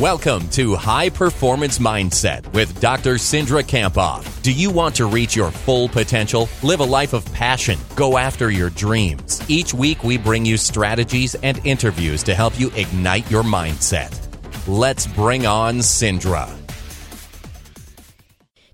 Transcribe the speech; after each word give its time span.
Welcome 0.00 0.50
to 0.50 0.74
High 0.74 1.08
Performance 1.08 1.78
Mindset 1.78 2.52
with 2.52 2.82
Dr. 2.82 3.14
Cindra 3.14 3.62
Kamphoff. 3.62 4.42
Do 4.42 4.52
you 4.52 4.70
want 4.70 4.94
to 4.96 5.06
reach 5.06 5.34
your 5.34 5.50
full 5.50 5.88
potential? 5.88 6.50
Live 6.62 6.80
a 6.80 6.84
life 6.84 7.14
of 7.14 7.24
passion. 7.32 7.78
Go 7.94 8.18
after 8.18 8.50
your 8.50 8.68
dreams. 8.68 9.40
Each 9.48 9.72
week, 9.72 10.04
we 10.04 10.18
bring 10.18 10.44
you 10.44 10.58
strategies 10.58 11.34
and 11.36 11.64
interviews 11.64 12.22
to 12.24 12.34
help 12.34 12.60
you 12.60 12.70
ignite 12.76 13.30
your 13.30 13.42
mindset. 13.42 14.12
Let's 14.68 15.06
bring 15.06 15.46
on 15.46 15.78
Cindra. 15.78 16.54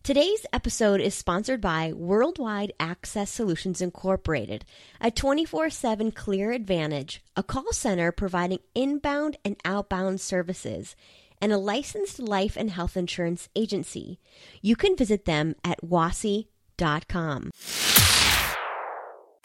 Today's 0.03 0.45
episode 0.53 1.01
is 1.01 1.15
sponsored 1.15 1.61
by 1.61 1.93
Worldwide 1.93 2.73
Access 2.81 3.31
Solutions 3.31 3.81
Incorporated, 3.81 4.65
a 5.01 5.13
24 5.13 5.71
7 5.71 6.11
Clear 6.11 6.51
Advantage, 6.51 7.23
a 7.37 7.45
call 7.45 7.73
center 7.73 8.11
providing 8.11 8.59
inbound 8.75 9.37
and 9.45 9.55
outbound 9.65 10.21
services, 10.21 10.97
and 11.43 11.53
a 11.53 11.59
licensed 11.59 12.21
life 12.21 12.57
and 12.57 12.71
health 12.71 12.97
insurance 12.97 13.51
agency. 13.55 14.21
You 14.63 14.77
can 14.77 14.97
visit 14.97 15.27
them 15.27 15.57
at 15.65 15.83
wasi.com. 15.83 17.51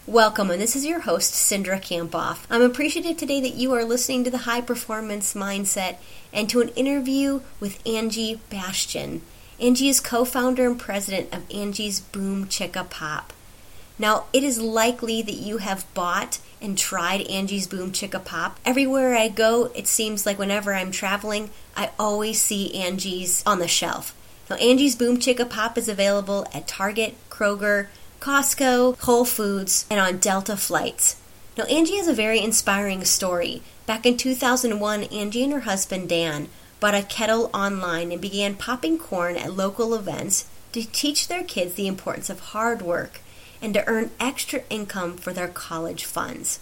Welcome, 0.05 0.51
and 0.51 0.61
this 0.61 0.77
is 0.77 0.85
your 0.85 1.01
host, 1.01 1.33
Cindra 1.33 1.81
Kamphoff. 1.81 2.45
I'm 2.49 2.61
appreciative 2.61 3.17
today 3.17 3.41
that 3.41 3.55
you 3.55 3.73
are 3.73 3.83
listening 3.83 4.23
to 4.23 4.31
the 4.31 4.37
High 4.49 4.61
Performance 4.61 5.33
Mindset 5.33 5.97
and 6.31 6.49
to 6.49 6.61
an 6.61 6.69
interview 6.69 7.41
with 7.59 7.85
Angie 7.85 8.39
Bastian. 8.49 9.21
Angie 9.59 9.89
is 9.89 9.99
co 9.99 10.23
founder 10.23 10.65
and 10.65 10.79
president 10.79 11.33
of 11.35 11.43
Angie's 11.53 11.99
Boom 11.99 12.45
Chicka 12.45 12.89
Pop. 12.89 13.33
Now, 13.99 14.25
it 14.31 14.43
is 14.43 14.61
likely 14.61 15.23
that 15.23 15.33
you 15.33 15.57
have 15.57 15.91
bought 15.95 16.39
and 16.61 16.77
tried 16.77 17.21
Angie's 17.21 17.65
Boom 17.65 17.91
Chicka 17.91 18.23
Pop. 18.23 18.59
Everywhere 18.63 19.15
I 19.15 19.27
go, 19.27 19.71
it 19.75 19.87
seems 19.87 20.25
like 20.25 20.37
whenever 20.37 20.73
I'm 20.73 20.91
traveling, 20.91 21.49
I 21.75 21.91
always 21.97 22.39
see 22.39 22.75
Angie's 22.75 23.43
on 23.45 23.57
the 23.59 23.67
shelf. 23.67 24.15
Now, 24.49 24.55
Angie's 24.57 24.95
Boom 24.95 25.17
Chicka 25.17 25.49
Pop 25.49 25.77
is 25.77 25.89
available 25.89 26.45
at 26.53 26.67
Target, 26.67 27.15
Kroger, 27.29 27.87
Costco, 28.19 28.99
Whole 28.99 29.25
Foods, 29.25 29.85
and 29.89 29.99
on 29.99 30.19
Delta 30.19 30.55
flights. 30.57 31.17
Now, 31.57 31.63
Angie 31.65 31.97
has 31.97 32.07
a 32.07 32.13
very 32.13 32.39
inspiring 32.39 33.03
story. 33.03 33.63
Back 33.87 34.05
in 34.05 34.15
2001, 34.15 35.03
Angie 35.05 35.43
and 35.43 35.53
her 35.53 35.61
husband 35.61 36.07
Dan 36.07 36.49
bought 36.79 36.93
a 36.93 37.01
kettle 37.01 37.49
online 37.51 38.11
and 38.11 38.21
began 38.21 38.53
popping 38.53 38.99
corn 38.99 39.37
at 39.37 39.53
local 39.53 39.95
events 39.95 40.47
to 40.73 40.83
teach 40.83 41.27
their 41.27 41.43
kids 41.43 41.73
the 41.73 41.87
importance 41.87 42.29
of 42.29 42.39
hard 42.39 42.83
work 42.83 43.21
and 43.61 43.73
to 43.73 43.87
earn 43.87 44.11
extra 44.19 44.61
income 44.69 45.17
for 45.17 45.33
their 45.33 45.47
college 45.47 46.05
funds. 46.05 46.59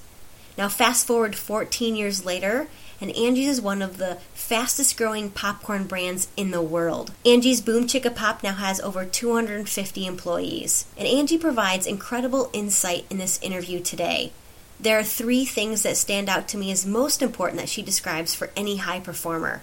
Now, 0.57 0.69
fast 0.69 1.05
forward 1.05 1.35
14 1.35 1.95
years 1.95 2.25
later, 2.25 2.67
and 3.01 3.11
Angie's 3.11 3.57
is 3.57 3.61
one 3.61 3.81
of 3.81 3.97
the 3.97 4.15
fastest 4.33 4.97
growing 4.97 5.29
popcorn 5.29 5.85
brands 5.85 6.29
in 6.38 6.51
the 6.51 6.61
world. 6.61 7.11
Angie's 7.25 7.59
Boom 7.59 7.88
Chicka 7.88 8.16
Pop 8.16 8.41
now 8.41 8.53
has 8.53 8.79
over 8.79 9.03
250 9.03 10.05
employees, 10.05 10.85
and 10.97 11.07
Angie 11.07 11.38
provides 11.38 11.85
incredible 11.85 12.49
insight 12.53 13.05
in 13.09 13.17
this 13.17 13.41
interview 13.41 13.81
today. 13.81 14.31
There 14.79 14.97
are 14.97 15.03
three 15.03 15.45
things 15.45 15.83
that 15.83 15.97
stand 15.97 16.29
out 16.29 16.47
to 16.49 16.57
me 16.57 16.71
as 16.71 16.85
most 16.85 17.21
important 17.21 17.59
that 17.59 17.69
she 17.69 17.81
describes 17.81 18.33
for 18.33 18.49
any 18.55 18.77
high 18.77 18.99
performer. 18.99 19.61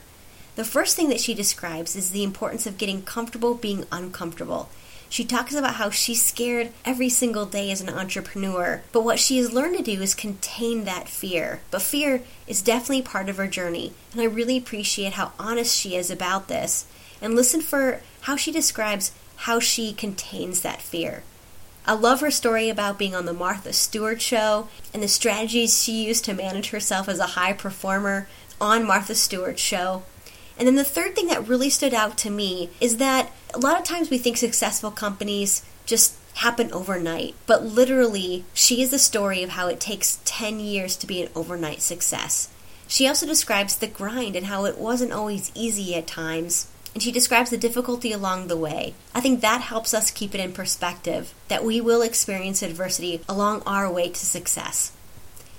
The 0.57 0.65
first 0.65 0.97
thing 0.97 1.09
that 1.09 1.21
she 1.21 1.33
describes 1.33 1.97
is 1.97 2.11
the 2.11 2.25
importance 2.25 2.67
of 2.67 2.77
getting 2.77 3.03
comfortable 3.03 3.55
being 3.55 3.87
uncomfortable. 3.91 4.69
She 5.13 5.27
talks 5.27 5.55
about 5.55 5.75
how 5.75 5.91
she's 5.91 6.23
scared 6.23 6.73
every 6.87 7.11
single 7.11 7.45
day 7.45 7.71
as 7.71 7.83
an 7.83 7.91
entrepreneur, 7.91 8.81
but 8.93 9.05
what 9.05 9.19
she 9.19 9.37
has 9.37 9.53
learned 9.53 9.77
to 9.77 9.83
do 9.83 10.01
is 10.01 10.15
contain 10.15 10.85
that 10.85 11.07
fear. 11.07 11.61
But 11.71 11.83
fear 11.83 12.23
is 12.47 12.63
definitely 12.63 13.03
part 13.03 13.29
of 13.29 13.37
her 13.37 13.47
journey, 13.47 13.93
and 14.13 14.23
I 14.23 14.25
really 14.25 14.57
appreciate 14.57 15.13
how 15.13 15.33
honest 15.39 15.79
she 15.79 15.97
is 15.97 16.11
about 16.11 16.49
this. 16.49 16.87
And 17.21 17.35
listen 17.35 17.61
for 17.61 18.01
how 18.23 18.37
she 18.37 18.51
describes 18.51 19.13
how 19.37 19.61
she 19.61 19.93
contains 19.93 20.63
that 20.63 20.81
fear. 20.81 21.25
I 21.85 21.93
love 21.93 22.23
her 22.23 22.31
story 22.31 22.71
about 22.71 22.99
being 22.99 23.15
on 23.15 23.27
the 23.27 23.35
Martha 23.35 23.75
Stewart 23.75 24.23
show 24.23 24.69
and 24.95 25.03
the 25.03 25.09
strategies 25.09 25.85
she 25.85 26.07
used 26.07 26.25
to 26.25 26.33
manage 26.33 26.71
herself 26.71 27.07
as 27.07 27.19
a 27.19 27.37
high 27.37 27.53
performer 27.53 28.29
on 28.59 28.87
Martha 28.87 29.15
Stewart's 29.15 29.61
show. 29.61 30.05
And 30.59 30.67
then 30.67 30.77
the 30.77 30.85
third 30.85 31.15
thing 31.15 31.29
that 31.29 31.49
really 31.49 31.71
stood 31.71 31.95
out 31.95 32.17
to 32.19 32.31
me 32.31 32.71
is 32.81 32.99
that 32.99 33.31
a 33.55 33.59
lot 33.59 33.79
of 33.79 33.85
times 33.85 34.11
we 34.11 34.19
think 34.19 34.37
successful 34.37 34.91
companies 34.91 35.65
just 35.87 36.17
happen 36.35 36.73
overnight, 36.73 37.35
but 37.47 37.65
literally, 37.65 38.45
she 38.55 38.83
is 38.83 38.91
the 38.91 38.99
story 38.99 39.43
of 39.43 39.51
how 39.51 39.69
it 39.69 39.81
takes 39.81 40.21
10 40.25 40.61
years 40.61 40.97
to 40.97 41.07
be 41.07 41.23
an 41.23 41.31
overnight 41.35 41.83
success. 41.83 42.49
She 42.89 43.07
also 43.07 43.27
describes 43.27 43.77
the 43.77 43.87
grind 43.87 44.37
and 44.37 44.47
how 44.47 44.65
it 44.65 44.79
wasn't 44.79 45.13
always 45.13 45.53
easy 45.55 45.95
at 45.95 46.07
times, 46.07 46.69
and 46.95 47.03
she 47.03 47.13
describes 47.13 47.51
the 47.51 47.57
difficulty 47.57 48.13
along 48.13 48.49
the 48.49 48.57
way. 48.57 48.95
I 49.15 49.21
think 49.21 49.41
that 49.41 49.63
helps 49.63 49.95
us 49.95 50.11
keep 50.11 50.35
it 50.35 50.41
in 50.41 50.53
perspective 50.53 51.33
that 51.49 51.65
we 51.65 51.81
will 51.81 52.03
experience 52.03 52.63
adversity 52.63 53.23
along 53.29 53.63
our 53.67 53.91
way 53.91 54.09
to 54.09 54.27
success. 54.27 54.93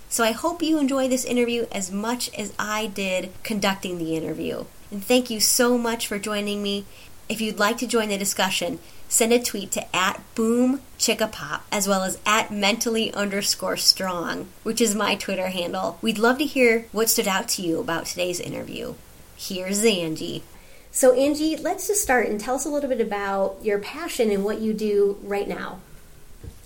So 0.09 0.23
I 0.23 0.31
hope 0.31 0.61
you 0.61 0.77
enjoy 0.77 1.07
this 1.07 1.25
interview 1.25 1.65
as 1.71 1.91
much 1.91 2.29
as 2.37 2.53
I 2.59 2.85
did 2.85 3.31
conducting 3.41 3.97
the 3.97 4.15
interview. 4.15 4.65
And 4.93 5.03
thank 5.03 5.31
you 5.31 5.39
so 5.39 5.75
much 5.75 6.05
for 6.05 6.19
joining 6.19 6.61
me. 6.61 6.85
If 7.27 7.41
you'd 7.41 7.57
like 7.57 7.77
to 7.77 7.87
join 7.87 8.09
the 8.09 8.17
discussion, 8.17 8.77
send 9.09 9.33
a 9.33 9.41
tweet 9.41 9.71
to 9.71 9.95
at 9.95 10.21
boom 10.35 10.81
chicka 10.99 11.31
pop 11.31 11.65
as 11.71 11.87
well 11.87 12.03
as 12.03 12.19
at 12.27 12.51
mentally 12.51 13.11
underscore 13.11 13.75
strong, 13.75 14.49
which 14.61 14.79
is 14.79 14.93
my 14.93 15.15
Twitter 15.15 15.47
handle. 15.47 15.97
We'd 16.03 16.19
love 16.19 16.37
to 16.37 16.45
hear 16.45 16.85
what 16.91 17.09
stood 17.09 17.27
out 17.27 17.47
to 17.49 17.63
you 17.63 17.79
about 17.79 18.05
today's 18.05 18.39
interview. 18.39 18.93
Here's 19.35 19.83
Angie. 19.83 20.43
So, 20.91 21.11
Angie, 21.13 21.57
let's 21.57 21.87
just 21.87 22.03
start 22.03 22.27
and 22.27 22.39
tell 22.39 22.53
us 22.53 22.65
a 22.67 22.69
little 22.69 22.87
bit 22.89 23.01
about 23.01 23.57
your 23.63 23.79
passion 23.79 24.29
and 24.29 24.43
what 24.43 24.61
you 24.61 24.75
do 24.75 25.17
right 25.23 25.47
now. 25.47 25.79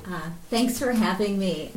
Uh, 0.09 0.29
thanks 0.49 0.79
for 0.79 0.93
having 0.93 1.37
me. 1.37 1.69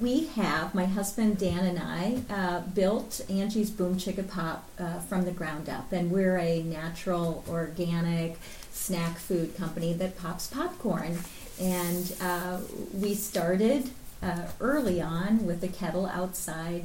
We 0.00 0.26
have, 0.26 0.72
my 0.72 0.84
husband 0.84 1.38
Dan 1.38 1.64
and 1.64 1.78
I, 1.80 2.22
uh, 2.32 2.60
built 2.60 3.20
Angie's 3.28 3.70
Boom 3.70 3.96
Chicka 3.96 4.28
Pop 4.28 4.68
uh, 4.78 5.00
from 5.00 5.24
the 5.24 5.32
ground 5.32 5.68
up, 5.68 5.90
and 5.90 6.12
we're 6.12 6.38
a 6.38 6.62
natural, 6.62 7.42
organic 7.48 8.38
snack 8.70 9.18
food 9.18 9.56
company 9.56 9.92
that 9.94 10.16
pops 10.16 10.46
popcorn. 10.46 11.18
And 11.60 12.14
uh, 12.20 12.60
we 12.94 13.14
started 13.14 13.90
uh, 14.22 14.46
early 14.60 15.00
on 15.00 15.44
with 15.44 15.64
a 15.64 15.68
kettle 15.68 16.06
outside 16.06 16.84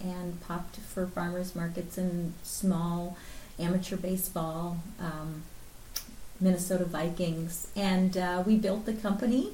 and 0.00 0.40
popped 0.40 0.76
for 0.78 1.06
farmers 1.06 1.54
markets 1.54 1.98
and 1.98 2.34
small 2.42 3.16
amateur 3.60 3.96
baseball, 3.96 4.78
um, 4.98 5.44
Minnesota 6.40 6.84
Vikings. 6.84 7.68
And 7.76 8.16
we 8.44 8.56
built 8.56 8.86
the 8.86 8.92
company 8.92 9.52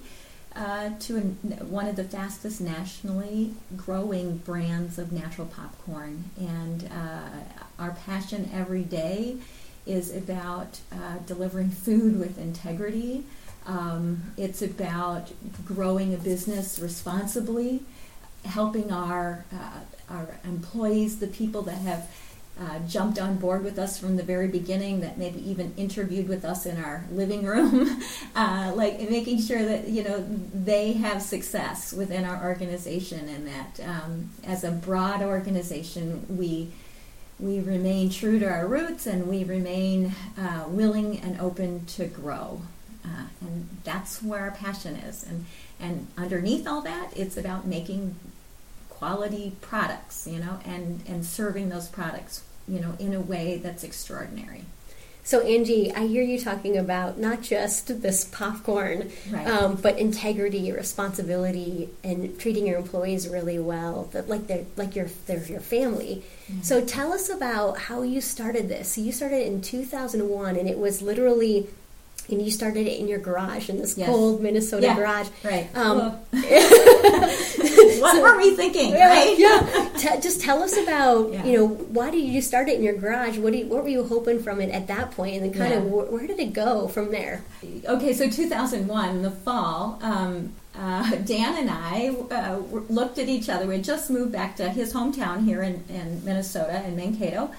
uh, 0.55 0.91
to 1.01 1.17
an, 1.17 1.37
one 1.69 1.87
of 1.87 1.97
the 1.97 2.05
fastest 2.05 2.61
nationally 2.61 3.55
growing 3.77 4.39
brands 4.39 4.99
of 4.99 5.13
natural 5.13 5.47
popcorn. 5.47 6.25
And 6.39 6.91
uh, 6.93 7.83
our 7.83 7.93
passion 8.07 8.51
every 8.53 8.83
day 8.83 9.37
is 9.87 10.15
about 10.15 10.81
uh, 10.93 11.19
delivering 11.27 11.71
food 11.71 12.19
with 12.19 12.39
integrity. 12.39 13.25
Um, 13.67 14.23
it's 14.37 14.63
about 14.63 15.33
growing 15.65 16.15
a 16.15 16.19
business 16.19 16.79
responsibly, 16.79 17.83
helping 18.45 18.93
our 18.93 19.45
uh, 19.53 19.81
our 20.11 20.39
employees, 20.45 21.21
the 21.21 21.27
people 21.27 21.63
that 21.63 21.79
have 21.79 22.11
uh, 22.61 22.79
jumped 22.81 23.19
on 23.19 23.37
board 23.37 23.65
with 23.65 23.79
us 23.79 23.99
from 23.99 24.17
the 24.17 24.23
very 24.23 24.47
beginning, 24.47 25.01
that 25.01 25.17
maybe 25.19 25.49
even 25.49 25.73
interviewed 25.77 26.29
with 26.29 26.45
us 26.45 26.67
in 26.67 26.83
our 26.83 27.05
living 27.11 27.45
room, 27.45 28.03
uh, 28.37 28.73
like 28.75 29.01
making 29.09 29.41
sure 29.41 29.65
that 29.65 29.89
you 29.89 30.05
know 30.05 30.25
they 30.53 30.93
have 30.93 31.23
success 31.23 31.93
within 31.93 32.25
our 32.25 32.45
organization, 32.45 33.29
and 33.29 33.47
that 33.47 33.81
um, 33.87 34.31
as 34.45 34.65
a 34.65 34.71
broad 34.71 35.23
organization, 35.23 36.27
we 36.29 36.71
we 37.41 37.59
remain 37.61 38.11
true 38.11 38.39
to 38.39 38.47
our 38.47 38.67
roots, 38.67 39.07
and 39.07 39.27
we 39.27 39.45
remain 39.45 40.15
uh, 40.39 40.65
willing 40.69 41.19
and 41.21 41.41
open 41.41 41.87
to 41.87 42.07
grow, 42.07 42.63
uh, 43.05 43.25
and 43.41 43.69
that's 43.83 44.23
where 44.23 44.41
our 44.41 44.51
passion 44.51 44.97
is, 44.97 45.25
and 45.25 45.47
and 45.81 46.07
underneath 46.17 46.67
all 46.69 46.81
that, 46.83 47.11
it's 47.17 47.37
about 47.37 47.67
making 47.67 48.15
quality 49.03 49.53
products, 49.61 50.29
you 50.31 50.39
know, 50.39 50.61
and, 50.65 51.03
and 51.09 51.27
serving 51.27 51.71
those 51.71 51.89
products, 51.89 52.45
you 52.69 52.81
know, 52.81 52.95
in 52.99 53.15
a 53.15 53.21
way 53.21 53.59
that's 53.63 53.85
extraordinary. 53.85 54.65
So, 55.25 55.41
Angie, 55.41 55.93
I 55.95 56.09
hear 56.09 56.25
you 56.25 56.41
talking 56.41 56.77
about 56.77 57.17
not 57.17 57.43
just 57.43 58.03
this 58.03 58.25
popcorn, 58.25 59.13
right. 59.31 59.47
um, 59.47 59.77
but 59.77 59.97
integrity, 59.97 60.73
responsibility, 60.73 61.91
and 62.03 62.37
treating 62.41 62.67
your 62.67 62.77
employees 62.79 63.29
really 63.29 63.59
well, 63.59 64.09
that 64.13 64.29
like 64.29 64.49
they're 64.49 64.65
like 64.77 64.97
your 64.97 65.07
they're 65.27 65.45
your 65.45 65.61
family. 65.61 66.25
Mm-hmm. 66.51 66.63
So, 66.63 66.85
tell 66.85 67.13
us 67.13 67.29
about 67.29 67.79
how 67.79 68.03
you 68.03 68.21
started 68.21 68.69
this. 68.69 68.95
So, 68.95 69.01
you 69.01 69.13
started 69.13 69.47
in 69.47 69.61
2001, 69.61 70.57
and 70.57 70.69
it 70.69 70.79
was 70.79 71.03
literally 71.03 71.69
and 72.29 72.41
you 72.43 72.51
started 72.51 72.87
it 72.87 72.99
in 72.99 73.09
your 73.09 73.19
garage 73.19 73.69
in 73.69 73.79
this 73.79 73.97
yes. 73.97 74.09
cold 74.09 74.41
Minnesota 74.41 74.87
yeah, 74.87 74.97
garage. 74.97 75.29
Right. 75.45 75.69
Um, 75.77 76.19
what 78.03 78.15
So- 78.17 78.23
were 78.23 78.37
we 78.37 78.55
thinking, 78.55 78.91
Yeah, 78.91 79.09
right? 79.09 79.39
yeah. 79.39 79.89
T- 79.97 80.21
just 80.21 80.41
tell 80.43 80.63
us 80.63 80.77
about 80.77 81.33
Yeah. 81.33 81.45
you 81.45 81.57
know 81.59 81.67
why 81.69 82.11
did 82.11 82.25
you 82.25 82.43
start 82.43 82.69
it 82.69 82.77
in 82.77 82.83
your 82.83 82.95
garage? 82.95 83.39
What 83.39 83.53
do 83.53 83.59
you, 83.61 83.67
what 83.67 83.83
were 83.85 83.89
you 83.89 84.05
hoping 84.05 84.43
from 84.43 84.61
it 84.61 84.71
at 84.71 84.87
that 84.89 85.13
point, 85.13 85.37
and 85.37 85.45
then 85.45 85.53
kind 85.59 85.73
of 85.75 85.85
wh- 85.85 86.13
where 86.13 86.27
did 86.27 86.39
it 86.41 86.53
go 86.53 86.89
from 86.89 87.11
there? 87.11 87.43
Okay, 87.89 88.13
so 88.13 88.29
2001, 88.29 89.09
in 89.11 89.23
the 89.23 89.31
fall, 89.31 89.99
um, 90.03 90.53
uh, 90.79 91.11
Dan 91.33 91.57
and 91.59 91.71
I 91.71 92.15
uh, 92.31 92.57
looked 92.89 93.19
at 93.19 93.29
each 93.29 93.49
other. 93.49 93.67
We 93.67 93.75
had 93.77 93.85
just 93.85 94.11
moved 94.11 94.33
back 94.33 94.57
to 94.57 94.69
his 94.71 94.93
hometown 94.93 95.45
here 95.45 95.63
in, 95.63 95.83
in 95.89 96.25
Minnesota, 96.25 96.83
in 96.87 96.97
Mankato, 96.97 97.51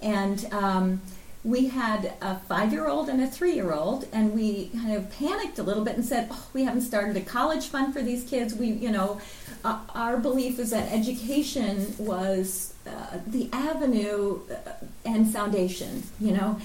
and 0.00 0.44
um, 0.52 1.00
we 1.44 1.68
had 1.68 2.12
a 2.20 2.38
five-year-old 2.38 3.08
and 3.08 3.20
a 3.20 3.26
three-year-old, 3.26 4.06
and 4.12 4.32
we 4.32 4.68
kind 4.68 4.94
of 4.94 5.10
panicked 5.10 5.58
a 5.58 5.62
little 5.62 5.84
bit 5.84 5.96
and 5.96 6.04
said, 6.04 6.28
"Oh, 6.30 6.46
we 6.52 6.64
haven't 6.64 6.82
started 6.82 7.16
a 7.16 7.20
college 7.20 7.66
fund 7.66 7.92
for 7.92 8.02
these 8.02 8.24
kids. 8.28 8.54
We, 8.54 8.68
you 8.68 8.90
know, 8.90 9.20
uh, 9.64 9.80
our 9.94 10.16
belief 10.18 10.58
was 10.58 10.70
that 10.70 10.92
education 10.92 11.94
was 11.98 12.74
uh, 12.86 13.18
the 13.26 13.48
avenue 13.52 14.40
uh, 14.50 14.70
and 15.04 15.32
foundation, 15.32 16.04
you 16.20 16.32
know." 16.32 16.60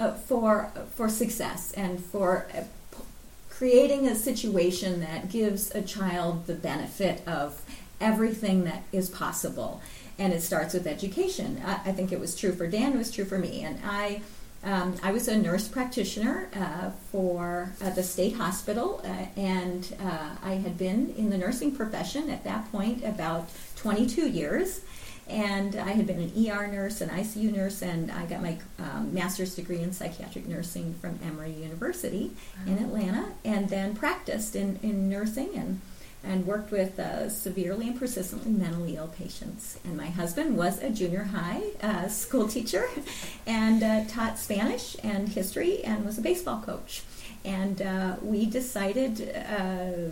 uh, 0.00 0.12
for 0.12 0.70
for 0.94 1.08
success 1.08 1.72
and 1.72 2.02
for 2.04 2.46
uh, 2.54 2.62
p- 2.92 3.02
creating 3.50 4.06
a 4.06 4.14
situation 4.14 5.00
that 5.00 5.30
gives 5.30 5.74
a 5.74 5.82
child 5.82 6.46
the 6.46 6.54
benefit 6.54 7.26
of 7.26 7.60
everything 8.00 8.64
that 8.64 8.82
is 8.92 9.08
possible. 9.10 9.80
And 10.18 10.32
it 10.32 10.42
starts 10.42 10.74
with 10.74 10.86
education. 10.86 11.62
I, 11.64 11.74
I 11.86 11.92
think 11.92 12.12
it 12.12 12.20
was 12.20 12.34
true 12.36 12.52
for 12.52 12.66
Dan. 12.66 12.92
It 12.92 12.98
was 12.98 13.10
true 13.10 13.24
for 13.24 13.38
me. 13.38 13.62
And 13.62 13.78
I. 13.84 14.22
Um, 14.64 14.96
I 15.04 15.12
was 15.12 15.28
a 15.28 15.38
nurse 15.38 15.68
practitioner 15.68 16.48
uh, 16.56 16.90
for 17.12 17.72
uh, 17.80 17.90
the 17.90 18.02
state 18.02 18.34
hospital, 18.34 19.00
uh, 19.04 19.40
and 19.40 19.96
uh, 20.02 20.30
I 20.42 20.54
had 20.54 20.76
been 20.76 21.14
in 21.16 21.30
the 21.30 21.38
nursing 21.38 21.76
profession 21.76 22.28
at 22.28 22.42
that 22.42 22.68
point 22.72 23.04
about 23.04 23.50
22 23.76 24.28
years 24.28 24.80
and 25.28 25.76
I 25.76 25.92
had 25.92 26.06
been 26.06 26.20
an 26.20 26.48
ER 26.48 26.66
nurse, 26.66 27.00
an 27.00 27.10
ICU 27.10 27.54
nurse, 27.54 27.82
and 27.82 28.10
I 28.10 28.24
got 28.24 28.40
my 28.40 28.56
um, 28.78 29.12
master's 29.12 29.54
degree 29.54 29.80
in 29.80 29.92
psychiatric 29.92 30.46
nursing 30.46 30.94
from 30.94 31.18
Emory 31.22 31.52
University 31.52 32.32
in 32.66 32.78
Atlanta, 32.78 33.26
and 33.44 33.68
then 33.68 33.94
practiced 33.94 34.56
in, 34.56 34.78
in 34.82 35.08
nursing 35.08 35.50
and 35.54 35.80
and 36.28 36.46
worked 36.46 36.70
with 36.70 36.98
uh, 36.98 37.28
severely 37.28 37.88
and 37.88 37.98
persistently 37.98 38.52
mentally 38.52 38.96
ill 38.96 39.08
patients. 39.08 39.78
And 39.84 39.96
my 39.96 40.08
husband 40.08 40.56
was 40.56 40.80
a 40.82 40.90
junior 40.90 41.24
high 41.24 41.62
uh, 41.82 42.08
school 42.08 42.46
teacher 42.46 42.86
and 43.46 43.82
uh, 43.82 44.04
taught 44.04 44.38
Spanish 44.38 44.96
and 45.02 45.28
history 45.28 45.82
and 45.82 46.04
was 46.04 46.18
a 46.18 46.22
baseball 46.22 46.60
coach. 46.60 47.02
And 47.44 47.80
uh, 47.80 48.16
we 48.20 48.44
decided 48.46 49.34
uh, 49.34 50.10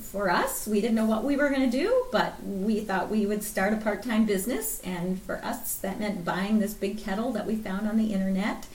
for 0.00 0.30
us, 0.30 0.66
we 0.66 0.80
didn't 0.80 0.94
know 0.94 1.06
what 1.06 1.24
we 1.24 1.36
were 1.36 1.48
going 1.48 1.68
to 1.68 1.76
do, 1.76 2.04
but 2.12 2.40
we 2.44 2.80
thought 2.80 3.10
we 3.10 3.26
would 3.26 3.42
start 3.42 3.72
a 3.72 3.76
part 3.76 4.02
time 4.02 4.26
business. 4.26 4.80
And 4.84 5.20
for 5.20 5.44
us, 5.44 5.76
that 5.78 5.98
meant 5.98 6.24
buying 6.24 6.60
this 6.60 6.74
big 6.74 6.98
kettle 6.98 7.32
that 7.32 7.46
we 7.46 7.56
found 7.56 7.88
on 7.88 7.96
the 7.96 8.12
internet. 8.12 8.66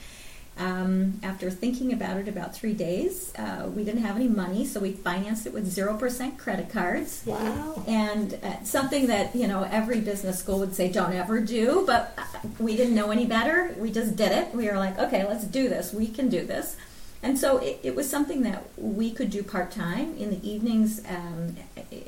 Um, 0.58 1.20
after 1.22 1.50
thinking 1.50 1.92
about 1.92 2.16
it 2.16 2.26
about 2.26 2.52
three 2.52 2.72
days, 2.72 3.32
uh, 3.36 3.70
we 3.72 3.84
didn't 3.84 4.02
have 4.02 4.16
any 4.16 4.26
money, 4.26 4.66
so 4.66 4.80
we 4.80 4.90
financed 4.90 5.46
it 5.46 5.52
with 5.52 5.72
0% 5.72 6.36
credit 6.36 6.68
cards. 6.68 7.22
Wow. 7.24 7.84
And 7.86 8.34
uh, 8.42 8.64
something 8.64 9.06
that, 9.06 9.36
you 9.36 9.46
know, 9.46 9.62
every 9.70 10.00
business 10.00 10.40
school 10.40 10.58
would 10.58 10.74
say 10.74 10.90
don't 10.90 11.12
ever 11.12 11.40
do, 11.40 11.84
but 11.86 12.12
uh, 12.18 12.24
we 12.58 12.76
didn't 12.76 12.96
know 12.96 13.12
any 13.12 13.24
better. 13.24 13.72
We 13.78 13.92
just 13.92 14.16
did 14.16 14.32
it. 14.32 14.52
We 14.52 14.66
were 14.66 14.76
like, 14.76 14.98
okay, 14.98 15.24
let's 15.28 15.44
do 15.44 15.68
this. 15.68 15.92
We 15.92 16.08
can 16.08 16.28
do 16.28 16.44
this. 16.44 16.76
And 17.22 17.38
so 17.38 17.58
it, 17.58 17.78
it 17.84 17.94
was 17.94 18.08
something 18.08 18.42
that 18.42 18.64
we 18.76 19.12
could 19.12 19.30
do 19.30 19.44
part 19.44 19.70
time 19.70 20.16
in 20.16 20.30
the 20.30 20.48
evenings, 20.48 21.02
um, 21.08 21.56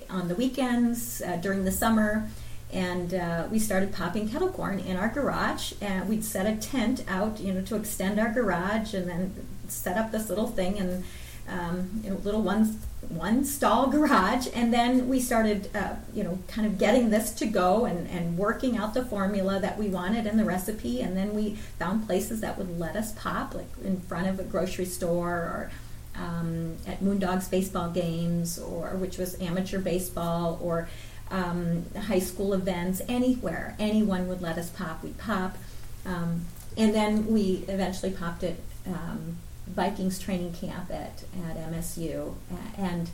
on 0.09 0.27
the 0.27 0.35
weekends, 0.35 1.23
uh, 1.23 1.37
during 1.37 1.65
the 1.65 1.73
summer. 1.73 2.29
And 2.73 3.15
uh, 3.15 3.47
we 3.51 3.59
started 3.59 3.93
popping 3.93 4.29
kettle 4.29 4.51
corn 4.51 4.79
in 4.79 4.97
our 4.97 5.09
garage. 5.09 5.73
And 5.81 6.09
we'd 6.09 6.25
set 6.25 6.47
a 6.47 6.57
tent 6.57 7.05
out, 7.09 7.41
you 7.41 7.53
know, 7.53 7.63
to 7.63 7.77
extend 7.77 8.19
our 8.21 8.33
garage, 8.33 8.95
and 8.95 9.09
then 9.09 9.35
set 9.69 9.97
up 9.97 10.11
this 10.13 10.29
little 10.29 10.49
thing 10.49 10.79
and 10.79 11.05
um, 11.49 12.01
you 12.05 12.11
know, 12.11 12.17
little 12.17 12.43
one 12.43 12.79
one 13.09 13.45
stall 13.45 13.89
garage. 13.89 14.47
And 14.55 14.73
then 14.73 15.09
we 15.09 15.21
started, 15.21 15.75
uh, 15.75 15.95
you 16.15 16.23
know, 16.23 16.39
kind 16.47 16.67
of 16.67 16.79
getting 16.79 17.11
this 17.11 17.33
to 17.33 17.47
go 17.47 17.87
and, 17.87 18.09
and 18.09 18.39
working 18.39 18.77
out 18.77 18.95
the 18.95 19.05
formula 19.05 19.59
that 19.59 19.79
we 19.79 19.89
wanted 19.89 20.27
and 20.27 20.39
the 20.39 20.45
recipe. 20.45 21.01
And 21.01 21.17
then 21.17 21.35
we 21.35 21.55
found 21.79 22.07
places 22.07 22.41
that 22.43 22.57
would 22.57 22.79
let 22.79 22.95
us 22.95 23.13
pop, 23.13 23.55
like 23.55 23.67
in 23.83 24.01
front 24.01 24.29
of 24.29 24.39
a 24.39 24.45
grocery 24.45 24.85
store 24.85 25.31
or 25.31 25.71
um, 26.15 26.77
at 26.87 27.01
Moondogs 27.01 27.51
baseball 27.51 27.91
games, 27.91 28.59
or 28.59 28.91
which 28.91 29.17
was 29.19 29.41
amateur 29.41 29.79
baseball, 29.79 30.59
or 30.63 30.89
um, 31.31 31.87
high 31.95 32.19
school 32.19 32.53
events, 32.53 33.03
anywhere. 33.09 33.77
Anyone 33.79 34.29
would 34.29 34.43
let 34.43 34.59
us 34.59 34.71
pop. 34.71 35.03
we'd 35.03 35.19
pop, 35.19 35.57
um, 36.05 36.47
and 36.77 36.95
then 36.95 37.27
we 37.27 37.65
eventually 37.69 38.13
popped 38.13 38.43
at 38.45 38.57
um, 38.87 39.37
Vikings 39.67 40.19
training 40.19 40.53
camp 40.53 40.91
at 40.91 41.25
at 41.49 41.57
MSU, 41.71 42.35
and 42.77 43.11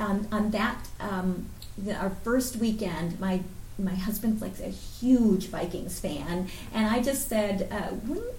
on 0.00 0.50
that 0.50 0.88
um, 1.00 1.46
the, 1.76 1.94
our 1.94 2.10
first 2.10 2.56
weekend, 2.56 3.20
my 3.20 3.40
my 3.78 3.94
husband's 3.94 4.42
like 4.42 4.58
a 4.58 4.70
huge 4.70 5.46
Vikings 5.46 6.00
fan, 6.00 6.48
and 6.74 6.86
I 6.86 7.00
just 7.00 7.28
said, 7.28 7.68
uh, 7.70 7.90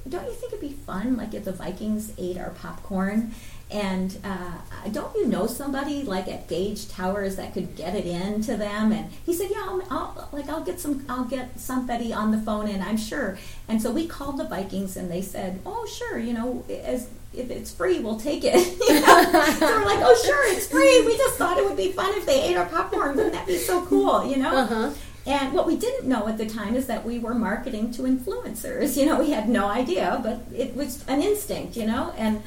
"Don't 0.07 0.25
you 0.25 0.33
think 0.33 0.53
it'd 0.53 0.61
be 0.61 0.75
fun, 0.75 1.15
like 1.17 1.33
if 1.33 1.45
the 1.45 1.53
Vikings 1.53 2.11
ate 2.17 2.37
our 2.37 2.49
popcorn?" 2.49 3.33
And 3.71 4.17
uh, 4.23 4.89
don't 4.91 5.13
you 5.15 5.27
know 5.27 5.45
somebody 5.45 6.01
like 6.01 6.27
at 6.27 6.47
Gage 6.47 6.89
Towers 6.89 7.35
that 7.35 7.53
could 7.53 7.75
get 7.75 7.95
it 7.95 8.05
in 8.05 8.41
to 8.43 8.57
them? 8.57 8.91
And 8.91 9.11
he 9.23 9.33
said, 9.33 9.49
"Yeah, 9.51 9.61
I'll, 9.61 9.83
I'll 9.91 10.29
like 10.31 10.49
I'll 10.49 10.63
get 10.63 10.79
some, 10.79 11.05
I'll 11.07 11.25
get 11.25 11.59
somebody 11.59 12.11
on 12.11 12.31
the 12.31 12.39
phone, 12.39 12.67
and 12.67 12.81
I'm 12.81 12.97
sure." 12.97 13.37
And 13.67 13.79
so 13.79 13.91
we 13.91 14.07
called 14.07 14.39
the 14.39 14.45
Vikings, 14.45 14.97
and 14.97 15.11
they 15.11 15.21
said, 15.21 15.59
"Oh, 15.67 15.85
sure, 15.85 16.17
you 16.17 16.33
know, 16.33 16.65
as 16.67 17.09
if 17.31 17.51
it's 17.51 17.71
free, 17.71 17.99
we'll 17.99 18.19
take 18.19 18.43
it." 18.43 18.55
You 18.89 19.01
know? 19.01 19.23
so 19.59 19.65
we're 19.67 19.85
like, 19.85 19.99
"Oh, 20.01 20.19
sure, 20.25 20.51
it's 20.51 20.65
free. 20.65 21.05
We 21.05 21.15
just 21.15 21.37
thought 21.37 21.59
it 21.59 21.63
would 21.63 21.77
be 21.77 21.91
fun 21.91 22.11
if 22.15 22.25
they 22.25 22.41
ate 22.41 22.57
our 22.57 22.65
popcorn. 22.65 23.15
Wouldn't 23.15 23.33
that 23.33 23.45
be 23.45 23.57
so 23.57 23.85
cool?" 23.85 24.25
You 24.25 24.37
know. 24.37 24.55
Uh-huh. 24.55 24.91
And 25.27 25.53
what 25.53 25.67
we 25.67 25.75
didn't 25.75 26.07
know 26.07 26.27
at 26.27 26.39
the 26.39 26.47
time 26.47 26.75
is 26.75 26.87
that 26.87 27.05
we 27.05 27.19
were 27.19 27.35
marketing 27.35 27.91
to 27.91 28.03
influencers. 28.03 28.97
You 28.97 29.05
know, 29.05 29.19
we 29.19 29.29
had 29.29 29.47
no 29.47 29.67
idea, 29.67 30.19
but 30.23 30.41
it 30.57 30.75
was 30.75 31.07
an 31.07 31.21
instinct. 31.21 31.77
You 31.77 31.85
know, 31.85 32.15
and 32.17 32.41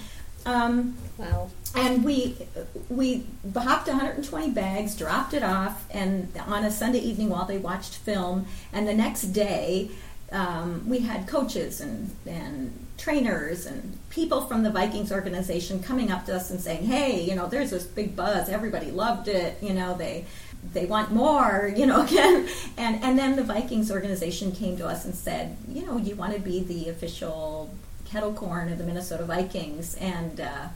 um, 0.46 0.96
Wow. 1.18 1.50
and 1.74 2.04
we 2.04 2.36
we 2.88 3.24
hopped 3.54 3.86
120 3.88 4.50
bags, 4.50 4.96
dropped 4.96 5.34
it 5.34 5.42
off, 5.42 5.84
and 5.90 6.28
on 6.46 6.64
a 6.64 6.70
Sunday 6.70 6.98
evening 7.00 7.28
while 7.28 7.44
they 7.44 7.58
watched 7.58 7.94
film, 7.96 8.46
and 8.72 8.86
the 8.88 8.94
next 8.94 9.22
day 9.32 9.90
um, 10.32 10.88
we 10.88 11.00
had 11.00 11.26
coaches 11.26 11.80
and 11.80 12.10
and 12.26 12.72
trainers 12.98 13.66
and 13.66 13.98
people 14.10 14.42
from 14.42 14.62
the 14.62 14.70
Vikings 14.70 15.10
organization 15.12 15.82
coming 15.82 16.10
up 16.10 16.24
to 16.26 16.34
us 16.34 16.50
and 16.50 16.60
saying, 16.60 16.84
"Hey, 16.86 17.20
you 17.22 17.34
know, 17.34 17.46
there's 17.48 17.70
this 17.70 17.84
big 17.84 18.16
buzz. 18.16 18.48
Everybody 18.48 18.90
loved 18.90 19.28
it. 19.28 19.58
You 19.62 19.74
know, 19.74 19.94
they." 19.96 20.24
They 20.72 20.86
want 20.86 21.10
more, 21.10 21.72
you 21.76 21.86
know, 21.86 22.04
again, 22.04 22.48
and 22.78 23.02
and 23.02 23.18
then 23.18 23.34
the 23.34 23.42
Vikings 23.42 23.90
organization 23.90 24.52
came 24.52 24.76
to 24.76 24.86
us 24.86 25.04
and 25.04 25.12
said, 25.12 25.56
you 25.68 25.84
know, 25.84 25.96
you 25.96 26.14
want 26.14 26.34
to 26.34 26.38
be 26.40 26.62
the 26.62 26.88
official 26.88 27.68
kettle 28.12 28.32
corn 28.34 28.70
of 28.70 28.78
the 28.78 28.84
Minnesota 28.84 29.24
Vikings, 29.24 29.94
and 29.96 30.40
uh, 30.40 30.68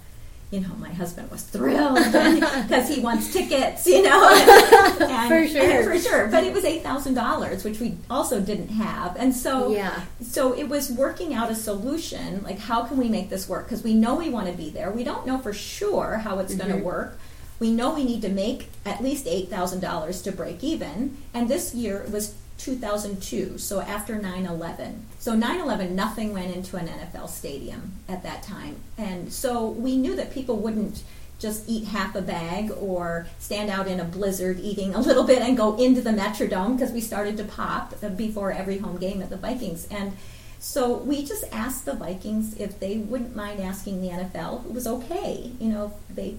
you 0.50 0.60
know, 0.60 0.74
my 0.78 0.90
husband 0.90 1.30
was 1.30 1.42
thrilled 1.42 1.96
because 2.04 2.88
he 2.88 3.00
wants 3.00 3.32
tickets, 3.32 3.86
you 3.86 4.02
know. 4.02 4.22
And, 5.08 5.28
For 5.28 5.46
sure. 5.46 5.82
for 5.84 5.98
sure. 5.98 6.26
But 6.28 6.44
it 6.44 6.52
was 6.52 6.64
eight 6.64 6.82
thousand 6.82 7.14
dollars, 7.14 7.64
which 7.64 7.80
we 7.80 7.96
also 8.08 8.40
didn't 8.40 8.68
have, 8.68 9.16
and 9.16 9.34
so 9.34 9.70
Yeah. 9.72 10.02
so 10.22 10.52
it 10.54 10.68
was 10.68 10.90
working 10.90 11.34
out 11.34 11.50
a 11.50 11.54
solution. 11.54 12.42
Like, 12.42 12.58
how 12.58 12.84
can 12.84 12.96
we 12.96 13.08
make 13.08 13.28
this 13.28 13.48
work? 13.48 13.64
Because 13.66 13.82
we 13.84 13.94
know 13.94 14.14
we 14.14 14.30
want 14.30 14.46
to 14.46 14.52
be 14.54 14.70
there. 14.70 14.90
We 14.90 15.04
don't 15.04 15.26
know 15.26 15.38
for 15.38 15.52
sure 15.52 16.18
how 16.18 16.38
it's 16.38 16.54
going 16.54 16.70
to 16.72 16.78
work. 16.82 17.18
We 17.58 17.72
know 17.72 17.94
we 17.94 18.04
need 18.04 18.22
to 18.22 18.28
make 18.28 18.68
at 18.84 19.02
least 19.02 19.26
eight 19.26 19.48
thousand 19.50 19.80
dollars 19.80 20.22
to 20.22 20.32
break 20.32 20.62
even, 20.64 21.16
and 21.34 21.48
this 21.48 21.74
year 21.74 21.98
it 21.98 22.10
was 22.10 22.34
2002, 22.58 23.58
so 23.58 23.80
after 23.80 24.16
9/11. 24.16 25.02
So 25.18 25.34
9/11, 25.34 25.94
nothing 25.94 26.32
went 26.32 26.54
into 26.54 26.76
an 26.76 26.88
NFL 26.88 27.28
stadium 27.28 27.92
at 28.08 28.22
that 28.22 28.42
time, 28.42 28.76
and 28.96 29.32
so 29.32 29.68
we 29.68 29.96
knew 29.96 30.16
that 30.16 30.32
people 30.32 30.56
wouldn't 30.56 31.02
just 31.38 31.64
eat 31.68 31.88
half 31.88 32.14
a 32.14 32.22
bag 32.22 32.72
or 32.80 33.26
stand 33.38 33.68
out 33.68 33.86
in 33.86 34.00
a 34.00 34.04
blizzard 34.04 34.58
eating 34.60 34.94
a 34.94 35.00
little 35.00 35.24
bit 35.24 35.42
and 35.42 35.56
go 35.56 35.76
into 35.76 36.00
the 36.00 36.10
Metrodome 36.10 36.76
because 36.76 36.92
we 36.92 37.00
started 37.00 37.36
to 37.36 37.44
pop 37.44 37.94
before 38.16 38.52
every 38.52 38.78
home 38.78 38.96
game 38.96 39.20
at 39.22 39.30
the 39.30 39.36
Vikings 39.36 39.86
and. 39.90 40.12
So 40.58 40.96
we 40.96 41.24
just 41.24 41.44
asked 41.52 41.84
the 41.84 41.92
Vikings 41.92 42.56
if 42.58 42.80
they 42.80 42.96
wouldn't 42.96 43.36
mind 43.36 43.60
asking 43.60 44.00
the 44.00 44.08
NFL 44.08 44.64
it 44.64 44.72
was 44.72 44.86
okay, 44.86 45.52
you 45.60 45.68
know, 45.68 45.92
they 46.12 46.36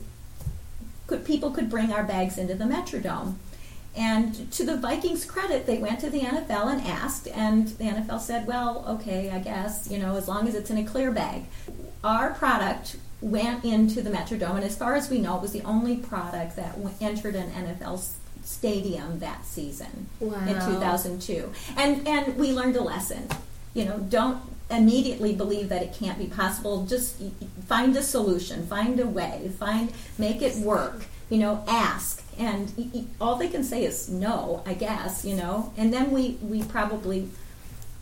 could 1.06 1.24
people 1.24 1.52
could 1.52 1.70
bring 1.70 1.94
our 1.94 2.04
bags 2.04 2.38
into 2.38 2.56
the 2.56 2.66
Metrodome. 2.66 3.36
And 3.98 4.52
to 4.54 4.64
the 4.64 4.78
Vikings' 4.78 5.26
credit, 5.26 5.66
they 5.66 5.80
went 5.80 6.00
to 6.02 6.10
the 6.10 6.20
NFL 6.20 6.72
and 6.72 6.82
asked, 6.88 7.28
and 7.28 7.68
the 7.68 7.86
NFL 7.86 8.22
said, 8.22 8.46
"Well, 8.46 8.86
okay, 8.88 9.32
I 9.32 9.40
guess 9.40 9.90
you 9.90 9.98
know, 9.98 10.16
as 10.16 10.28
long 10.28 10.48
as 10.48 10.56
it's 10.56 10.70
in 10.70 10.78
a 10.78 10.84
clear 10.84 11.12
bag." 11.12 11.46
Our 12.04 12.34
product 12.34 12.98
went 13.22 13.66
into 13.66 14.02
the 14.02 14.12
Metrodome, 14.12 14.58
and 14.58 14.64
as 14.64 14.78
far 14.78 14.96
as 14.96 15.10
we 15.10 15.20
know, 15.20 15.38
it 15.38 15.42
was 15.42 15.52
the 15.52 15.64
only 15.64 15.98
product 15.98 16.56
that 16.58 16.78
entered 17.02 17.36
an 17.36 17.50
NFL 17.52 18.04
stadium 18.44 19.20
that 19.20 19.46
season 19.46 20.08
wow. 20.20 20.40
in 20.48 20.54
2002. 20.54 21.52
And 21.76 22.08
and 22.08 22.38
we 22.38 22.54
learned 22.54 22.76
a 22.76 22.84
lesson. 22.84 23.28
You 23.74 23.86
know, 23.86 23.98
don't 23.98 24.42
immediately 24.70 25.34
believe 25.34 25.70
that 25.70 25.82
it 25.82 25.94
can't 25.94 26.18
be 26.18 26.28
possible. 26.28 26.86
Just 26.86 27.16
find 27.66 27.96
a 27.96 28.04
solution, 28.04 28.66
find 28.68 29.00
a 29.00 29.08
way, 29.08 29.52
find 29.60 29.92
make 30.18 30.42
it 30.42 30.56
work. 30.58 31.06
You 31.30 31.40
know, 31.40 31.64
ask. 31.68 32.24
And 32.38 33.08
all 33.20 33.36
they 33.36 33.48
can 33.48 33.64
say 33.64 33.84
is 33.84 34.10
no, 34.10 34.64
I 34.66 34.74
guess, 34.74 35.26
you 35.26 35.36
know. 35.36 35.74
And 35.78 35.94
then 35.94 36.12
we 36.12 36.38
we 36.42 36.64
probably 36.64 37.30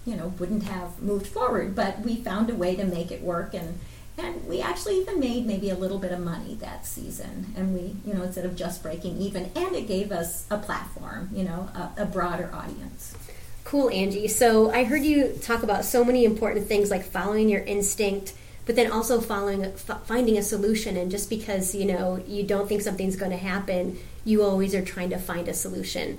you 0.06 0.15
know 0.15 0.34
wouldn't 0.39 0.63
have 0.63 1.01
moved 1.01 1.27
forward, 1.27 1.75
but 1.75 2.00
we 2.01 2.15
found 2.18 2.50
a 2.50 2.56
way 2.56 2.75
to 2.75 2.86
make 2.86 3.12
it 3.12 3.22
work. 3.22 3.54
And 3.54 3.80
and 4.18 4.48
we 4.48 4.62
actually 4.62 5.00
even 5.00 5.20
made 5.20 5.46
maybe 5.46 5.70
a 5.70 5.75
little 5.75 6.00
bit 6.00 6.12
of 6.12 6.20
money 6.20 6.56
that 6.62 6.86
season. 6.86 7.54
And 7.56 7.74
we 7.74 7.96
you 8.06 8.13
know 8.13 8.24
instead 8.24 8.46
of 8.46 8.56
just 8.56 8.84
breaking 8.84 9.18
even 9.20 9.51
and 9.56 9.75
it 9.75 9.88
gave 9.88 10.12
us 10.12 10.46
a 10.50 10.58
platform 10.58 11.30
you 11.34 11.44
know 11.44 11.70
a, 11.74 12.04
a 12.04 12.06
broader 12.06 12.50
audience. 12.54 13.15
Cool 13.63 13.89
angie. 13.89 14.27
So 14.27 14.70
i 14.72 14.84
heard 14.84 15.04
you 15.04 15.34
talk 15.42 15.63
about 15.63 15.86
so 15.86 16.04
many 16.04 16.25
important 16.25 16.68
things 16.68 16.92
like 16.92 17.04
following 17.04 17.50
your 17.50 17.62
instinct 17.62 18.34
but 18.65 18.75
then 18.75 18.92
also 18.92 19.22
following 19.22 19.72
finding 19.74 20.38
a 20.38 20.42
solution. 20.42 20.98
And 20.98 21.12
just 21.12 21.30
because 21.30 21.75
you 21.75 21.86
know 21.86 22.24
you 22.27 22.44
don't 22.44 22.68
think 22.68 22.82
something's 22.82 23.15
going 23.15 23.32
to 23.32 23.38
happen 23.38 23.98
you 24.25 24.44
always 24.44 24.75
are 24.75 24.84
trying 24.84 25.12
to 25.12 25.17
find 25.17 25.48
a 25.48 25.53
solution 25.53 26.17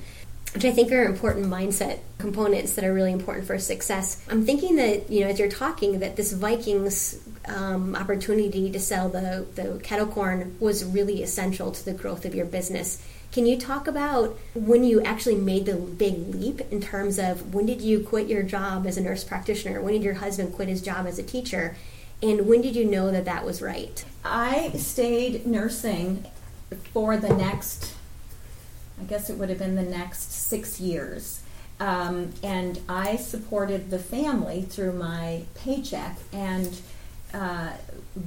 which 0.57 0.65
I 0.65 0.71
think 0.71 0.91
are 0.91 1.05
important 1.05 1.47
mindset 1.47 1.99
components 2.17 2.77
that 2.77 2.85
are 2.85 2.95
really 2.95 3.13
important 3.13 3.47
for 3.47 3.59
success. 3.59 4.25
I'm 4.31 4.47
thinking 4.47 4.77
that, 4.77 5.11
you 5.11 5.21
know, 5.21 5.27
as 5.27 5.39
you're 5.39 5.51
talking, 5.51 5.99
that 5.99 6.17
this 6.17 6.33
Vikings 6.33 7.21
um, 7.47 7.95
opportunity 7.95 8.71
to 8.71 8.81
sell 8.81 9.11
the, 9.11 9.47
the 9.55 9.79
kettle 9.83 10.07
corn 10.07 10.57
was 10.59 10.83
really 10.83 11.23
essential 11.23 11.73
to 11.73 11.85
the 11.85 11.93
growth 11.93 12.25
of 12.25 12.35
your 12.35 12.47
business. 12.47 13.07
Can 13.33 13.45
you 13.45 13.59
talk 13.59 13.87
about 13.87 14.39
when 14.55 14.83
you 14.83 15.03
actually 15.03 15.35
made 15.35 15.67
the 15.67 15.75
big 15.75 16.35
leap 16.35 16.63
in 16.71 16.81
terms 16.81 17.19
of 17.19 17.53
when 17.55 17.67
did 17.67 17.83
you 17.83 18.01
quit 18.01 18.29
your 18.29 18.43
job 18.43 18.87
as 18.87 18.97
a 18.97 19.03
nurse 19.03 19.25
practitioner? 19.25 19.83
When 19.83 19.93
did 19.93 20.03
your 20.03 20.15
husband 20.15 20.55
quit 20.55 20.69
his 20.69 20.81
job 20.81 21.07
as 21.07 21.19
a 21.19 21.23
teacher? 21.23 21.77
And 22.23 22.47
when 22.47 22.63
did 22.63 22.75
you 22.75 22.87
know 22.87 23.11
that 23.11 23.27
that 23.27 23.45
was 23.45 23.61
right? 23.61 24.03
I 24.25 24.71
stayed 24.71 25.47
nursing 25.47 26.25
for 26.95 27.19
the 27.19 27.35
next 27.35 27.96
I 29.01 29.05
guess 29.05 29.31
it 29.31 29.39
would 29.39 29.49
have 29.49 29.59
been 29.59 29.77
the 29.77 29.83
next 29.83 30.33
six 30.33 30.81
years. 30.81 31.43
Um, 31.79 32.33
and 32.43 32.81
I 32.89 33.17
supported 33.17 33.91
the 33.91 33.99
family 33.99 34.63
through 34.63 34.93
my 34.93 35.43
paycheck. 35.55 36.19
And 36.33 36.79
uh, 37.35 37.71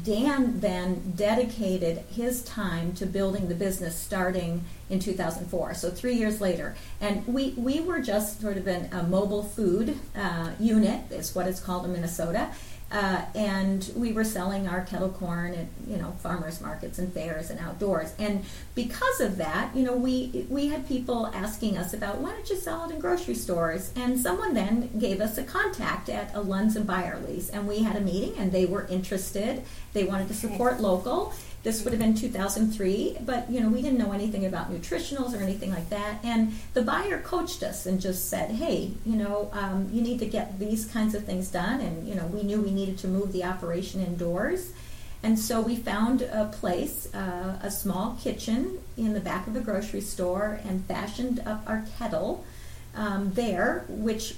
Dan 0.04 0.60
then 0.60 1.14
dedicated 1.16 2.04
his 2.12 2.44
time 2.44 2.94
to 2.94 3.08
building 3.08 3.48
the 3.48 3.56
business 3.56 3.98
starting 3.98 4.64
in 4.90 5.00
2004, 5.00 5.74
so 5.74 5.90
three 5.90 6.14
years 6.14 6.42
later. 6.42 6.76
And 7.02 7.26
we, 7.26 7.52
we 7.52 7.80
were 7.80 8.00
just 8.00 8.42
sort 8.42 8.58
of 8.58 8.68
an, 8.68 8.90
a 8.92 9.04
mobile 9.04 9.44
food 9.44 9.98
uh, 10.16 10.52
unit, 10.60 11.12
is 11.12 11.34
what 11.34 11.48
it's 11.48 11.60
called 11.60 11.86
in 11.86 11.94
Minnesota. 11.94 12.50
Uh, 12.92 13.24
and 13.36 13.92
we 13.96 14.12
were 14.12 14.24
selling 14.24 14.68
our 14.68 14.82
kettle 14.82 15.10
corn 15.10 15.54
at 15.54 15.68
you 15.88 15.96
know 15.96 16.12
farmers 16.24 16.60
markets 16.60 16.98
and 16.98 17.14
fairs 17.14 17.52
and 17.52 17.60
outdoors. 17.60 18.14
And 18.18 18.44
because 18.74 19.20
of 19.20 19.38
that 19.38 19.76
you 19.76 19.84
know 19.84 19.96
we 19.96 20.48
we 20.50 20.70
had 20.70 20.88
people 20.88 21.28
asking 21.28 21.78
us 21.78 21.94
about 21.94 22.18
why 22.18 22.32
don't 22.32 22.50
you 22.50 22.56
sell 22.56 22.90
it 22.90 22.94
in 22.94 23.00
grocery 23.00 23.36
stores? 23.36 23.92
And 23.96 24.20
someone 24.20 24.56
then 24.56 24.90
gave 24.98 25.22
us 25.22 25.38
a 25.38 25.44
contact 25.44 26.10
at 26.10 26.34
a 26.34 26.42
Lunds 26.42 26.76
and 26.76 26.88
Byerly's 26.88 27.50
and 27.50 27.68
we 27.68 27.84
had 27.84 27.96
a 27.96 28.02
meeting 28.02 28.36
and 28.38 28.52
they 28.52 28.66
were 28.66 28.88
interested. 28.88 29.64
They 29.94 30.04
wanted 30.04 30.28
to 30.30 30.34
support 30.34 30.82
local 30.82 31.34
this 31.64 31.84
would 31.84 31.92
have 31.92 32.00
been 32.00 32.16
2003, 32.16 33.18
but 33.26 33.50
you 33.50 33.60
know 33.60 33.70
we 33.70 33.82
didn't 33.82 34.00
know 34.00 34.14
anything 34.14 34.46
about 34.46 34.72
nutritionals 34.72 35.38
or 35.38 35.44
anything 35.44 35.72
like 35.72 35.90
that. 35.90 36.20
And 36.24 36.54
the 36.74 36.82
buyer 36.82 37.20
coached 37.20 37.64
us 37.64 37.86
and 37.86 38.00
just 38.00 38.30
said, 38.30 38.52
"Hey, 38.52 38.92
you 39.06 39.16
know, 39.16 39.50
um, 39.54 39.90
you 39.92 40.02
need 40.02 40.20
to 40.20 40.26
get 40.26 40.58
these 40.60 40.86
kinds 40.86 41.16
of 41.16 41.26
things 41.26 41.50
done." 41.50 41.82
And 41.82 42.08
you 42.08 42.16
know, 42.16 42.26
we 42.28 42.44
knew 42.44 42.62
we 42.62 42.72
needed 42.72 42.98
to 43.00 43.08
move 43.08 43.34
the 43.34 43.44
operation 43.44 44.02
indoors. 44.02 44.72
And 45.22 45.38
so 45.38 45.60
we 45.60 45.76
found 45.76 46.22
a 46.22 46.46
place, 46.46 47.14
uh, 47.14 47.60
a 47.62 47.70
small 47.70 48.18
kitchen 48.22 48.80
in 48.96 49.14
the 49.14 49.20
back 49.20 49.48
of 49.48 49.56
a 49.58 49.60
grocery 49.60 50.00
store, 50.00 50.62
and 50.64 50.86
fashioned 50.86 51.42
up 51.46 51.62
our 51.68 51.84
kettle 51.98 52.46
um, 52.96 53.32
there, 53.34 53.86
which 53.88 54.36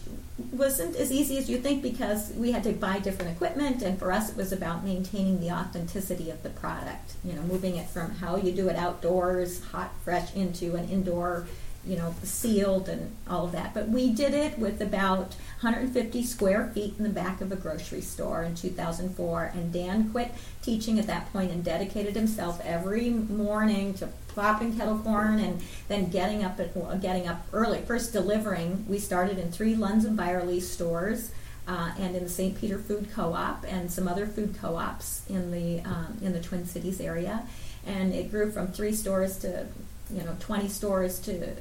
wasn't 0.52 0.96
as 0.96 1.12
easy 1.12 1.38
as 1.38 1.50
you 1.50 1.58
think 1.58 1.84
because 1.84 2.34
we 2.34 2.52
had 2.52 2.64
to 2.64 2.74
buy 2.74 3.00
different 3.00 3.32
equipment, 3.32 3.82
and 3.82 3.98
for 4.00 4.12
us 4.12 4.30
it 4.30 4.38
was 4.38 4.52
about 4.52 4.84
maintaining 4.84 5.40
the 5.40 5.52
authenticity 5.52 6.30
of 6.30 6.42
the 6.44 6.50
product. 6.50 7.14
You 7.24 7.34
know, 7.34 7.42
moving 7.44 7.78
it 7.78 7.88
from 7.88 8.12
how 8.12 8.38
you 8.38 8.52
do 8.52 8.70
it 8.70 8.76
outdoors, 8.76 9.64
hot, 9.66 9.92
fresh, 10.04 10.34
into 10.36 10.76
an 10.76 10.90
indoor, 10.90 11.48
you 11.86 11.98
know, 11.98 12.14
sealed 12.24 12.88
and 12.88 13.12
all 13.28 13.46
of 13.46 13.52
that. 13.54 13.74
But 13.74 13.90
we 13.90 14.12
did 14.12 14.34
it 14.34 14.60
with 14.60 14.82
about 14.82 15.36
150 15.62 16.24
square 16.24 16.72
feet 16.74 16.96
in 16.98 17.04
the 17.04 17.10
back 17.10 17.42
of 17.42 17.52
a 17.52 17.56
grocery 17.56 18.02
store 18.02 18.44
in 18.44 18.56
2004, 18.56 19.52
and 19.54 19.74
Dan 19.74 20.10
quit 20.12 20.32
teaching 20.62 21.00
at 21.00 21.08
that 21.08 21.32
point 21.34 21.52
and 21.52 21.64
dedicated 21.64 22.16
himself 22.16 22.62
every 22.64 23.10
morning 23.10 23.94
to 23.96 24.10
popping 24.36 24.78
kettle 24.78 25.00
corn 25.00 25.40
and 25.40 25.62
then 25.88 26.10
getting 26.10 26.44
up 26.44 26.60
at 26.60 26.76
well, 26.76 26.98
getting 26.98 27.28
up 27.28 27.46
early. 27.52 27.82
First 27.82 28.14
delivering, 28.14 28.86
we 28.88 29.00
started 29.00 29.38
in 29.40 29.52
three 29.52 29.76
Lunds 29.76 30.06
and 30.06 30.16
Byerly 30.16 30.60
stores. 30.60 31.32
Uh, 31.68 31.92
and 32.00 32.16
in 32.16 32.24
the 32.24 32.30
St. 32.30 32.60
Peter 32.60 32.80
Food 32.80 33.08
Co-op 33.14 33.64
and 33.66 33.90
some 33.90 34.08
other 34.08 34.26
food 34.26 34.56
co-ops 34.60 35.22
in 35.30 35.52
the 35.52 35.80
um, 35.88 36.18
in 36.24 36.34
the 36.34 36.42
Twin 36.42 36.66
Cities 36.66 37.00
area, 37.00 37.44
and 37.86 38.16
it 38.16 38.32
grew 38.32 38.52
from 38.52 38.70
three 38.70 38.92
stores 38.92 39.38
to 39.38 39.68
you 40.12 40.24
know 40.24 40.36
20 40.40 40.68
stores 40.68 41.20
to 41.22 41.54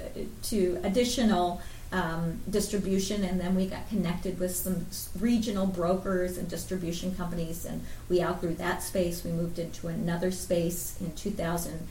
to 0.42 0.80
additional 0.85 1.61
um, 1.92 2.40
distribution, 2.49 3.25
and 3.25 3.40
then 3.40 3.54
we 3.54 3.66
got 3.66 3.88
connected 3.88 4.38
with 4.38 4.54
some 4.54 4.87
regional 5.19 5.66
brokers 5.66 6.38
and 6.38 6.49
distribution 6.49 7.14
companies, 7.14 7.64
and 7.64 7.85
we 8.09 8.23
outgrew 8.23 8.54
that 8.54 8.83
space. 8.83 9.25
We 9.25 9.33
moved 9.33 9.59
into 9.59 9.88
another 9.88 10.30
space 10.30 10.97
in 11.00 11.12
2000 11.14 11.88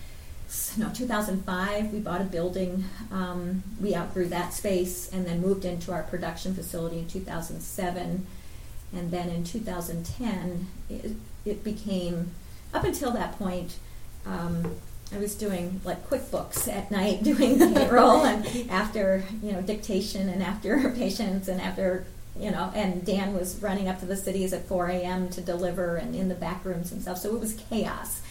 no, 0.78 0.90
2005, 0.92 1.94
we 1.94 2.00
bought 2.00 2.22
a 2.22 2.24
building. 2.24 2.86
Um, 3.12 3.64
we 3.80 3.96
outgrew 3.96 4.26
that 4.30 4.52
space 4.52 5.08
and 5.14 5.26
then 5.26 5.42
moved 5.42 5.64
into 5.64 5.92
our 5.92 6.02
production 6.04 6.56
facility 6.56 7.00
in 7.00 7.08
2007. 7.08 8.26
And 8.92 9.12
then 9.12 9.30
in 9.30 9.44
2010, 9.44 10.68
it, 10.90 11.12
it 11.46 11.64
became, 11.64 12.32
up 12.74 12.84
until 12.84 13.12
that 13.12 13.38
point, 13.38 13.78
um, 14.26 14.76
I 15.14 15.18
was 15.18 15.36
doing 15.36 15.82
like 15.84 16.08
QuickBooks 16.10 16.68
at 16.68 16.92
night, 16.92 17.24
doing 17.24 17.58
the 17.58 17.68
payroll, 17.68 18.26
and 18.26 18.70
after 18.70 19.24
you 19.42 19.52
know 19.52 19.62
dictation, 19.62 20.30
and 20.30 20.44
after 20.44 20.90
patients, 20.98 21.48
and 21.48 21.60
after 21.62 22.06
you 22.40 22.52
know, 22.52 22.72
and 22.74 23.06
Dan 23.06 23.34
was 23.34 23.62
running 23.62 23.88
up 23.90 24.00
to 24.00 24.06
the 24.06 24.16
cities 24.16 24.54
at 24.54 24.66
4 24.66 24.88
a.m. 24.88 25.30
to 25.30 25.42
deliver, 25.42 25.98
and 25.98 26.16
in 26.16 26.30
the 26.30 26.36
back 26.36 26.64
rooms 26.64 26.92
and 26.92 27.02
stuff. 27.02 27.18
So 27.18 27.36
it 27.36 27.40
was 27.40 27.54
chaos. 27.70 28.22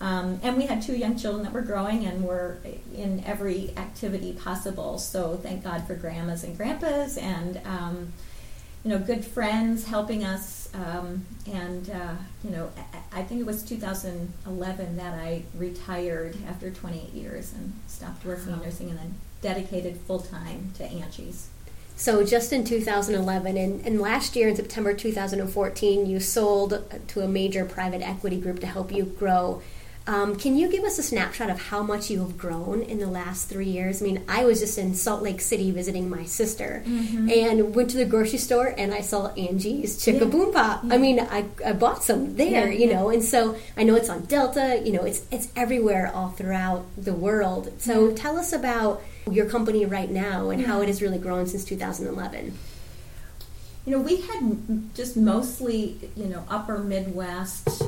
Um, 0.00 0.40
and 0.42 0.56
we 0.56 0.66
had 0.66 0.82
two 0.82 0.94
young 0.94 1.16
children 1.16 1.42
that 1.44 1.52
were 1.52 1.62
growing 1.62 2.04
and 2.04 2.24
were 2.24 2.58
in 2.94 3.24
every 3.24 3.72
activity 3.76 4.32
possible. 4.34 4.98
So 4.98 5.36
thank 5.36 5.64
God 5.64 5.86
for 5.86 5.94
grandmas 5.94 6.44
and 6.44 6.56
grandpas 6.56 7.16
and, 7.16 7.60
um, 7.64 8.12
you 8.84 8.90
know, 8.90 8.98
good 8.98 9.24
friends 9.24 9.86
helping 9.86 10.22
us. 10.22 10.55
Um, 10.74 11.24
and, 11.50 11.90
uh, 11.90 12.14
you 12.44 12.50
know, 12.50 12.70
I, 12.92 13.20
I 13.20 13.22
think 13.22 13.40
it 13.40 13.46
was 13.46 13.62
2011 13.62 14.96
that 14.96 15.14
I 15.14 15.42
retired 15.56 16.36
after 16.48 16.70
28 16.70 17.12
years 17.12 17.52
and 17.52 17.72
stopped 17.86 18.24
working 18.24 18.52
in 18.52 18.60
nursing 18.60 18.90
and 18.90 18.98
then 18.98 19.14
dedicated 19.42 19.98
full 19.98 20.20
time 20.20 20.72
to 20.76 20.84
Angie's. 20.84 21.48
So 21.98 22.24
just 22.24 22.52
in 22.52 22.62
2011 22.64 23.56
and, 23.56 23.86
and 23.86 24.00
last 24.00 24.36
year 24.36 24.48
in 24.48 24.56
September 24.56 24.92
2014, 24.92 26.04
you 26.04 26.20
sold 26.20 26.84
to 27.08 27.20
a 27.22 27.28
major 27.28 27.64
private 27.64 28.02
equity 28.02 28.38
group 28.38 28.60
to 28.60 28.66
help 28.66 28.92
you 28.92 29.04
grow 29.04 29.62
um, 30.08 30.36
can 30.36 30.56
you 30.56 30.68
give 30.68 30.84
us 30.84 30.98
a 30.98 31.02
snapshot 31.02 31.50
of 31.50 31.58
how 31.58 31.82
much 31.82 32.10
you 32.10 32.20
have 32.20 32.38
grown 32.38 32.82
in 32.82 32.98
the 32.98 33.08
last 33.08 33.48
three 33.48 33.66
years? 33.66 34.00
I 34.00 34.04
mean, 34.04 34.22
I 34.28 34.44
was 34.44 34.60
just 34.60 34.78
in 34.78 34.94
Salt 34.94 35.22
Lake 35.22 35.40
City 35.40 35.72
visiting 35.72 36.08
my 36.08 36.24
sister 36.24 36.84
mm-hmm. 36.86 37.28
and 37.28 37.74
went 37.74 37.90
to 37.90 37.96
the 37.96 38.04
grocery 38.04 38.38
store 38.38 38.72
and 38.78 38.94
I 38.94 39.00
saw 39.00 39.32
Angie's 39.34 39.98
Chicka. 39.98 40.30
Boom 40.30 40.52
Pop. 40.52 40.84
Yeah. 40.84 40.94
I 40.94 40.98
mean, 40.98 41.18
I, 41.18 41.46
I 41.64 41.72
bought 41.72 42.04
some 42.04 42.36
there, 42.36 42.70
yeah, 42.70 42.78
you 42.78 42.92
know, 42.92 43.10
and 43.10 43.22
so 43.22 43.56
I 43.76 43.82
know 43.82 43.96
it's 43.96 44.08
on 44.08 44.26
Delta, 44.26 44.80
you 44.84 44.92
know, 44.92 45.02
it's, 45.02 45.22
it's 45.32 45.48
everywhere 45.56 46.12
all 46.14 46.30
throughout 46.30 46.86
the 46.96 47.12
world. 47.12 47.72
So 47.80 48.12
tell 48.12 48.38
us 48.38 48.52
about 48.52 49.02
your 49.28 49.46
company 49.46 49.84
right 49.86 50.10
now 50.10 50.50
and 50.50 50.64
how 50.64 50.82
it 50.82 50.86
has 50.86 51.02
really 51.02 51.18
grown 51.18 51.46
since 51.48 51.64
2011 51.64 52.56
you 53.84 53.92
know 53.92 54.00
we 54.00 54.20
had 54.20 54.94
just 54.94 55.16
mostly 55.16 56.10
you 56.16 56.26
know 56.26 56.44
upper 56.48 56.78
midwest 56.78 57.82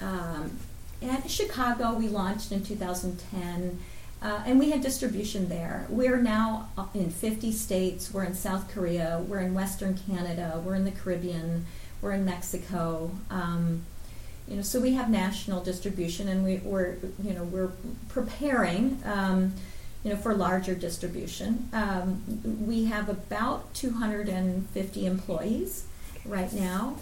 um, 0.00 0.56
and 1.04 1.30
Chicago, 1.30 1.92
we 1.92 2.08
launched 2.08 2.50
in 2.50 2.64
2010, 2.64 3.78
uh, 4.22 4.42
and 4.46 4.58
we 4.58 4.70
had 4.70 4.80
distribution 4.80 5.48
there. 5.48 5.86
We're 5.90 6.16
now 6.16 6.70
in 6.94 7.10
50 7.10 7.52
states. 7.52 8.12
We're 8.12 8.24
in 8.24 8.34
South 8.34 8.72
Korea. 8.72 9.22
We're 9.28 9.40
in 9.40 9.52
Western 9.52 9.98
Canada. 9.98 10.62
We're 10.64 10.76
in 10.76 10.84
the 10.84 10.90
Caribbean. 10.90 11.66
We're 12.00 12.12
in 12.12 12.24
Mexico. 12.24 13.10
Um, 13.30 13.84
you 14.48 14.56
know, 14.56 14.62
so 14.62 14.80
we 14.80 14.94
have 14.94 15.10
national 15.10 15.62
distribution, 15.62 16.28
and 16.28 16.44
we, 16.44 16.56
are 16.70 16.96
you 17.22 17.32
know 17.34 17.44
we're 17.44 17.72
preparing. 18.08 19.00
Um, 19.04 19.54
you 20.02 20.10
know, 20.10 20.16
for 20.16 20.34
larger 20.34 20.74
distribution, 20.74 21.70
um, 21.72 22.22
we 22.66 22.84
have 22.84 23.08
about 23.08 23.72
250 23.72 25.06
employees 25.06 25.86
right 26.26 26.52
now. 26.52 26.96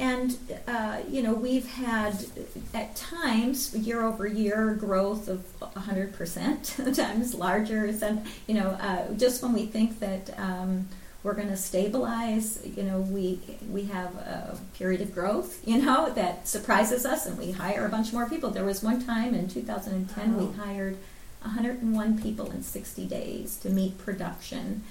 And, 0.00 0.38
uh, 0.66 1.00
you 1.10 1.22
know, 1.22 1.34
we've 1.34 1.68
had 1.68 2.24
at 2.72 2.96
times 2.96 3.76
year 3.76 4.02
over 4.02 4.26
year 4.26 4.72
growth 4.74 5.28
of 5.28 5.44
100%, 5.60 6.94
times 6.96 7.34
larger. 7.34 7.92
Some, 7.92 8.22
you 8.46 8.54
know, 8.54 8.70
uh, 8.80 9.12
just 9.12 9.42
when 9.42 9.52
we 9.52 9.66
think 9.66 10.00
that 10.00 10.30
um, 10.38 10.88
we're 11.22 11.34
going 11.34 11.48
to 11.48 11.56
stabilize, 11.56 12.66
you 12.74 12.82
know, 12.82 13.00
we, 13.00 13.40
we 13.68 13.84
have 13.84 14.14
a 14.16 14.58
period 14.72 15.02
of 15.02 15.14
growth, 15.14 15.60
you 15.68 15.82
know, 15.82 16.10
that 16.14 16.48
surprises 16.48 17.04
us 17.04 17.26
and 17.26 17.36
we 17.36 17.50
hire 17.50 17.84
a 17.84 17.90
bunch 17.90 18.10
more 18.10 18.26
people. 18.26 18.48
There 18.48 18.64
was 18.64 18.82
one 18.82 19.04
time 19.04 19.34
in 19.34 19.48
2010 19.48 20.36
we 20.38 20.56
hired 20.56 20.96
101 21.42 22.22
people 22.22 22.50
in 22.50 22.62
60 22.62 23.04
days 23.06 23.58
to 23.58 23.68
meet 23.68 23.98
production. 23.98 24.82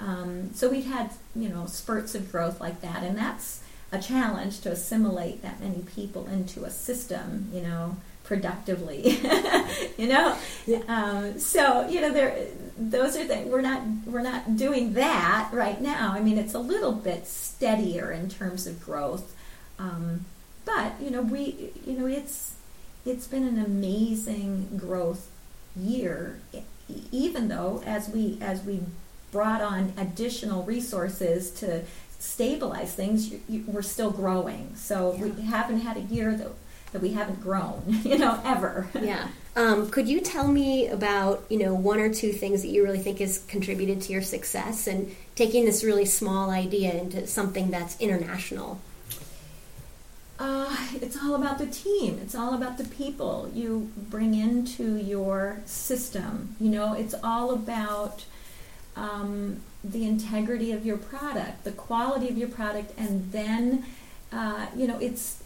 Um, 0.00 0.52
so 0.52 0.68
we 0.68 0.82
had, 0.82 1.12
you 1.36 1.48
know, 1.48 1.66
spurts 1.66 2.16
of 2.16 2.32
growth 2.32 2.60
like 2.60 2.80
that, 2.80 3.04
and 3.04 3.16
that's 3.16 3.62
a 3.90 3.98
challenge 3.98 4.60
to 4.60 4.70
assimilate 4.70 5.42
that 5.42 5.60
many 5.60 5.82
people 5.82 6.26
into 6.26 6.64
a 6.64 6.70
system, 6.70 7.48
you 7.52 7.62
know, 7.62 7.96
productively, 8.28 9.18
you 9.98 10.06
know. 10.06 10.36
Yeah. 10.66 10.82
Um, 10.86 11.38
so 11.38 11.88
you 11.88 12.00
know, 12.02 12.12
there, 12.12 12.36
those 12.78 13.16
are 13.16 13.24
things 13.24 13.50
we're 13.50 13.62
not 13.62 13.82
we're 14.06 14.22
not 14.22 14.56
doing 14.56 14.92
that 14.94 15.48
right 15.52 15.80
now. 15.80 16.12
I 16.12 16.20
mean, 16.20 16.36
it's 16.36 16.54
a 16.54 16.58
little 16.58 16.92
bit 16.92 17.26
steadier 17.26 18.12
in 18.12 18.28
terms 18.28 18.66
of 18.66 18.84
growth, 18.84 19.34
um, 19.78 20.26
but 20.66 20.92
you 21.00 21.10
know, 21.10 21.22
we 21.22 21.70
you 21.86 21.98
know, 21.98 22.06
it's 22.06 22.56
it's 23.06 23.26
been 23.26 23.44
an 23.44 23.58
amazing 23.58 24.76
growth 24.76 25.30
year, 25.74 26.38
even 27.10 27.48
though 27.48 27.82
as 27.86 28.10
we 28.10 28.38
as 28.42 28.62
we 28.62 28.80
brought 29.32 29.62
on 29.62 29.92
additional 29.96 30.62
resources 30.64 31.50
to 31.50 31.82
stabilize 32.18 32.94
things, 32.94 33.30
you, 33.30 33.40
you, 33.48 33.64
we're 33.66 33.82
still 33.82 34.10
growing. 34.10 34.74
So 34.74 35.14
yeah. 35.14 35.24
we 35.24 35.42
haven't 35.42 35.80
had 35.80 35.96
a 35.96 36.02
year 36.02 36.34
that 36.36 36.48
that 36.92 37.02
we 37.02 37.10
haven't 37.10 37.42
grown, 37.42 37.82
you 38.04 38.18
know, 38.18 38.40
ever. 38.44 38.88
Yeah. 39.00 39.28
Um, 39.56 39.90
could 39.90 40.06
you 40.06 40.20
tell 40.20 40.46
me 40.46 40.86
about, 40.86 41.44
you 41.48 41.58
know, 41.58 41.74
one 41.74 41.98
or 41.98 42.14
two 42.14 42.30
things 42.30 42.62
that 42.62 42.68
you 42.68 42.84
really 42.84 43.00
think 43.00 43.18
has 43.18 43.38
contributed 43.48 44.00
to 44.02 44.12
your 44.12 44.22
success 44.22 44.86
and 44.86 45.16
taking 45.34 45.64
this 45.64 45.82
really 45.82 46.04
small 46.04 46.50
idea 46.50 46.94
into 46.94 47.26
something 47.26 47.68
that's 47.68 48.00
international? 48.00 48.78
Uh, 50.38 50.76
it's 51.02 51.20
all 51.20 51.34
about 51.34 51.58
the 51.58 51.66
team. 51.66 52.20
It's 52.22 52.36
all 52.36 52.54
about 52.54 52.78
the 52.78 52.84
people 52.84 53.50
you 53.52 53.90
bring 53.96 54.32
into 54.34 54.96
your 54.96 55.60
system. 55.64 56.54
You 56.60 56.70
know, 56.70 56.92
it's 56.92 57.16
all 57.24 57.50
about 57.50 58.26
um, 58.94 59.60
the 59.92 60.04
integrity 60.06 60.72
of 60.72 60.84
your 60.84 60.96
product, 60.96 61.64
the 61.64 61.72
quality 61.72 62.28
of 62.28 62.38
your 62.38 62.48
product, 62.48 62.92
and 62.96 63.32
then 63.32 63.84
uh, 64.32 64.66
you 64.76 64.86
know 64.86 64.98
it's 64.98 65.42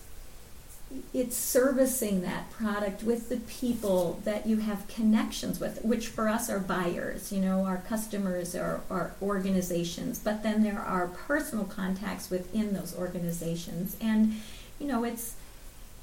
it's 1.15 1.37
servicing 1.37 2.23
that 2.23 2.51
product 2.51 3.03
with 3.03 3.29
the 3.29 3.37
people 3.37 4.21
that 4.25 4.47
you 4.47 4.59
have 4.59 4.87
connections 4.89 5.61
with, 5.61 5.83
which 5.85 6.09
for 6.09 6.29
us 6.29 6.51
are 6.51 6.59
buyers, 6.59 7.33
you 7.33 7.41
know, 7.41 7.65
our 7.65 7.79
customers 7.79 8.55
are, 8.55 8.81
are 8.91 9.15
organizations, 9.23 10.19
but 10.19 10.43
then 10.43 10.63
there 10.63 10.81
are 10.81 11.09
personal 11.09 11.65
contacts 11.65 12.31
within 12.31 12.75
those 12.75 12.97
organizations. 12.97 13.97
And, 14.01 14.35
you 14.79 14.87
know, 14.87 15.05
it's 15.05 15.35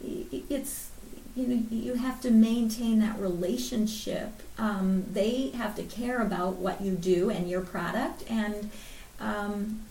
it's 0.01 0.88
you 1.39 1.47
know 1.47 1.63
you 1.69 1.93
have 1.95 2.21
to 2.21 2.31
maintain 2.31 2.99
that 2.99 3.17
relationship. 3.19 4.29
Um, 4.57 5.05
they 5.11 5.49
have 5.51 5.75
to 5.75 5.83
care 5.83 6.21
about 6.21 6.55
what 6.55 6.81
you 6.81 6.93
do 6.93 7.29
and 7.29 7.49
your 7.49 7.61
product, 7.61 8.23
and 8.29 8.69
um, 9.19 9.81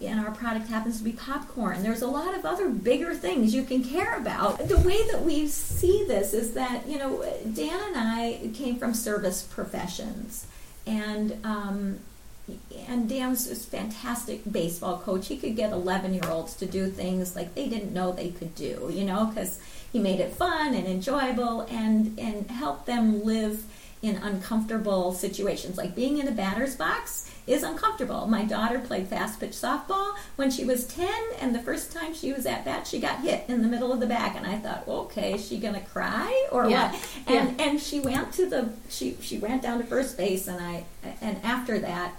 and 0.00 0.20
our 0.20 0.32
product 0.32 0.68
happens 0.68 0.98
to 0.98 1.04
be 1.04 1.12
popcorn. 1.12 1.82
There's 1.82 2.02
a 2.02 2.06
lot 2.08 2.36
of 2.36 2.44
other 2.44 2.68
bigger 2.68 3.14
things 3.14 3.54
you 3.54 3.62
can 3.62 3.84
care 3.84 4.16
about. 4.16 4.68
The 4.68 4.78
way 4.78 4.98
that 5.12 5.22
we 5.22 5.46
see 5.48 6.04
this 6.06 6.32
is 6.32 6.54
that 6.54 6.86
you 6.86 6.98
know 6.98 7.22
Dan 7.54 7.80
and 7.88 7.96
I 7.96 8.50
came 8.54 8.78
from 8.78 8.94
service 8.94 9.42
professions, 9.42 10.46
and 10.86 11.38
um, 11.44 12.00
and 12.88 13.08
Dan 13.08 13.30
was 13.30 13.50
a 13.50 13.56
fantastic 13.56 14.40
baseball 14.50 14.98
coach. 14.98 15.28
He 15.28 15.36
could 15.36 15.56
get 15.56 15.72
11 15.72 16.14
year 16.14 16.28
olds 16.28 16.54
to 16.56 16.66
do 16.66 16.88
things 16.88 17.34
like 17.34 17.54
they 17.54 17.68
didn't 17.68 17.92
know 17.92 18.12
they 18.12 18.30
could 18.30 18.54
do, 18.54 18.90
you 18.92 19.04
know, 19.04 19.26
because 19.26 19.58
he 19.96 20.02
made 20.02 20.20
it 20.20 20.30
fun 20.30 20.74
and 20.74 20.86
enjoyable 20.86 21.62
and, 21.70 22.18
and 22.18 22.50
help 22.50 22.84
them 22.84 23.24
live 23.24 23.64
in 24.02 24.16
uncomfortable 24.16 25.10
situations. 25.10 25.78
Like 25.78 25.94
being 25.94 26.18
in 26.18 26.28
a 26.28 26.32
batter's 26.32 26.76
box 26.76 27.32
is 27.46 27.62
uncomfortable. 27.62 28.26
My 28.26 28.44
daughter 28.44 28.78
played 28.78 29.08
fast 29.08 29.40
pitch 29.40 29.52
softball 29.52 30.14
when 30.36 30.50
she 30.50 30.66
was 30.66 30.86
10, 30.88 31.08
and 31.40 31.54
the 31.54 31.60
first 31.60 31.92
time 31.92 32.12
she 32.12 32.30
was 32.30 32.44
at 32.44 32.66
bat, 32.66 32.86
she 32.86 33.00
got 33.00 33.20
hit 33.20 33.46
in 33.48 33.62
the 33.62 33.68
middle 33.68 33.90
of 33.90 34.00
the 34.00 34.06
back. 34.06 34.36
And 34.36 34.46
I 34.46 34.58
thought, 34.58 34.86
okay, 34.86 35.32
is 35.32 35.48
she 35.48 35.56
going 35.56 35.72
to 35.72 35.80
cry 35.80 36.46
or 36.52 36.68
yeah. 36.68 36.92
what? 36.92 37.08
And, 37.26 37.58
yeah. 37.58 37.64
and 37.64 37.80
she 37.80 37.98
went 37.98 38.34
to 38.34 38.50
the, 38.50 38.68
she, 38.90 39.16
she 39.22 39.38
went 39.38 39.62
down 39.62 39.78
to 39.78 39.84
first 39.84 40.18
base, 40.18 40.46
and 40.46 40.62
I, 40.62 40.84
and 41.22 41.42
after 41.42 41.78
that, 41.78 42.12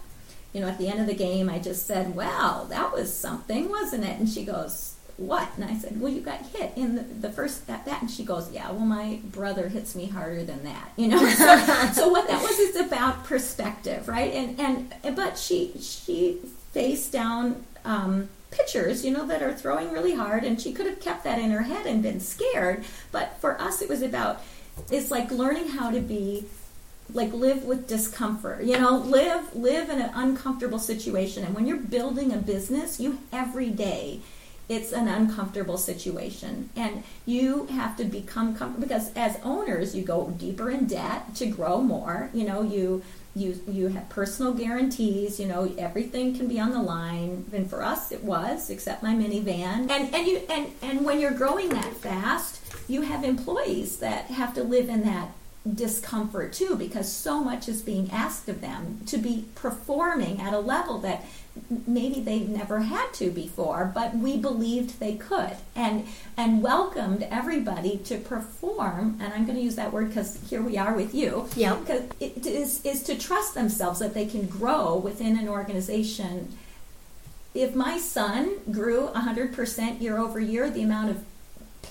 you 0.52 0.62
know, 0.62 0.68
at 0.68 0.80
the 0.80 0.88
end 0.88 1.00
of 1.00 1.06
the 1.06 1.13
game, 1.13 1.48
I 1.48 1.60
just 1.60 1.86
said, 1.86 2.16
"Well, 2.16 2.66
that 2.72 2.92
was 2.92 3.13
something, 3.13 3.70
wasn't 3.70 4.06
it?" 4.06 4.18
And 4.18 4.28
she 4.28 4.46
goes, 4.46 4.97
"What?" 5.17 5.49
And 5.56 5.65
I 5.65 5.77
said, 5.77 5.99
"Well, 5.99 6.12
you 6.12 6.21
got 6.21 6.45
hit 6.47 6.73
in 6.75 6.95
the, 6.95 7.03
the 7.03 7.30
first 7.30 7.69
at 7.69 7.86
that." 7.86 8.01
And 8.01 8.10
she 8.10 8.23
goes, 8.23 8.51
"Yeah, 8.51 8.71
well, 8.71 8.86
my 8.86 9.19
brother 9.25 9.67
hits 9.67 9.95
me 9.95 10.08
harder 10.08 10.43
than 10.43 10.63
that." 10.63 10.91
You 10.95 11.10
know, 11.10 11.30
so, 11.30 11.58
so 11.93 12.10
what 12.10 12.27
that 12.27 12.41
was 12.41 12.58
is 12.60 12.75
about 12.75 13.25
perspective, 13.25 14.08
right? 14.08 14.32
And 14.34 14.60
and 15.03 15.15
but 15.15 15.38
she 15.38 15.73
she 15.80 16.39
faced 16.71 17.12
down. 17.12 17.65
Um, 17.86 18.30
pitchers, 18.49 19.06
you 19.06 19.12
know, 19.12 19.25
that 19.27 19.43
are 19.43 19.53
throwing 19.53 19.91
really 19.91 20.15
hard, 20.15 20.43
and 20.43 20.60
she 20.60 20.71
could 20.71 20.86
have 20.86 20.99
kept 21.01 21.25
that 21.25 21.38
in 21.38 21.51
her 21.51 21.63
head 21.63 21.86
and 21.86 22.01
been 22.01 22.19
scared. 22.19 22.84
But 23.12 23.38
for 23.39 23.60
us, 23.62 23.82
it 23.82 23.89
was 23.89 24.01
about 24.01 24.41
it's 24.89 25.12
like 25.12 25.32
learning 25.32 25.69
how 25.69 25.91
to 25.91 25.99
be 25.99 26.45
like 27.13 27.32
live 27.32 27.63
with 27.63 27.88
discomfort 27.88 28.63
you 28.63 28.77
know 28.77 28.97
live 28.97 29.56
live 29.56 29.89
in 29.89 30.01
an 30.01 30.12
uncomfortable 30.13 30.80
situation 30.80 31.43
and 31.43 31.56
when 31.56 31.65
you're 31.65 31.77
building 31.77 32.34
a 32.34 32.38
business 32.38 32.99
you 32.99 33.17
every 33.32 33.69
day 33.69 34.19
it's 34.69 34.91
an 34.91 35.08
uncomfortable 35.08 35.77
situation. 35.77 36.69
And 36.75 37.03
you 37.25 37.67
have 37.67 37.95
to 37.97 38.03
become 38.03 38.56
comfortable 38.56 38.88
because 38.88 39.13
as 39.15 39.39
owners 39.43 39.95
you 39.95 40.03
go 40.03 40.30
deeper 40.32 40.69
in 40.69 40.88
debt 40.88 41.36
to 41.36 41.45
grow 41.45 41.82
more. 41.82 42.30
You 42.34 42.45
know 42.45 42.62
you 42.62 43.03
you 43.36 43.62
you 43.67 43.88
have 43.89 44.10
personal 44.10 44.53
guarantees 44.53 45.39
you 45.39 45.45
know 45.45 45.71
everything 45.77 46.36
can 46.36 46.47
be 46.47 46.60
on 46.60 46.71
the 46.71 46.82
line. 46.82 47.45
And 47.53 47.69
for 47.69 47.84
us 47.84 48.12
it 48.12 48.23
was 48.23 48.69
except 48.69 49.03
my 49.03 49.13
minivan. 49.13 49.89
And 49.89 50.13
and 50.13 50.27
you 50.27 50.41
and 50.49 50.67
and 50.82 51.06
when 51.06 51.19
you're 51.19 51.32
growing 51.32 51.69
that 51.69 51.93
fast 51.93 52.62
you 52.89 53.01
have 53.01 53.23
employees 53.23 53.99
that 53.99 54.25
have 54.25 54.53
to 54.56 54.63
live 54.63 54.89
in 54.89 55.03
that 55.03 55.30
discomfort 55.75 56.53
too 56.53 56.75
because 56.75 57.12
so 57.12 57.43
much 57.43 57.67
is 57.67 57.82
being 57.82 58.10
asked 58.12 58.47
of 58.47 58.62
them 58.62 59.01
to 59.06 59.17
be 59.17 59.45
performing 59.56 60.39
at 60.39 60.53
a 60.53 60.60
level 60.60 60.97
that 60.99 61.25
maybe 61.86 62.20
they've 62.20 62.50
never 62.50 62.80
had 62.80 63.13
to 63.13 63.30
before 63.30 63.91
but 63.93 64.15
we 64.15 64.38
believed 64.38 65.00
they 65.00 65.15
could. 65.15 65.56
And 65.76 66.06
and 66.36 66.62
welcomed 66.62 67.28
everybody 67.30 67.98
to 68.06 68.17
perform 68.17 69.17
and 69.22 69.34
i'm 69.34 69.46
going 69.46 69.58
to 69.58 69.63
use 69.63 69.76
that 69.76 69.91
word 69.91 70.10
because 70.10 70.39
here 70.50 70.62
we 70.62 70.78
are 70.78 70.93
with 70.93 71.13
you. 71.13 71.48
Yeah. 71.56 71.76
Because 71.76 72.04
it 72.20 72.46
is 72.46 72.86
is 72.86 73.04
to 73.04 73.17
trust 73.17 73.54
themselves 73.54 74.00
that 74.00 74.13
they 74.13 74.26
can 74.26 74.48
grow 74.48 74.96
within 74.96 75.38
an 75.38 75.48
organization. 75.48 76.58
If 77.54 77.74
my 77.74 77.98
son 77.98 78.58
grew 78.72 79.08
100% 79.08 80.00
year 80.02 80.17
over 80.17 80.39
year 80.39 80.70
the 80.70 80.84
amount 80.84 81.10
of 81.10 81.24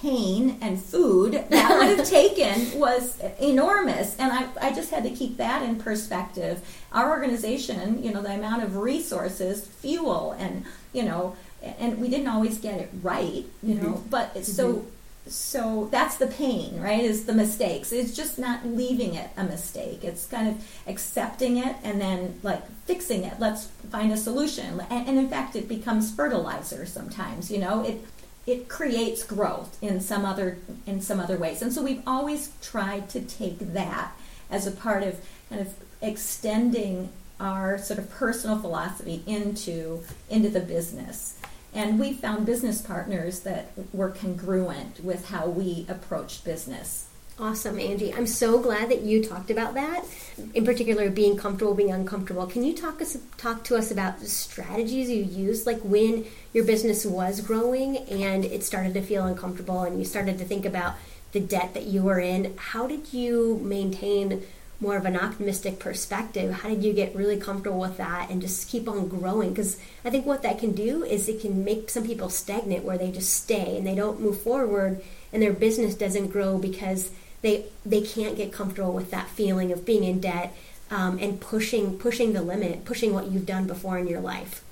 pain 0.00 0.59
and 0.61 0.80
food 0.82 1.44
that 1.48 1.78
would 1.78 1.98
have 1.98 2.09
taken 2.09 2.78
was 2.78 3.20
enormous. 3.40 4.16
And 4.18 4.32
I, 4.32 4.46
I 4.61 4.72
just 4.72 4.90
had 4.90 5.04
to 5.04 5.11
keep 5.11 5.37
that 5.37 5.62
in 5.62 5.76
perspective. 5.76 6.62
Our 6.92 7.11
organization, 7.11 8.02
you 8.02 8.12
know, 8.12 8.22
the 8.22 8.35
amount 8.35 8.62
of 8.62 8.76
resources, 8.76 9.66
fuel, 9.66 10.32
and, 10.38 10.64
you 10.92 11.02
know, 11.02 11.37
and 11.62 12.00
we 12.00 12.09
didn't 12.09 12.28
always 12.28 12.59
get 12.59 12.80
it 12.80 12.90
right, 13.02 13.44
you 13.62 13.74
know, 13.74 13.94
mm-hmm. 13.94 14.09
but 14.09 14.35
mm-hmm. 14.35 14.42
so 14.42 14.87
so 15.28 15.88
that's 15.90 16.16
the 16.16 16.28
pain, 16.28 16.80
right? 16.80 17.02
Is 17.02 17.26
the 17.26 17.32
mistakes. 17.32 17.92
It's 17.92 18.14
just 18.14 18.38
not 18.38 18.64
leaving 18.64 19.14
it 19.14 19.30
a 19.37 19.44
mistake. 19.44 20.04
It's 20.04 20.26
kind 20.26 20.48
of 20.48 20.64
accepting 20.87 21.56
it 21.56 21.76
and 21.82 22.00
then 22.00 22.38
like 22.42 22.62
fixing 22.87 23.24
it. 23.24 23.35
Let's 23.40 23.66
find 23.90 24.12
a 24.12 24.16
solution. 24.16 24.80
And, 24.88 25.09
and 25.09 25.18
in 25.18 25.28
fact, 25.28 25.56
it 25.56 25.68
becomes 25.68 26.14
fertilizer 26.14 26.87
sometimes. 26.87 27.50
You 27.50 27.59
know, 27.59 27.82
it 27.82 28.04
it 28.46 28.68
creates 28.68 29.24
growth 29.24 29.76
in 29.82 30.00
some 30.00 30.24
other 30.24 30.59
in 30.87 31.00
some 31.00 31.18
other 31.18 31.37
ways. 31.37 31.62
And 31.62 31.72
so 31.72 31.82
we've 31.82 32.02
always 32.06 32.52
tried 32.62 33.09
to 33.11 33.20
take 33.20 33.59
that 33.72 34.12
as 34.50 34.66
a 34.66 34.70
part 34.70 35.02
of 35.02 35.20
kind 35.48 35.61
of 35.61 35.74
extending 36.00 37.09
our 37.40 37.76
sort 37.78 37.98
of 37.98 38.11
personal 38.11 38.59
philosophy 38.59 39.22
into 39.26 40.02
into 40.30 40.48
the 40.48 40.61
business. 40.61 41.38
And 41.74 41.98
we 41.98 42.14
found 42.14 42.46
business 42.46 42.80
partners 42.80 43.40
that 43.40 43.72
were 43.92 44.11
congruent 44.11 45.04
with 45.04 45.28
how 45.28 45.46
we 45.46 45.85
approached 45.88 46.44
business. 46.44 47.06
Awesome, 47.38 47.79
Angie. 47.79 48.14
I'm 48.14 48.27
so 48.27 48.59
glad 48.59 48.88
that 48.88 49.03
you 49.03 49.22
talked 49.22 49.51
about 49.51 49.75
that. 49.75 50.07
In 50.55 50.64
particular, 50.64 51.11
being 51.11 51.37
comfortable, 51.37 51.75
being 51.75 51.92
uncomfortable. 51.92 52.46
Can 52.46 52.64
you 52.64 52.75
talk 52.75 53.03
us 53.03 53.18
talk 53.37 53.62
to 53.64 53.77
us 53.77 53.90
about 53.90 54.20
the 54.20 54.27
strategies 54.27 55.11
you 55.11 55.22
used, 55.22 55.66
like 55.66 55.81
when 55.81 56.25
your 56.55 56.64
business 56.64 57.05
was 57.05 57.42
growing 57.42 57.99
and 58.09 58.46
it 58.46 58.64
started 58.64 58.94
to 58.94 59.03
feel 59.03 59.27
uncomfortable, 59.27 59.83
and 59.83 59.99
you 59.99 60.05
started 60.07 60.38
to 60.38 60.46
think 60.46 60.64
about 60.64 60.94
the 61.33 61.40
debt 61.40 61.75
that 61.75 61.83
you 61.83 62.03
were 62.03 62.20
in? 62.20 62.57
How 62.57 62.87
did 62.87 63.12
you 63.12 63.61
maintain 63.62 64.42
more 64.81 64.96
of 64.96 65.05
an 65.05 65.18
optimistic 65.18 65.79
perspective? 65.79 66.51
How 66.53 66.70
did 66.70 66.83
you 66.83 66.94
get 66.94 67.14
really 67.14 67.37
comfortable 67.37 67.81
with 67.81 67.99
that 67.99 68.31
and 68.31 68.40
just 68.40 68.70
keep 68.70 68.88
on 68.88 69.09
growing? 69.09 69.51
Because 69.51 69.79
I 70.07 70.11
think 70.11 70.25
what 70.25 70.40
that 70.40 70.59
can 70.59 70.72
do 70.72 71.05
is 71.05 71.29
it 71.29 71.42
can 71.42 71.64
make 71.64 71.90
some 71.90 72.07
people 72.07 72.31
stagnant 72.31 72.85
where 72.85 72.96
they 72.96 73.11
just 73.11 73.35
stay 73.35 73.77
and 73.77 73.87
they 73.87 73.94
don't 73.94 74.22
move 74.22 74.40
forward 74.40 75.03
and 75.35 75.42
their 75.42 75.53
business 75.53 75.94
doesn't 75.94 76.29
grow 76.29 76.57
because 76.57 77.11
they 77.46 77.64
they 77.85 78.00
can't 78.00 78.37
get 78.37 78.52
comfortable 78.52 78.92
with 78.92 79.12
that 79.12 79.28
feeling 79.28 79.70
of 79.70 79.87
being 79.87 80.02
in 80.02 80.18
debt 80.18 80.52
um, 80.90 81.18
and 81.20 81.40
pushing 81.40 81.96
pushing 81.96 82.32
the 82.32 82.42
limit, 82.42 82.85
pushing 82.85 83.14
what 83.14 83.28
you've 83.30 83.46
done 83.46 83.66
before 83.66 83.98
in 83.98 84.09
your 84.09 84.20
life. 84.20 84.64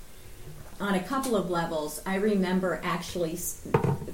On 0.80 0.92
a 0.92 1.02
couple 1.02 1.36
of 1.36 1.48
levels, 1.48 2.02
I 2.04 2.16
remember 2.16 2.80
actually 2.82 3.36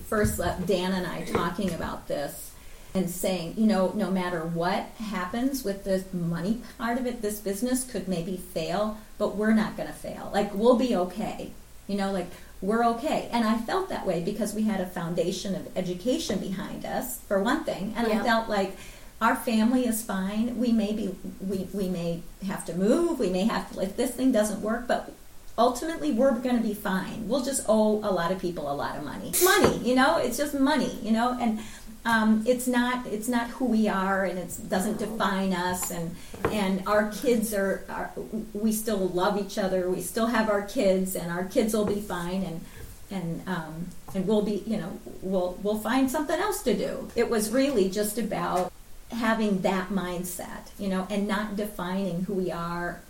first 0.06 0.38
Dan 0.66 0.92
and 0.92 1.06
I 1.06 1.24
talking 1.24 1.72
about 1.72 2.06
this 2.06 2.52
and 2.92 3.08
saying, 3.08 3.54
you 3.56 3.66
know, 3.66 3.92
no 3.94 4.10
matter 4.10 4.40
what 4.40 4.84
happens 4.98 5.64
with 5.64 5.84
the 5.84 6.04
money 6.12 6.60
part 6.76 6.98
of 6.98 7.06
it, 7.06 7.22
this 7.22 7.40
business 7.40 7.90
could 7.90 8.08
maybe 8.08 8.36
fail, 8.36 8.98
but 9.16 9.36
we're 9.36 9.54
not 9.54 9.76
going 9.76 9.88
to 9.88 9.94
fail. 9.94 10.30
Like 10.34 10.54
we'll 10.54 10.76
be 10.76 10.94
okay. 10.94 11.52
You 11.86 11.96
know, 11.96 12.12
like 12.12 12.28
we're 12.62 12.84
okay. 12.84 13.28
And 13.32 13.44
I 13.44 13.56
felt 13.58 13.88
that 13.88 14.06
way 14.06 14.22
because 14.22 14.54
we 14.54 14.64
had 14.64 14.80
a 14.80 14.86
foundation 14.86 15.54
of 15.54 15.74
education 15.76 16.38
behind 16.38 16.84
us, 16.84 17.18
for 17.20 17.42
one 17.42 17.64
thing. 17.64 17.94
And 17.96 18.06
I 18.06 18.22
felt 18.22 18.48
like 18.48 18.76
our 19.20 19.36
family 19.36 19.86
is 19.86 20.02
fine. 20.02 20.58
We 20.58 20.72
may 20.72 20.92
be, 20.92 21.14
we, 21.40 21.68
we 21.72 21.88
may 21.88 22.22
have 22.46 22.64
to 22.66 22.74
move. 22.74 23.18
We 23.18 23.30
may 23.30 23.44
have 23.44 23.70
to, 23.70 23.78
like, 23.78 23.96
this 23.96 24.10
thing 24.12 24.32
doesn't 24.32 24.62
work, 24.62 24.86
but 24.86 25.12
ultimately 25.58 26.10
we're 26.10 26.32
going 26.38 26.56
to 26.56 26.62
be 26.62 26.74
fine. 26.74 27.28
We'll 27.28 27.44
just 27.44 27.64
owe 27.68 27.98
a 27.98 28.12
lot 28.12 28.32
of 28.32 28.38
people 28.40 28.70
a 28.70 28.74
lot 28.74 28.96
of 28.96 29.04
money. 29.04 29.32
Money, 29.44 29.78
you 29.78 29.94
know, 29.94 30.16
it's 30.16 30.38
just 30.38 30.54
money, 30.54 30.98
you 31.02 31.12
know, 31.12 31.36
and 31.40 31.60
um, 32.04 32.42
it's 32.46 32.66
not 32.66 33.06
it's 33.06 33.28
not 33.28 33.48
who 33.50 33.66
we 33.66 33.86
are 33.86 34.24
and 34.24 34.38
it 34.38 34.56
doesn't 34.68 34.98
define 34.98 35.52
us 35.52 35.90
and 35.90 36.16
and 36.50 36.86
our 36.86 37.10
kids 37.10 37.52
are, 37.52 37.84
are 37.90 38.10
we 38.54 38.72
still 38.72 39.08
love 39.08 39.38
each 39.38 39.58
other. 39.58 39.90
We 39.90 40.00
still 40.00 40.26
have 40.26 40.48
our 40.48 40.62
kids 40.62 41.14
and 41.14 41.30
our 41.30 41.44
kids 41.44 41.74
will 41.74 41.84
be 41.84 42.00
fine 42.00 42.42
and 42.42 42.64
and 43.10 43.42
um, 43.46 43.88
and 44.14 44.26
we'll 44.26 44.42
be 44.42 44.62
you 44.66 44.78
know 44.78 44.98
we'll 45.20 45.58
we'll 45.62 45.78
find 45.78 46.10
something 46.10 46.38
else 46.40 46.62
to 46.62 46.74
do. 46.74 47.10
It 47.16 47.28
was 47.28 47.50
really 47.50 47.90
just 47.90 48.16
about 48.16 48.72
having 49.10 49.60
that 49.60 49.88
mindset 49.90 50.70
you 50.78 50.88
know 50.88 51.06
and 51.10 51.28
not 51.28 51.56
defining 51.56 52.24
who 52.24 52.34
we 52.34 52.50
are 52.50 53.00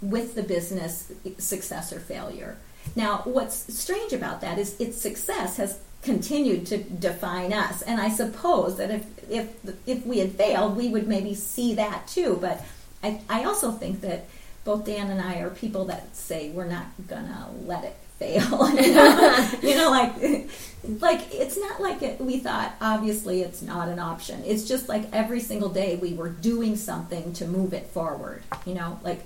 with 0.00 0.34
the 0.34 0.42
business 0.42 1.12
success 1.36 1.92
or 1.92 2.00
failure 2.00 2.56
now 2.96 3.22
what's 3.24 3.76
strange 3.76 4.12
about 4.12 4.40
that 4.40 4.58
is 4.58 4.78
its 4.80 5.00
success 5.00 5.56
has 5.56 5.78
continued 6.02 6.66
to 6.66 6.78
define 6.78 7.52
us. 7.52 7.82
And 7.82 8.00
I 8.00 8.08
suppose 8.08 8.76
that 8.78 8.90
if 8.90 9.30
if 9.30 9.48
if 9.86 10.06
we 10.06 10.18
had 10.18 10.32
failed, 10.32 10.76
we 10.76 10.88
would 10.88 11.06
maybe 11.06 11.34
see 11.34 11.74
that 11.74 12.06
too. 12.08 12.38
But 12.40 12.64
I 13.02 13.20
I 13.28 13.44
also 13.44 13.72
think 13.72 14.00
that 14.00 14.26
both 14.64 14.84
Dan 14.84 15.10
and 15.10 15.20
I 15.20 15.40
are 15.40 15.50
people 15.50 15.86
that 15.86 16.16
say 16.16 16.50
we're 16.50 16.66
not 16.66 16.86
gonna 17.06 17.50
let 17.64 17.84
it 17.84 17.96
fail. 18.18 18.70
you, 18.74 18.94
know? 18.94 19.50
you 19.62 19.74
know, 19.74 19.90
like 19.90 20.48
like 21.00 21.34
it's 21.34 21.58
not 21.58 21.80
like 21.80 22.02
it, 22.02 22.20
we 22.20 22.38
thought. 22.38 22.74
Obviously, 22.80 23.42
it's 23.42 23.62
not 23.62 23.88
an 23.88 23.98
option. 23.98 24.42
It's 24.44 24.66
just 24.66 24.88
like 24.88 25.04
every 25.12 25.40
single 25.40 25.68
day 25.68 25.96
we 25.96 26.14
were 26.14 26.30
doing 26.30 26.76
something 26.76 27.32
to 27.34 27.46
move 27.46 27.72
it 27.74 27.86
forward. 27.88 28.42
You 28.64 28.74
know, 28.74 28.98
like. 29.02 29.20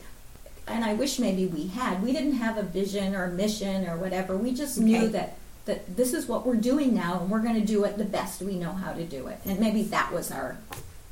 And 0.66 0.85
I 0.85 0.94
wish 0.94 1.18
maybe 1.18 1.46
we 1.46 1.66
had. 1.68 2.03
We 2.03 2.12
didn't 2.12 2.35
have 2.35 2.57
a 2.57 2.62
vision 2.62 3.14
or 3.14 3.24
a 3.24 3.31
mission 3.31 3.87
or 3.87 3.96
whatever. 3.96 4.37
We 4.37 4.53
just 4.53 4.79
okay. 4.79 4.87
knew 4.87 5.09
that 5.09 5.37
that 5.64 5.96
this 5.96 6.12
is 6.12 6.27
what 6.27 6.46
we're 6.46 6.57
doing 6.57 6.94
now 6.94 7.20
and 7.20 7.31
we're 7.31 7.40
going 7.40 7.59
to 7.59 7.66
do 7.66 7.85
it 7.85 7.96
the 7.96 8.05
best 8.05 8.42
we 8.42 8.57
know 8.57 8.72
how 8.72 8.92
to 8.92 9.05
do 9.05 9.27
it 9.27 9.38
and 9.44 9.59
maybe 9.59 9.83
that 9.83 10.12
was 10.12 10.31
our 10.31 10.57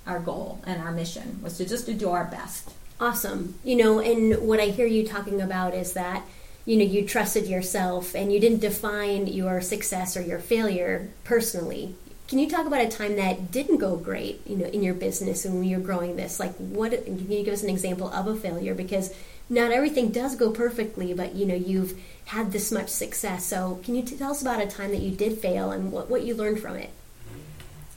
our 0.07 0.21
goal 0.21 0.61
and 0.67 0.83
our 0.83 0.93
mission 0.93 1.41
was 1.43 1.57
to 1.57 1.65
just 1.65 1.87
to 1.87 1.95
do 1.95 2.11
our 2.11 2.25
best 2.25 2.71
awesome 3.01 3.55
you 3.65 3.77
know 3.77 3.99
and 3.99 4.47
what 4.47 4.61
i 4.61 4.67
hear 4.67 4.87
you 4.87 5.07
talking 5.07 5.41
about 5.41 5.75
is 5.75 5.95
that 5.95 6.23
you 6.65 6.77
know 6.77 6.85
you 6.85 7.07
trusted 7.07 7.47
yourself 7.47 8.15
and 8.15 8.33
you 8.33 8.39
didn't 8.39 8.61
define 8.61 9.27
your 9.27 9.61
success 9.61 10.17
or 10.17 10.23
your 10.23 10.39
failure 10.39 11.09
personally 11.25 11.95
can 12.29 12.39
you 12.39 12.49
talk 12.49 12.67
about 12.67 12.81
a 12.81 12.89
time 12.89 13.17
that 13.17 13.51
didn't 13.51 13.79
go 13.79 13.97
great 13.97 14.47
you 14.47 14.57
know 14.57 14.67
in 14.67 14.83
your 14.83 14.95
business 14.95 15.45
and 15.45 15.55
when 15.55 15.65
you're 15.65 15.81
growing 15.81 16.17
this 16.17 16.39
like 16.39 16.55
what 16.57 16.91
can 17.05 17.31
you 17.31 17.43
give 17.43 17.55
us 17.55 17.63
an 17.63 17.71
example 17.71 18.09
of 18.11 18.27
a 18.27 18.37
failure 18.37 18.75
because 18.75 19.15
not 19.53 19.71
everything 19.71 20.11
does 20.11 20.35
go 20.35 20.51
perfectly 20.51 21.13
but 21.13 21.35
you 21.35 21.47
know 21.47 21.55
you've 21.55 21.95
had 22.27 22.53
this 22.53 22.73
much 22.73 22.89
success. 22.89 23.45
So, 23.45 23.81
can 23.85 23.95
you 23.95 24.03
t- 24.03 24.17
tell 24.17 24.31
us 24.31 24.43
about 24.43 24.61
a 24.61 24.67
time 24.67 24.91
that 24.91 25.01
you 25.01 25.15
did 25.15 25.39
fail 25.39 25.71
and 25.71 25.93
what, 25.93 26.09
what 26.09 26.23
you 26.23 26.35
learned 26.35 26.61
from 26.61 26.77
it? 26.77 26.91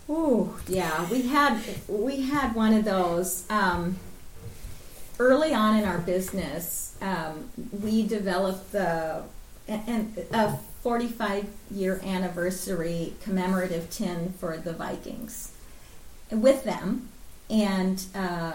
Oh, 0.10 0.60
yeah, 0.68 1.10
we 1.10 1.24
had 1.24 1.62
we 1.88 2.22
had 2.22 2.54
one 2.54 2.74
of 2.74 2.86
those 2.86 3.50
um, 3.50 3.98
early 5.20 5.54
on 5.54 5.78
in 5.78 5.86
our 5.86 5.98
business. 6.00 6.96
Um, 7.02 7.50
we 7.72 8.06
developed 8.06 8.72
the 8.72 9.24
and 9.68 10.16
a 10.32 10.58
45 10.84 11.48
year 11.72 12.00
anniversary 12.04 13.14
commemorative 13.24 13.90
tin 13.90 14.34
for 14.34 14.58
the 14.58 14.74
Vikings 14.74 15.54
with 16.30 16.64
them 16.64 17.10
and 17.50 18.04
uh, 18.16 18.54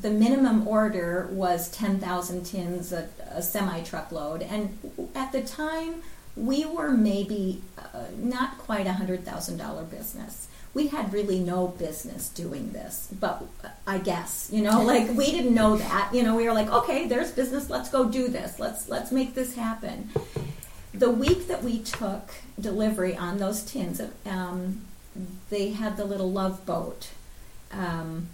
the 0.00 0.10
minimum 0.10 0.66
order 0.66 1.28
was 1.30 1.70
10,000 1.72 2.44
tins, 2.44 2.92
a, 2.92 3.08
a 3.30 3.42
semi 3.42 3.82
truckload. 3.82 4.42
And 4.42 4.78
at 5.14 5.32
the 5.32 5.42
time, 5.42 6.02
we 6.36 6.64
were 6.64 6.90
maybe 6.90 7.62
uh, 7.76 8.04
not 8.16 8.56
quite 8.58 8.86
a 8.86 8.92
$100,000 8.92 9.90
business. 9.90 10.48
We 10.72 10.86
had 10.86 11.12
really 11.12 11.40
no 11.40 11.68
business 11.68 12.28
doing 12.28 12.72
this, 12.72 13.08
but 13.18 13.44
I 13.86 13.98
guess, 13.98 14.48
you 14.52 14.62
know, 14.62 14.82
like 14.82 15.10
we 15.16 15.32
didn't 15.32 15.52
know 15.52 15.76
that. 15.76 16.10
You 16.14 16.22
know, 16.22 16.36
we 16.36 16.44
were 16.44 16.54
like, 16.54 16.70
okay, 16.70 17.08
there's 17.08 17.32
business, 17.32 17.68
let's 17.68 17.90
go 17.90 18.08
do 18.08 18.28
this. 18.28 18.60
Let's 18.60 18.88
let's 18.88 19.10
make 19.10 19.34
this 19.34 19.56
happen. 19.56 20.10
The 20.94 21.10
week 21.10 21.48
that 21.48 21.64
we 21.64 21.80
took 21.80 22.30
delivery 22.58 23.16
on 23.16 23.38
those 23.38 23.62
tins, 23.64 24.00
um, 24.24 24.82
they 25.50 25.70
had 25.70 25.96
the 25.96 26.04
little 26.04 26.30
love 26.30 26.64
boat 26.64 27.10
um, 27.72 28.28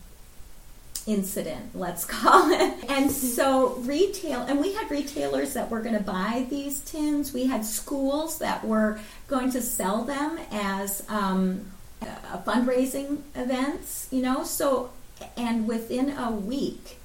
incident, 1.07 1.75
let's 1.75 2.05
call 2.17 2.51
it. 2.51 2.91
And 2.91 3.11
so 3.11 3.75
retail, 3.77 4.41
and 4.43 4.61
we 4.61 4.73
had 4.75 4.91
retailers 4.91 5.55
that 5.55 5.71
were 5.71 5.81
going 5.81 5.97
to 5.97 6.03
buy 6.03 6.47
these 6.51 6.81
tins. 6.81 7.33
We 7.33 7.47
had 7.47 7.65
schools 7.65 8.39
that 8.39 8.65
were 8.65 9.01
going 9.29 9.51
to 9.53 9.63
sell 9.63 10.05
them 10.05 10.39
as 10.51 11.05
um, 11.09 11.73
uh, 12.03 12.39
fundraising 12.45 13.23
events, 13.35 14.09
you 14.11 14.23
know. 14.23 14.45
So, 14.45 14.91
and 15.37 15.67
within 15.67 16.11
a 16.11 16.31
week, 16.31 16.99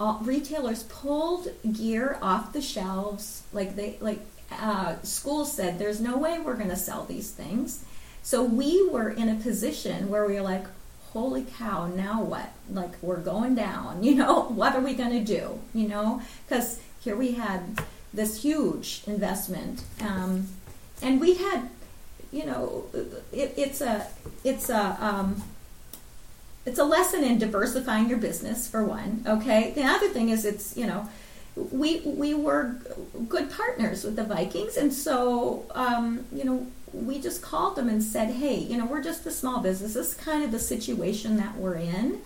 all, 0.00 0.20
retailers 0.22 0.84
pulled 0.84 1.48
gear 1.72 2.18
off 2.22 2.52
the 2.52 2.62
shelves. 2.62 3.42
Like 3.52 3.76
they, 3.76 3.98
like 4.00 4.20
uh, 4.50 4.96
schools 5.02 5.52
said, 5.52 5.78
there's 5.78 6.00
no 6.00 6.16
way 6.16 6.38
we're 6.38 6.56
going 6.56 6.70
to 6.70 6.76
sell 6.76 7.04
these 7.04 7.30
things. 7.30 7.84
So 8.22 8.42
we 8.42 8.88
were 8.88 9.10
in 9.10 9.28
a 9.28 9.36
position 9.36 10.08
where 10.08 10.26
we 10.26 10.34
were 10.34 10.42
like, 10.42 10.64
holy 11.12 11.44
cow, 11.58 11.86
now 11.86 12.22
what? 12.22 12.52
Like, 12.70 12.92
we're 13.02 13.20
going 13.20 13.54
down, 13.54 14.02
you 14.02 14.14
know, 14.14 14.42
what 14.42 14.74
are 14.74 14.80
we 14.80 14.94
going 14.94 15.12
to 15.12 15.24
do, 15.24 15.58
you 15.74 15.88
know? 15.88 16.22
Because 16.46 16.80
here 17.00 17.16
we 17.16 17.32
had 17.32 17.80
this 18.12 18.42
huge 18.42 19.02
investment. 19.06 19.82
Um, 20.00 20.48
and 21.02 21.20
we 21.20 21.34
had, 21.34 21.68
you 22.32 22.44
know, 22.44 22.84
it, 23.32 23.54
it's 23.56 23.80
a, 23.80 24.06
it's 24.44 24.68
a, 24.68 24.96
um, 25.00 25.42
it's 26.68 26.78
a 26.78 26.84
lesson 26.84 27.24
in 27.24 27.38
diversifying 27.38 28.08
your 28.08 28.18
business 28.18 28.68
for 28.68 28.84
one. 28.84 29.24
Okay. 29.26 29.72
The 29.74 29.84
other 29.84 30.08
thing 30.08 30.28
is, 30.28 30.44
it's 30.44 30.76
you 30.76 30.86
know, 30.86 31.08
we 31.56 32.00
we 32.00 32.34
were 32.34 32.76
good 33.28 33.50
partners 33.50 34.04
with 34.04 34.16
the 34.16 34.24
Vikings, 34.24 34.76
and 34.76 34.92
so 34.92 35.64
um, 35.74 36.26
you 36.30 36.44
know 36.44 36.66
we 36.92 37.20
just 37.20 37.42
called 37.42 37.76
them 37.76 37.88
and 37.88 38.02
said, 38.02 38.34
hey, 38.34 38.56
you 38.56 38.76
know, 38.76 38.86
we're 38.86 39.02
just 39.02 39.26
a 39.26 39.30
small 39.30 39.60
business. 39.60 39.94
This 39.94 40.08
is 40.08 40.14
kind 40.14 40.42
of 40.42 40.50
the 40.50 40.58
situation 40.58 41.36
that 41.36 41.56
we're 41.56 41.76
in. 41.76 42.20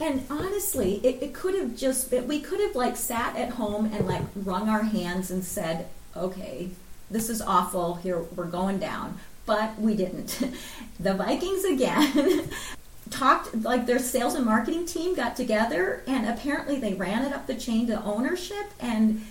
And 0.00 0.24
honestly, 0.28 0.94
it, 1.04 1.22
it 1.22 1.34
could 1.34 1.54
have 1.54 1.76
just 1.76 2.10
been, 2.10 2.26
we 2.26 2.40
could 2.40 2.60
have 2.60 2.74
like 2.74 2.96
sat 2.96 3.36
at 3.36 3.50
home 3.50 3.86
and 3.92 4.06
like 4.06 4.22
wrung 4.34 4.68
our 4.68 4.82
hands 4.82 5.30
and 5.30 5.44
said, 5.44 5.86
okay, 6.16 6.70
this 7.10 7.28
is 7.28 7.40
awful. 7.40 7.96
Here, 7.96 8.18
we're 8.20 8.46
going 8.46 8.78
down. 8.78 9.18
But 9.46 9.78
we 9.78 9.94
didn't. 9.94 10.42
the 11.00 11.14
Vikings 11.14 11.64
again 11.64 12.48
talked, 13.10 13.54
like 13.62 13.86
their 13.86 13.98
sales 13.98 14.34
and 14.34 14.44
marketing 14.44 14.86
team 14.86 15.14
got 15.14 15.36
together 15.36 16.02
and 16.06 16.26
apparently 16.26 16.78
they 16.78 16.94
ran 16.94 17.24
it 17.24 17.32
up 17.32 17.46
the 17.46 17.54
chain 17.54 17.86
to 17.88 18.02
ownership 18.02 18.66
and 18.80 19.24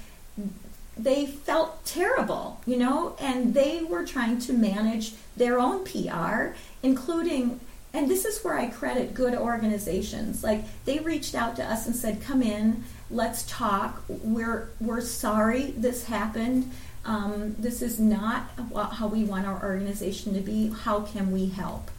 they 1.04 1.26
felt 1.26 1.84
terrible, 1.86 2.62
you 2.66 2.78
know, 2.78 3.16
and 3.20 3.54
they 3.54 3.84
were 3.84 4.06
trying 4.06 4.40
to 4.40 4.54
manage 4.54 5.14
their 5.36 5.60
own 5.60 5.84
PR, 5.84 6.56
including 6.84 7.60
and 7.94 8.10
this 8.10 8.24
is 8.24 8.42
where 8.42 8.58
I 8.58 8.68
credit 8.68 9.14
good 9.14 9.36
organizations. 9.36 10.44
Like 10.44 10.64
they 10.86 11.00
reached 11.00 11.36
out 11.36 11.58
to 11.58 11.64
us 11.64 11.88
and 11.88 11.96
said, 11.96 12.22
"Come 12.22 12.42
in, 12.42 12.84
let's 13.10 13.44
talk. 13.44 14.04
We're 14.08 14.70
we're 14.80 15.02
sorry 15.02 15.72
this 15.72 16.06
happened. 16.06 16.72
Um, 17.04 17.56
this 17.60 17.82
is 17.82 18.00
not 18.00 18.50
how 18.94 19.08
we 19.08 19.24
want 19.24 19.46
our 19.46 19.62
organization 19.62 20.34
to 20.36 20.40
be. 20.40 20.70
How 20.70 21.02
can 21.02 21.32
we 21.32 21.48
help?" 21.48 21.92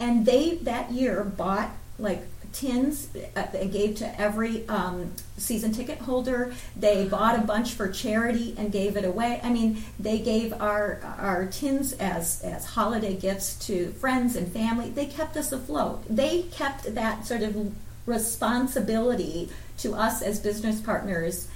And 0.00 0.24
they 0.24 0.54
that 0.62 0.92
year 0.92 1.24
bought 1.24 1.70
like 1.98 2.22
tins 2.52 3.08
uh, 3.36 3.46
they 3.52 3.66
gave 3.68 3.96
to 3.96 4.20
every 4.20 4.68
um, 4.68 5.12
season 5.36 5.72
ticket 5.72 5.98
holder. 5.98 6.52
They 6.76 7.06
bought 7.06 7.38
a 7.38 7.42
bunch 7.42 7.72
for 7.72 7.88
charity 7.88 8.54
and 8.58 8.72
gave 8.72 8.96
it 8.96 9.04
away. 9.04 9.40
I 9.42 9.50
mean, 9.50 9.82
they 9.98 10.18
gave 10.18 10.52
our 10.54 11.00
our 11.18 11.46
tins 11.46 11.92
as 11.94 12.42
as 12.42 12.64
holiday 12.64 13.14
gifts 13.14 13.54
to 13.66 13.90
friends 13.92 14.36
and 14.36 14.50
family. 14.52 14.90
They 14.90 15.06
kept 15.06 15.36
us 15.36 15.52
afloat. 15.52 16.04
They 16.08 16.42
kept 16.42 16.94
that 16.94 17.26
sort 17.26 17.42
of 17.42 17.72
responsibility 18.06 19.50
to 19.78 19.94
us 19.94 20.22
as 20.22 20.40
business 20.40 20.80
partners, 20.80 21.48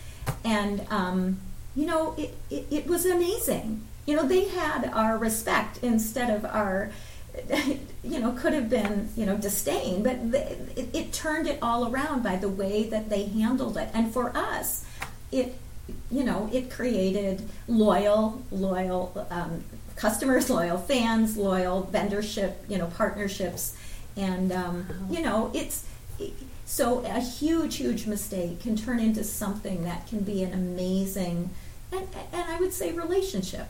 and 0.44 0.86
um, 0.90 1.40
you 1.74 1.86
know, 1.86 2.14
it, 2.16 2.34
it, 2.50 2.66
it 2.70 2.86
was 2.86 3.06
amazing. 3.06 3.82
You 4.06 4.16
know, 4.16 4.26
they 4.26 4.46
had 4.46 4.90
our 4.92 5.16
respect 5.16 5.78
instead 5.82 6.28
of 6.28 6.44
our 6.44 6.90
you 8.04 8.20
know, 8.20 8.32
could 8.32 8.52
have 8.52 8.68
been, 8.68 9.08
you 9.16 9.24
know, 9.24 9.36
disdain, 9.36 10.02
but 10.02 10.16
it, 10.76 10.88
it, 10.92 11.12
turned 11.12 11.46
it 11.46 11.58
all 11.62 11.90
around 11.90 12.22
by 12.22 12.36
the 12.36 12.48
way 12.48 12.84
that 12.84 13.08
they 13.08 13.24
handled 13.24 13.76
it. 13.78 13.88
And 13.94 14.12
for 14.12 14.36
us, 14.36 14.84
it, 15.30 15.56
you 16.10 16.24
know, 16.24 16.50
it 16.52 16.70
created 16.70 17.48
loyal, 17.66 18.42
loyal 18.50 19.26
um, 19.30 19.64
customers, 19.96 20.50
loyal 20.50 20.78
fans, 20.78 21.36
loyal 21.36 21.88
vendorship, 21.90 22.54
you 22.68 22.76
know, 22.76 22.86
partnerships, 22.86 23.76
and 24.16 24.52
um, 24.52 24.86
you 25.10 25.22
know, 25.22 25.50
it's. 25.54 25.86
So 26.64 27.04
a 27.04 27.20
huge, 27.20 27.76
huge 27.76 28.06
mistake 28.06 28.62
can 28.62 28.76
turn 28.76 28.98
into 28.98 29.24
something 29.24 29.84
that 29.84 30.06
can 30.06 30.20
be 30.20 30.42
an 30.42 30.54
amazing, 30.54 31.50
and, 31.90 32.08
and 32.32 32.50
I 32.50 32.58
would 32.60 32.72
say 32.72 32.92
relationship. 32.92 33.68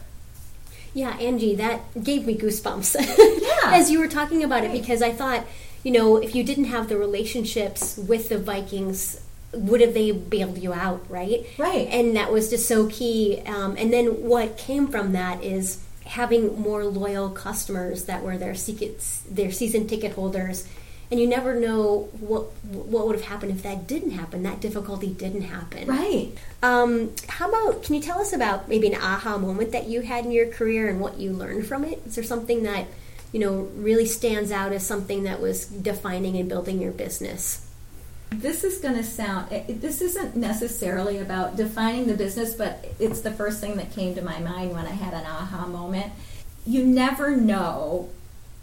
Yeah, 0.94 1.16
Angie, 1.18 1.54
that 1.56 1.80
gave 2.02 2.26
me 2.26 2.36
goosebumps 2.36 2.96
yeah. 3.40 3.74
as 3.74 3.90
you 3.90 3.98
were 3.98 4.08
talking 4.08 4.44
about 4.44 4.64
it 4.64 4.72
because 4.72 5.00
I 5.00 5.12
thought, 5.12 5.46
you 5.82 5.90
know, 5.90 6.16
if 6.16 6.34
you 6.34 6.44
didn't 6.44 6.64
have 6.64 6.88
the 6.88 6.98
relationships 6.98 7.96
with 7.96 8.28
the 8.28 8.38
Vikings, 8.38 9.20
would 9.52 9.80
have 9.80 9.94
they 9.94 10.12
bailed 10.12 10.58
you 10.58 10.72
out, 10.72 11.04
right? 11.08 11.46
Right. 11.58 11.88
And 11.88 12.16
that 12.16 12.32
was 12.32 12.50
just 12.50 12.68
so 12.68 12.88
key. 12.88 13.42
Um, 13.46 13.76
and 13.78 13.92
then 13.92 14.22
what 14.22 14.56
came 14.56 14.88
from 14.88 15.12
that 15.12 15.42
is 15.42 15.82
having 16.04 16.60
more 16.60 16.84
loyal 16.84 17.30
customers 17.30 18.04
that 18.04 18.22
were 18.22 18.36
their 18.36 18.54
tickets, 18.54 19.22
their 19.30 19.52
season 19.52 19.86
ticket 19.86 20.12
holders 20.12 20.66
and 21.12 21.20
you 21.20 21.28
never 21.28 21.54
know 21.54 22.08
what 22.20 22.44
what 22.64 23.06
would 23.06 23.14
have 23.14 23.26
happened 23.26 23.52
if 23.52 23.62
that 23.64 23.86
didn't 23.86 24.12
happen. 24.12 24.42
That 24.44 24.60
difficulty 24.60 25.12
didn't 25.12 25.42
happen. 25.42 25.86
Right. 25.86 26.30
Um, 26.62 27.10
how 27.28 27.50
about? 27.50 27.82
Can 27.82 27.94
you 27.94 28.00
tell 28.00 28.18
us 28.18 28.32
about 28.32 28.66
maybe 28.66 28.90
an 28.90 28.98
aha 28.98 29.36
moment 29.36 29.72
that 29.72 29.88
you 29.88 30.00
had 30.00 30.24
in 30.24 30.32
your 30.32 30.46
career 30.46 30.88
and 30.88 31.00
what 31.00 31.18
you 31.18 31.32
learned 31.32 31.66
from 31.66 31.84
it? 31.84 32.00
Is 32.06 32.14
there 32.14 32.24
something 32.24 32.62
that 32.62 32.86
you 33.30 33.40
know 33.40 33.68
really 33.76 34.06
stands 34.06 34.50
out 34.50 34.72
as 34.72 34.86
something 34.86 35.24
that 35.24 35.38
was 35.38 35.66
defining 35.66 36.34
and 36.38 36.48
building 36.48 36.80
your 36.80 36.92
business? 36.92 37.68
This 38.30 38.64
is 38.64 38.78
going 38.78 38.94
to 38.94 39.04
sound. 39.04 39.50
This 39.68 40.00
isn't 40.00 40.34
necessarily 40.34 41.18
about 41.18 41.56
defining 41.56 42.06
the 42.06 42.14
business, 42.14 42.54
but 42.54 42.86
it's 42.98 43.20
the 43.20 43.32
first 43.32 43.60
thing 43.60 43.76
that 43.76 43.92
came 43.92 44.14
to 44.14 44.22
my 44.22 44.38
mind 44.38 44.72
when 44.72 44.86
I 44.86 44.92
had 44.92 45.12
an 45.12 45.26
aha 45.26 45.66
moment. 45.66 46.10
You 46.64 46.86
never 46.86 47.36
know 47.36 48.08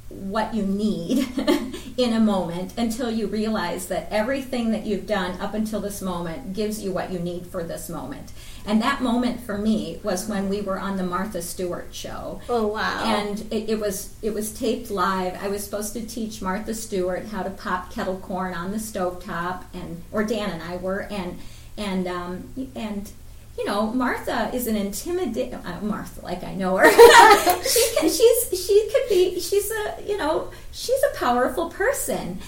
what 0.10 0.54
you 0.54 0.63
need 0.63 1.28
in 1.98 2.13
a 2.13 2.19
moment 2.19 2.74
until 2.78 3.12
you 3.12 3.28
realize 3.28 3.88
that 3.88 4.08
everything 4.12 4.72
that 4.72 4.86
you've 4.86 5.06
done 5.06 5.39
up 5.39 5.54
until 5.54 5.80
this 5.80 6.02
moment 6.02 6.54
gives 6.54 6.84
you 6.84 6.91
what 6.91 7.12
you 7.12 7.19
need 7.19 7.45
for 7.45 7.63
this 7.63 7.89
moment. 7.89 8.32
And 8.65 8.82
that 8.82 9.02
moment 9.02 9.41
for 9.41 9.58
me 9.58 10.00
was 10.04 10.28
when 10.28 10.50
we 10.50 10.62
were 10.62 10.80
on 10.80 10.98
the 10.98 11.04
Martha 11.04 11.41
Stewart 11.41 11.89
show. 11.91 12.41
Oh 12.50 12.67
wow. 12.67 13.04
And 13.06 13.41
it, 13.52 13.69
it 13.69 13.80
was 13.80 14.15
it 14.22 14.34
was 14.34 14.54
taped 14.54 14.91
live. 14.91 15.38
I 15.41 15.48
was 15.48 15.63
supposed 15.63 15.93
to 15.93 16.06
teach 16.06 16.41
Martha 16.41 16.74
Stewart 16.74 17.28
how 17.28 17.43
to 17.43 17.50
pop 17.50 17.91
kettle 17.91 18.17
corn 18.17 18.54
on 18.54 18.72
the 18.72 18.78
stovetop 18.78 19.63
and 19.74 20.04
or 20.12 20.24
Dan 20.24 20.50
and 20.50 20.63
I 20.63 20.78
were 20.78 21.02
and 21.12 21.39
and 21.78 22.08
um, 22.08 22.69
and 22.76 23.12
you 23.60 23.65
know, 23.65 23.88
Martha 23.88 24.50
is 24.54 24.67
an 24.67 24.78
intimidating 24.78 25.54
uh, 25.54 25.80
Martha, 25.82 26.22
like 26.22 26.45
I 26.45 26.56
know 26.56 26.78
her. 26.78 26.89
she 27.63 27.86
can, 27.98 28.10
she's 28.10 28.65
she 28.65 28.89
could 28.89 29.10
be 29.10 29.38
she's 29.41 29.69
a 29.69 30.02
you 30.08 30.17
know 30.17 30.50
she's 30.72 31.02
a 31.12 31.17
powerful 31.17 31.69
person. 31.69 32.39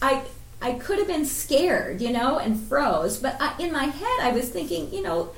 I 0.00 0.22
I 0.62 0.72
could 0.72 0.98
have 0.98 1.08
been 1.08 1.26
scared, 1.26 2.00
you 2.00 2.10
know, 2.10 2.38
and 2.38 2.58
froze. 2.58 3.18
But 3.18 3.36
I, 3.38 3.54
in 3.58 3.70
my 3.70 3.84
head, 3.84 4.18
I 4.22 4.30
was 4.32 4.48
thinking, 4.48 4.90
you 4.94 5.02
know, 5.02 5.32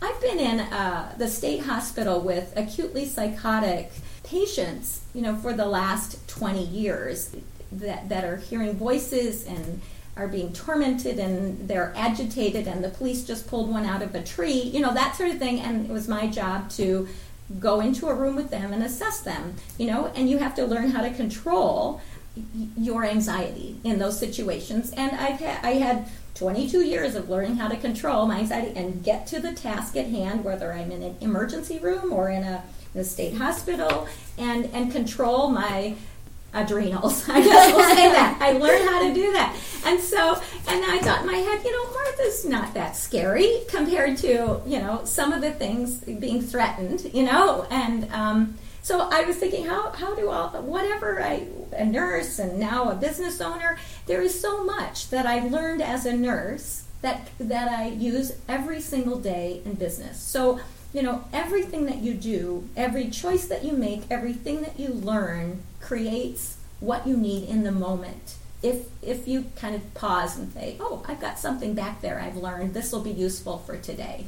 I've 0.00 0.20
been 0.20 0.38
in 0.38 0.60
uh, 0.60 1.16
the 1.18 1.26
state 1.26 1.64
hospital 1.64 2.20
with 2.20 2.52
acutely 2.54 3.06
psychotic 3.06 3.90
patients, 4.22 5.00
you 5.14 5.22
know, 5.22 5.34
for 5.34 5.52
the 5.52 5.66
last 5.66 6.28
twenty 6.28 6.64
years 6.64 7.34
that 7.72 8.08
that 8.08 8.22
are 8.22 8.36
hearing 8.36 8.74
voices 8.76 9.44
and 9.48 9.82
are 10.16 10.28
being 10.28 10.52
tormented 10.52 11.18
and 11.18 11.68
they're 11.68 11.92
agitated 11.96 12.66
and 12.66 12.82
the 12.82 12.88
police 12.88 13.24
just 13.24 13.46
pulled 13.46 13.70
one 13.70 13.86
out 13.86 14.02
of 14.02 14.14
a 14.14 14.22
tree, 14.22 14.60
you 14.60 14.80
know, 14.80 14.92
that 14.92 15.16
sort 15.16 15.30
of 15.30 15.38
thing. 15.38 15.60
And 15.60 15.88
it 15.88 15.92
was 15.92 16.08
my 16.08 16.26
job 16.26 16.68
to 16.70 17.08
go 17.58 17.80
into 17.80 18.08
a 18.08 18.14
room 18.14 18.36
with 18.36 18.50
them 18.50 18.72
and 18.72 18.82
assess 18.82 19.20
them, 19.20 19.54
you 19.78 19.86
know, 19.86 20.12
and 20.14 20.28
you 20.28 20.38
have 20.38 20.54
to 20.56 20.64
learn 20.64 20.90
how 20.90 21.00
to 21.02 21.10
control 21.10 22.00
your 22.76 23.04
anxiety 23.04 23.76
in 23.82 23.98
those 23.98 24.18
situations. 24.18 24.92
And 24.92 25.12
I've 25.12 25.40
had, 25.40 25.64
I 25.64 25.72
had 25.72 26.08
22 26.34 26.82
years 26.82 27.16
of 27.16 27.28
learning 27.28 27.56
how 27.56 27.68
to 27.68 27.76
control 27.76 28.26
my 28.26 28.38
anxiety 28.38 28.78
and 28.78 29.02
get 29.02 29.26
to 29.28 29.40
the 29.40 29.52
task 29.52 29.96
at 29.96 30.06
hand, 30.06 30.44
whether 30.44 30.72
I'm 30.72 30.90
in 30.92 31.02
an 31.02 31.16
emergency 31.20 31.78
room 31.78 32.12
or 32.12 32.30
in 32.30 32.44
a, 32.44 32.62
in 32.94 33.00
a 33.00 33.04
state 33.04 33.34
hospital, 33.34 34.06
and, 34.38 34.66
and 34.72 34.92
control 34.92 35.50
my 35.50 35.96
adrenals. 36.52 37.28
I 37.28 37.40
guess 37.42 37.72
we'll 37.74 37.94
say 37.94 38.08
that. 38.12 38.38
I 38.40 38.52
learned 38.52 38.88
how 38.88 39.06
to 39.08 39.14
do 39.14 39.32
that. 39.32 39.56
And 39.84 40.00
so, 40.00 40.34
and 40.68 40.84
I 40.84 40.98
thought 40.98 41.22
in 41.22 41.26
my 41.26 41.36
head, 41.36 41.64
you 41.64 41.72
know, 41.72 41.92
Martha's 41.92 42.44
not 42.44 42.74
that 42.74 42.96
scary 42.96 43.60
compared 43.68 44.18
to, 44.18 44.60
you 44.66 44.78
know, 44.78 45.02
some 45.04 45.32
of 45.32 45.40
the 45.40 45.52
things 45.52 45.98
being 45.98 46.42
threatened, 46.42 47.10
you 47.14 47.24
know, 47.24 47.66
and, 47.70 48.10
um, 48.12 48.58
so 48.82 49.08
I 49.10 49.22
was 49.22 49.36
thinking, 49.36 49.66
how, 49.66 49.90
how 49.90 50.14
do 50.14 50.30
all, 50.30 50.48
whatever 50.62 51.22
I, 51.22 51.46
a 51.72 51.84
nurse 51.84 52.38
and 52.38 52.58
now 52.58 52.90
a 52.90 52.94
business 52.94 53.40
owner, 53.40 53.78
there 54.06 54.22
is 54.22 54.40
so 54.40 54.64
much 54.64 55.10
that 55.10 55.26
I've 55.26 55.52
learned 55.52 55.82
as 55.82 56.06
a 56.06 56.16
nurse 56.16 56.84
that, 57.02 57.28
that 57.38 57.68
I 57.68 57.88
use 57.88 58.32
every 58.48 58.80
single 58.80 59.18
day 59.18 59.60
in 59.66 59.74
business. 59.74 60.18
So, 60.18 60.60
you 60.94 61.02
know, 61.02 61.24
everything 61.32 61.86
that 61.86 61.98
you 61.98 62.14
do, 62.14 62.68
every 62.76 63.10
choice 63.10 63.46
that 63.48 63.64
you 63.64 63.72
make, 63.72 64.04
everything 64.10 64.62
that 64.62 64.80
you 64.80 64.88
learn 64.88 65.62
creates 65.80 66.56
what 66.80 67.06
you 67.06 67.16
need 67.16 67.48
in 67.48 67.62
the 67.62 67.72
moment. 67.72 68.36
If 68.62 68.86
if 69.02 69.26
you 69.26 69.46
kind 69.56 69.74
of 69.74 69.94
pause 69.94 70.36
and 70.36 70.52
say, 70.52 70.76
"Oh, 70.80 71.02
I've 71.08 71.20
got 71.20 71.38
something 71.38 71.74
back 71.74 72.02
there 72.02 72.20
I've 72.20 72.36
learned. 72.36 72.74
This 72.74 72.92
will 72.92 73.00
be 73.00 73.10
useful 73.10 73.58
for 73.58 73.76
today." 73.76 74.26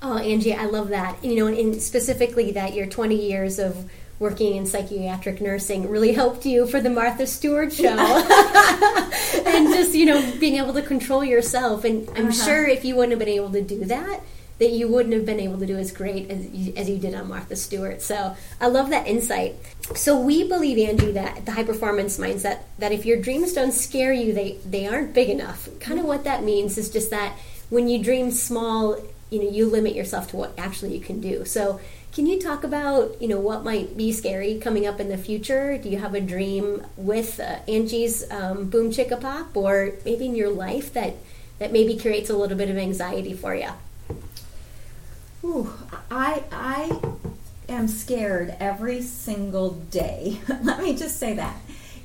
Oh, 0.00 0.18
Angie, 0.18 0.54
I 0.54 0.66
love 0.66 0.88
that. 0.88 1.22
You 1.24 1.36
know, 1.36 1.46
and 1.46 1.80
specifically 1.80 2.52
that 2.52 2.74
your 2.74 2.86
20 2.86 3.16
years 3.16 3.58
of 3.58 3.90
working 4.18 4.56
in 4.56 4.66
psychiatric 4.66 5.40
nursing 5.40 5.88
really 5.88 6.12
helped 6.12 6.44
you 6.44 6.66
for 6.66 6.80
the 6.80 6.90
Martha 6.90 7.26
Stewart 7.26 7.72
show. 7.72 7.86
and 9.46 9.68
just, 9.74 9.94
you 9.94 10.06
know, 10.06 10.32
being 10.40 10.56
able 10.56 10.72
to 10.74 10.82
control 10.82 11.24
yourself. 11.24 11.84
And 11.84 12.08
I'm 12.16 12.28
uh-huh. 12.28 12.44
sure 12.44 12.66
if 12.66 12.84
you 12.84 12.96
wouldn't 12.96 13.12
have 13.12 13.18
been 13.20 13.28
able 13.28 13.52
to 13.52 13.62
do 13.62 13.84
that, 13.86 14.20
that 14.58 14.70
you 14.70 14.88
wouldn't 14.88 15.14
have 15.14 15.24
been 15.24 15.40
able 15.40 15.58
to 15.58 15.66
do 15.66 15.76
as 15.76 15.92
great 15.92 16.30
as 16.30 16.46
you, 16.48 16.72
as 16.76 16.88
you 16.88 16.98
did 16.98 17.14
on 17.14 17.28
Martha 17.28 17.54
Stewart. 17.54 18.02
So 18.02 18.36
I 18.60 18.66
love 18.66 18.90
that 18.90 19.06
insight. 19.06 19.54
So 19.94 20.20
we 20.20 20.46
believe, 20.48 20.78
Angie, 20.88 21.12
that 21.12 21.46
the 21.46 21.52
high 21.52 21.64
performance 21.64 22.18
mindset 22.18 22.60
that 22.78 22.92
if 22.92 23.06
your 23.06 23.20
dreams 23.20 23.52
don't 23.52 23.72
scare 23.72 24.12
you, 24.12 24.32
they 24.32 24.58
they 24.66 24.86
aren't 24.86 25.14
big 25.14 25.28
enough. 25.28 25.68
Kind 25.80 26.00
of 26.00 26.06
what 26.06 26.24
that 26.24 26.42
means 26.42 26.76
is 26.76 26.90
just 26.90 27.10
that 27.10 27.36
when 27.70 27.88
you 27.88 28.02
dream 28.02 28.30
small, 28.30 28.98
you 29.30 29.42
know, 29.42 29.50
you 29.50 29.66
limit 29.66 29.94
yourself 29.94 30.28
to 30.30 30.36
what 30.36 30.58
actually 30.58 30.94
you 30.94 31.00
can 31.00 31.20
do. 31.20 31.44
So 31.44 31.80
can 32.12 32.26
you 32.26 32.40
talk 32.40 32.64
about 32.64 33.20
you 33.22 33.28
know 33.28 33.38
what 33.38 33.62
might 33.62 33.96
be 33.96 34.10
scary 34.10 34.58
coming 34.58 34.86
up 34.86 34.98
in 34.98 35.08
the 35.08 35.18
future? 35.18 35.78
Do 35.78 35.88
you 35.88 35.98
have 35.98 36.14
a 36.14 36.20
dream 36.20 36.84
with 36.96 37.38
uh, 37.38 37.60
Angie's 37.68 38.28
um, 38.30 38.70
Boom 38.70 38.90
Chicka 38.90 39.20
Pop, 39.20 39.56
or 39.56 39.92
maybe 40.04 40.26
in 40.26 40.34
your 40.34 40.50
life 40.50 40.92
that 40.94 41.14
that 41.60 41.72
maybe 41.72 41.96
creates 41.96 42.28
a 42.28 42.36
little 42.36 42.56
bit 42.56 42.70
of 42.70 42.76
anxiety 42.76 43.34
for 43.34 43.54
you? 43.54 43.70
Ooh, 45.44 45.72
I 46.10 46.42
I 46.50 47.00
am 47.68 47.88
scared 47.88 48.54
every 48.58 49.02
single 49.02 49.70
day. 49.70 50.40
Let 50.62 50.82
me 50.82 50.96
just 50.96 51.18
say 51.18 51.34
that. 51.34 51.56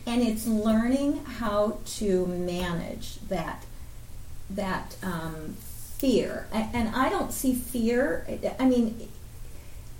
And 0.06 0.22
it's 0.22 0.46
learning 0.46 1.24
how 1.26 1.80
to 1.98 2.26
manage 2.28 3.20
that 3.30 3.64
that 4.50 4.96
um, 5.02 5.56
fear, 5.98 6.48
and 6.52 6.90
I 6.96 7.10
don't 7.10 7.32
see 7.32 7.56
fear. 7.56 8.28
I 8.60 8.66
mean, 8.66 9.10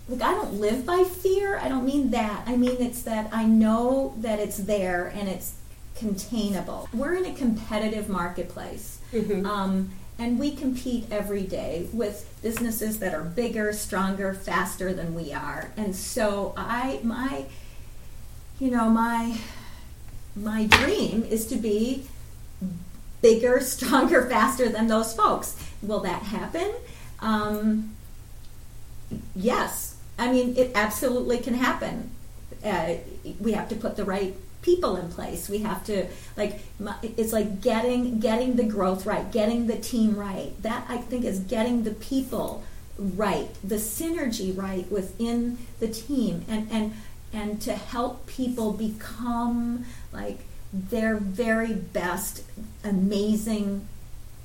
look, 0.10 0.22
I 0.22 0.32
don't 0.32 0.60
live 0.60 0.86
by 0.86 1.04
fear. 1.04 1.58
I 1.58 1.70
don't 1.70 1.86
mean 1.86 2.12
that. 2.12 2.44
I 2.46 2.56
mean 2.56 2.78
it's 2.80 3.02
that 3.04 3.30
I 3.32 3.46
know 3.46 4.14
that 4.18 4.40
it's 4.40 4.58
there 4.58 5.08
and 5.08 5.28
it's 5.30 5.56
containable. 5.96 6.90
We're 6.94 7.16
in 7.16 7.26
a 7.26 7.34
competitive 7.34 8.10
marketplace. 8.10 9.00
Mm-hmm. 9.12 9.46
Um, 9.46 9.92
and 10.20 10.40
we 10.40 10.56
compete 10.56 11.06
every 11.12 11.44
day 11.44 11.88
with 11.92 12.30
businesses 12.42 13.00
that 13.00 13.14
are 13.14 13.24
bigger, 13.24 13.74
stronger, 13.74 14.34
faster 14.34 14.94
than 14.94 15.16
we 15.16 15.34
are. 15.34 15.72
And 15.76 15.96
so 15.96 16.54
I 16.56 17.00
my 17.04 17.46
you 18.60 18.72
know, 18.72 18.90
my 18.90 19.38
my 20.36 20.66
dream 20.68 21.24
is 21.24 21.46
to 21.48 21.56
be 21.56 22.06
bigger, 23.22 23.60
stronger, 23.62 24.30
faster 24.30 24.70
than 24.70 24.88
those 24.88 25.14
folks. 25.14 25.56
Will 25.82 26.00
that 26.02 26.24
happen? 26.24 26.72
Um, 27.20 27.96
yes. 29.36 29.98
I 30.18 30.32
mean, 30.32 30.56
it 30.56 30.72
absolutely 30.76 31.40
can 31.40 31.56
happen. 31.56 32.12
Uh, 32.64 32.96
we 33.40 33.54
have 33.54 33.68
to 33.70 33.76
put 33.76 33.98
the 33.98 34.06
right 34.06 34.36
people 34.64 34.96
in 34.96 35.10
place. 35.10 35.48
We 35.48 35.60
have 35.60 35.86
to 35.86 36.08
like 36.36 36.62
it's 37.04 37.32
like 37.32 37.62
getting 37.62 38.20
getting 38.20 38.56
the 38.56 38.64
growth 38.64 39.06
right, 39.06 39.32
getting 39.32 39.68
the 39.68 39.78
team 39.78 40.16
right. 40.16 40.52
That 40.64 40.86
I 40.90 40.98
think 40.98 41.26
is 41.26 41.40
getting 41.40 41.84
the 41.84 41.92
people 41.92 42.64
right, 42.98 43.50
the 43.64 43.76
synergy 43.76 44.58
right 44.58 44.90
within 44.92 45.60
the 45.80 45.88
team, 45.88 46.46
and 46.48 46.72
and 46.72 46.94
and 47.32 47.62
to 47.62 47.74
help 47.74 48.26
people 48.26 48.74
become 48.74 49.86
like 50.12 50.40
their 50.74 51.18
very 51.18 51.74
best, 51.74 52.44
amazing 52.84 53.88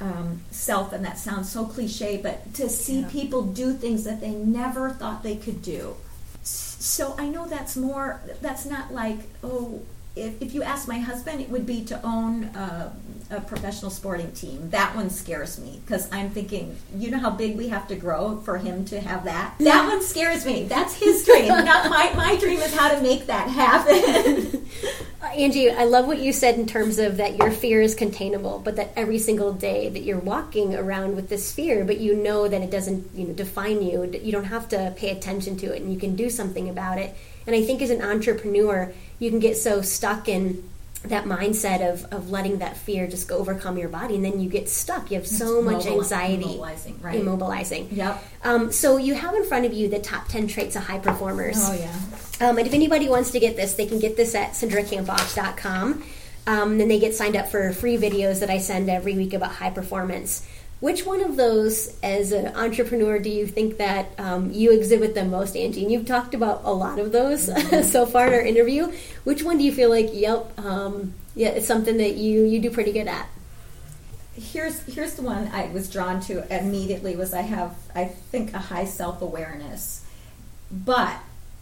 um, 0.00 0.42
self. 0.50 0.92
And 0.92 1.04
that 1.04 1.18
sounds 1.18 1.50
so 1.50 1.64
cliche, 1.64 2.18
but 2.22 2.52
to 2.54 2.68
see 2.68 3.00
yeah. 3.00 3.08
people 3.08 3.42
do 3.42 3.72
things 3.72 4.04
that 4.04 4.20
they 4.20 4.30
never 4.30 4.90
thought 4.90 5.22
they 5.22 5.36
could 5.36 5.62
do. 5.62 5.96
So 6.42 7.14
I 7.18 7.28
know 7.28 7.46
that's 7.46 7.76
more. 7.76 8.20
That's 8.40 8.64
not 8.64 8.92
like 8.92 9.18
oh 9.42 9.82
if, 10.20 10.42
if 10.42 10.54
you 10.54 10.62
ask 10.62 10.88
my 10.88 10.98
husband, 10.98 11.40
it 11.40 11.48
would 11.50 11.66
be 11.66 11.84
to 11.86 12.00
own 12.04 12.44
a, 12.44 12.92
a 13.30 13.40
professional 13.40 13.90
sporting 13.90 14.32
team. 14.32 14.70
That 14.70 14.94
one 14.96 15.10
scares 15.10 15.58
me 15.58 15.80
because 15.84 16.10
I'm 16.12 16.30
thinking, 16.30 16.76
you 16.94 17.10
know 17.10 17.18
how 17.18 17.30
big 17.30 17.56
we 17.56 17.68
have 17.68 17.86
to 17.88 17.96
grow 17.96 18.36
for 18.38 18.58
him 18.58 18.84
to 18.86 19.00
have 19.00 19.24
that? 19.24 19.54
That 19.60 19.86
one 19.86 20.02
scares 20.02 20.44
me. 20.44 20.64
That's 20.64 20.94
his 20.94 21.24
dream. 21.24 21.48
Not 21.48 21.90
my, 21.90 22.12
my 22.16 22.36
dream 22.36 22.60
is 22.60 22.74
how 22.74 22.94
to 22.94 23.00
make 23.02 23.26
that 23.26 23.48
happen. 23.48 24.66
uh, 25.22 25.26
Angie, 25.26 25.70
I 25.70 25.84
love 25.84 26.06
what 26.06 26.18
you 26.18 26.32
said 26.32 26.56
in 26.56 26.66
terms 26.66 26.98
of 26.98 27.18
that 27.18 27.36
your 27.36 27.50
fear 27.50 27.80
is 27.80 27.94
containable, 27.94 28.60
but 28.64 28.76
that 28.76 28.92
every 28.96 29.18
single 29.18 29.52
day 29.52 29.88
that 29.88 30.02
you're 30.02 30.18
walking 30.18 30.74
around 30.74 31.16
with 31.16 31.28
this 31.28 31.52
fear, 31.52 31.84
but 31.84 31.98
you 31.98 32.16
know 32.16 32.48
that 32.48 32.62
it 32.62 32.70
doesn't 32.70 33.14
you 33.14 33.28
know, 33.28 33.34
define 33.34 33.82
you. 33.82 34.04
You 34.22 34.32
don't 34.32 34.44
have 34.44 34.68
to 34.70 34.94
pay 34.96 35.10
attention 35.10 35.56
to 35.58 35.74
it 35.74 35.82
and 35.82 35.92
you 35.92 35.98
can 35.98 36.16
do 36.16 36.30
something 36.30 36.68
about 36.68 36.98
it. 36.98 37.14
And 37.48 37.56
I 37.56 37.62
think 37.62 37.80
as 37.80 37.88
an 37.88 38.02
entrepreneur, 38.02 38.92
you 39.18 39.30
can 39.30 39.38
get 39.38 39.56
so 39.56 39.80
stuck 39.80 40.28
in 40.28 40.68
that 41.04 41.24
mindset 41.24 41.80
of, 41.80 42.04
of 42.12 42.30
letting 42.30 42.58
that 42.58 42.76
fear 42.76 43.06
just 43.06 43.26
go 43.26 43.38
overcome 43.38 43.78
your 43.78 43.88
body 43.88 44.16
and 44.16 44.24
then 44.24 44.38
you 44.38 44.50
get 44.50 44.68
stuck. 44.68 45.10
You 45.10 45.16
have 45.16 45.26
so 45.26 45.60
it's 45.60 45.64
much 45.64 45.86
anxiety 45.86 46.44
immobilizing 46.44 47.02
right. 47.02 47.18
immobilizing. 47.18 47.88
Yep. 47.90 48.24
Um, 48.44 48.70
so 48.70 48.98
you 48.98 49.14
have 49.14 49.34
in 49.34 49.46
front 49.46 49.64
of 49.64 49.72
you 49.72 49.88
the 49.88 49.98
top 49.98 50.28
10 50.28 50.46
traits 50.48 50.76
of 50.76 50.82
high 50.82 50.98
performers. 50.98 51.56
Oh 51.58 51.72
yeah. 51.72 52.46
Um, 52.46 52.58
and 52.58 52.66
if 52.66 52.74
anybody 52.74 53.08
wants 53.08 53.30
to 53.30 53.40
get 53.40 53.56
this 53.56 53.72
they 53.74 53.86
can 53.86 53.98
get 53.98 54.18
this 54.18 54.34
at 54.34 54.50
cindrakamphoff.com 54.50 56.04
um, 56.46 56.76
then 56.76 56.88
they 56.88 56.98
get 56.98 57.14
signed 57.14 57.36
up 57.36 57.48
for 57.48 57.72
free 57.72 57.96
videos 57.96 58.40
that 58.40 58.50
i 58.50 58.58
send 58.58 58.88
every 58.88 59.16
week 59.16 59.32
about 59.34 59.52
high 59.52 59.70
performance 59.70 60.46
which 60.80 61.04
one 61.04 61.20
of 61.20 61.36
those, 61.36 61.98
as 62.02 62.30
an 62.30 62.54
entrepreneur, 62.54 63.18
do 63.18 63.28
you 63.28 63.46
think 63.46 63.78
that 63.78 64.10
um, 64.18 64.52
you 64.52 64.72
exhibit 64.72 65.14
the 65.14 65.24
most, 65.24 65.56
Angie? 65.56 65.82
And 65.82 65.90
you've 65.90 66.06
talked 66.06 66.34
about 66.34 66.62
a 66.64 66.72
lot 66.72 67.00
of 67.00 67.10
those 67.10 67.46
so 67.90 68.06
far 68.06 68.28
in 68.28 68.34
our 68.34 68.40
interview. 68.40 68.92
Which 69.24 69.42
one 69.42 69.58
do 69.58 69.64
you 69.64 69.72
feel 69.72 69.90
like, 69.90 70.10
yep, 70.12 70.56
um, 70.58 71.14
yeah, 71.34 71.48
it's 71.48 71.66
something 71.66 71.96
that 71.96 72.16
you 72.16 72.44
you 72.44 72.60
do 72.60 72.70
pretty 72.70 72.92
good 72.92 73.08
at? 73.08 73.28
Here's 74.34 74.80
here's 74.82 75.14
the 75.14 75.22
one 75.22 75.48
I 75.48 75.66
was 75.72 75.90
drawn 75.90 76.20
to 76.22 76.46
immediately. 76.56 77.16
Was 77.16 77.34
I 77.34 77.42
have 77.42 77.76
I 77.94 78.04
think 78.04 78.54
a 78.54 78.58
high 78.58 78.84
self 78.84 79.20
awareness, 79.20 80.04
but 80.70 81.16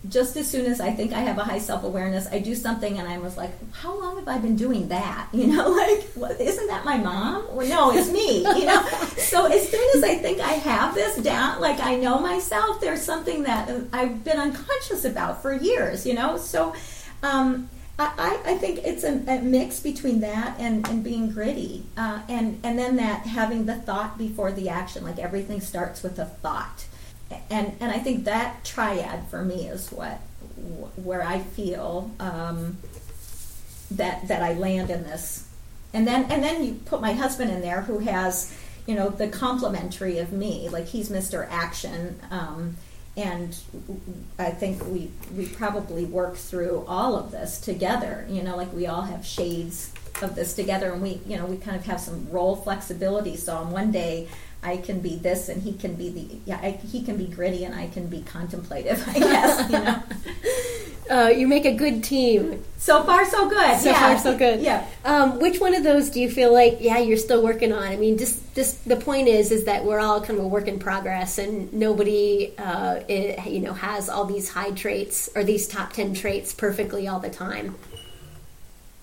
just 0.08 0.36
as 0.36 0.48
soon 0.48 0.66
as 0.66 0.80
I 0.80 0.90
think 0.92 1.12
I 1.12 1.20
have 1.20 1.38
a 1.38 1.44
high 1.44 1.58
self 1.58 1.84
awareness, 1.84 2.26
I 2.30 2.38
do 2.38 2.54
something 2.54 2.98
and 2.98 3.08
I 3.08 3.18
was 3.18 3.36
like, 3.36 3.50
how 3.72 3.98
long 3.98 4.16
have 4.18 4.28
I 4.28 4.38
been 4.38 4.56
doing 4.56 4.88
that? 4.88 5.28
You 5.36 5.48
know, 5.48 5.68
like, 5.68 6.02
what, 6.14 6.40
isn't 6.40 6.66
that 6.68 6.84
my 6.84 6.96
mom? 6.96 7.46
Well, 7.54 7.68
no, 7.68 7.92
it's 7.92 8.10
me, 8.10 8.38
you 8.38 8.64
know? 8.64 8.82
so 9.18 9.44
as 9.46 9.68
soon 9.68 9.86
as 9.94 10.02
I 10.02 10.14
think 10.14 10.40
I 10.40 10.52
have 10.52 10.94
this 10.94 11.16
down, 11.18 11.60
like 11.60 11.78
I 11.78 11.96
know 11.96 12.18
myself, 12.18 12.80
there's 12.80 13.02
something 13.02 13.42
that 13.42 13.70
I've 13.92 14.24
been 14.24 14.38
unconscious 14.38 15.04
about 15.04 15.42
for 15.42 15.52
years, 15.52 16.06
you 16.06 16.14
know? 16.14 16.38
So, 16.38 16.74
um, 17.22 17.68
I, 17.98 18.38
I 18.44 18.58
think 18.58 18.80
it's 18.84 19.04
a, 19.04 19.22
a, 19.26 19.40
mix 19.40 19.80
between 19.80 20.20
that 20.20 20.58
and, 20.60 20.86
and 20.86 21.02
being 21.02 21.30
gritty, 21.30 21.84
uh, 21.96 22.20
and 22.28 22.60
and 22.62 22.78
then 22.78 22.96
that 22.96 23.26
having 23.26 23.64
the 23.64 23.76
thought 23.76 24.18
before 24.18 24.52
the 24.52 24.68
action. 24.68 25.02
Like 25.02 25.18
everything 25.18 25.62
starts 25.62 26.02
with 26.02 26.18
a 26.18 26.26
thought, 26.26 26.84
and 27.50 27.72
and 27.80 27.90
I 27.92 27.98
think 27.98 28.24
that 28.24 28.64
triad 28.64 29.28
for 29.28 29.42
me 29.42 29.66
is 29.66 29.90
what 29.90 30.20
where 30.96 31.22
I 31.22 31.40
feel 31.40 32.10
um, 32.20 32.78
that 33.90 34.28
that 34.28 34.42
I 34.42 34.54
land 34.54 34.90
in 34.90 35.02
this, 35.04 35.48
and 35.92 36.06
then 36.06 36.30
and 36.30 36.42
then 36.42 36.64
you 36.64 36.74
put 36.84 37.00
my 37.00 37.12
husband 37.12 37.50
in 37.50 37.60
there 37.60 37.82
who 37.82 37.98
has 38.00 38.56
you 38.86 38.94
know 38.94 39.08
the 39.08 39.28
complementary 39.28 40.18
of 40.18 40.32
me, 40.32 40.68
like 40.68 40.86
he's 40.86 41.10
Mister 41.10 41.48
Action. 41.50 42.20
Um, 42.30 42.76
and 43.16 43.56
I 44.38 44.50
think 44.50 44.86
we 44.86 45.10
we 45.34 45.46
probably 45.46 46.04
work 46.04 46.36
through 46.36 46.84
all 46.86 47.16
of 47.16 47.30
this 47.30 47.58
together. 47.60 48.26
You 48.28 48.42
know, 48.42 48.56
like 48.56 48.72
we 48.72 48.86
all 48.86 49.02
have 49.02 49.24
shades 49.24 49.92
of 50.22 50.34
this 50.34 50.54
together, 50.54 50.92
and 50.92 51.02
we 51.02 51.20
you 51.26 51.36
know 51.36 51.46
we 51.46 51.56
kind 51.56 51.76
of 51.76 51.84
have 51.86 52.00
some 52.00 52.30
role 52.30 52.56
flexibility. 52.56 53.36
So 53.36 53.56
on 53.56 53.70
one 53.70 53.90
day 53.90 54.28
I 54.66 54.79
can 54.79 55.00
be 55.00 55.16
this 55.16 55.48
and 55.48 55.62
he 55.62 55.72
can 55.72 55.94
be 55.94 56.11
the 56.11 56.38
yeah 56.44 56.59
I, 56.61 56.70
he 56.70 57.02
can 57.02 57.16
be 57.16 57.26
gritty 57.26 57.64
and 57.64 57.74
I 57.74 57.87
can 57.87 58.09
be 58.09 58.22
contemplative 58.22 59.02
I 59.09 59.18
guess 59.18 59.70
you 59.70 59.79
know. 59.79 60.02
Uh, 61.09 61.29
you 61.29 61.46
make 61.46 61.64
a 61.64 61.72
good 61.72 62.02
team. 62.02 62.64
So 62.79 63.05
far 63.05 63.24
so 63.24 63.48
good 63.48 63.79
so 63.79 63.90
yeah. 63.90 64.00
far 64.00 64.18
so 64.18 64.37
good. 64.37 64.61
Yeah. 64.61 64.85
Um, 65.05 65.38
which 65.38 65.61
one 65.61 65.72
of 65.76 65.85
those 65.85 66.11
do 66.11 66.20
you 66.20 66.29
feel 66.29 66.52
like 66.52 66.79
yeah 66.81 66.98
you're 66.98 67.16
still 67.16 67.44
working 67.44 67.72
on? 67.72 67.85
I 67.85 67.96
mean 67.96 68.18
just 68.18 68.42
just 68.57 68.88
the 68.88 68.96
point 68.96 69.29
is 69.29 69.52
is 69.52 69.66
that 69.66 69.85
we're 69.85 70.00
all 70.00 70.20
kind 70.20 70.37
of 70.37 70.44
a 70.44 70.48
work 70.48 70.66
in 70.66 70.81
progress 70.81 71.38
and 71.38 71.72
nobody 71.72 72.52
uh, 72.59 73.02
it, 73.07 73.46
you 73.46 73.61
know 73.61 73.72
has 73.72 74.09
all 74.09 74.24
these 74.24 74.50
high 74.50 74.72
traits 74.72 75.31
or 75.37 75.44
these 75.44 75.68
top 75.68 75.92
10 75.92 76.14
traits 76.14 76.52
perfectly 76.52 77.07
all 77.07 77.20
the 77.20 77.31
time. 77.31 77.76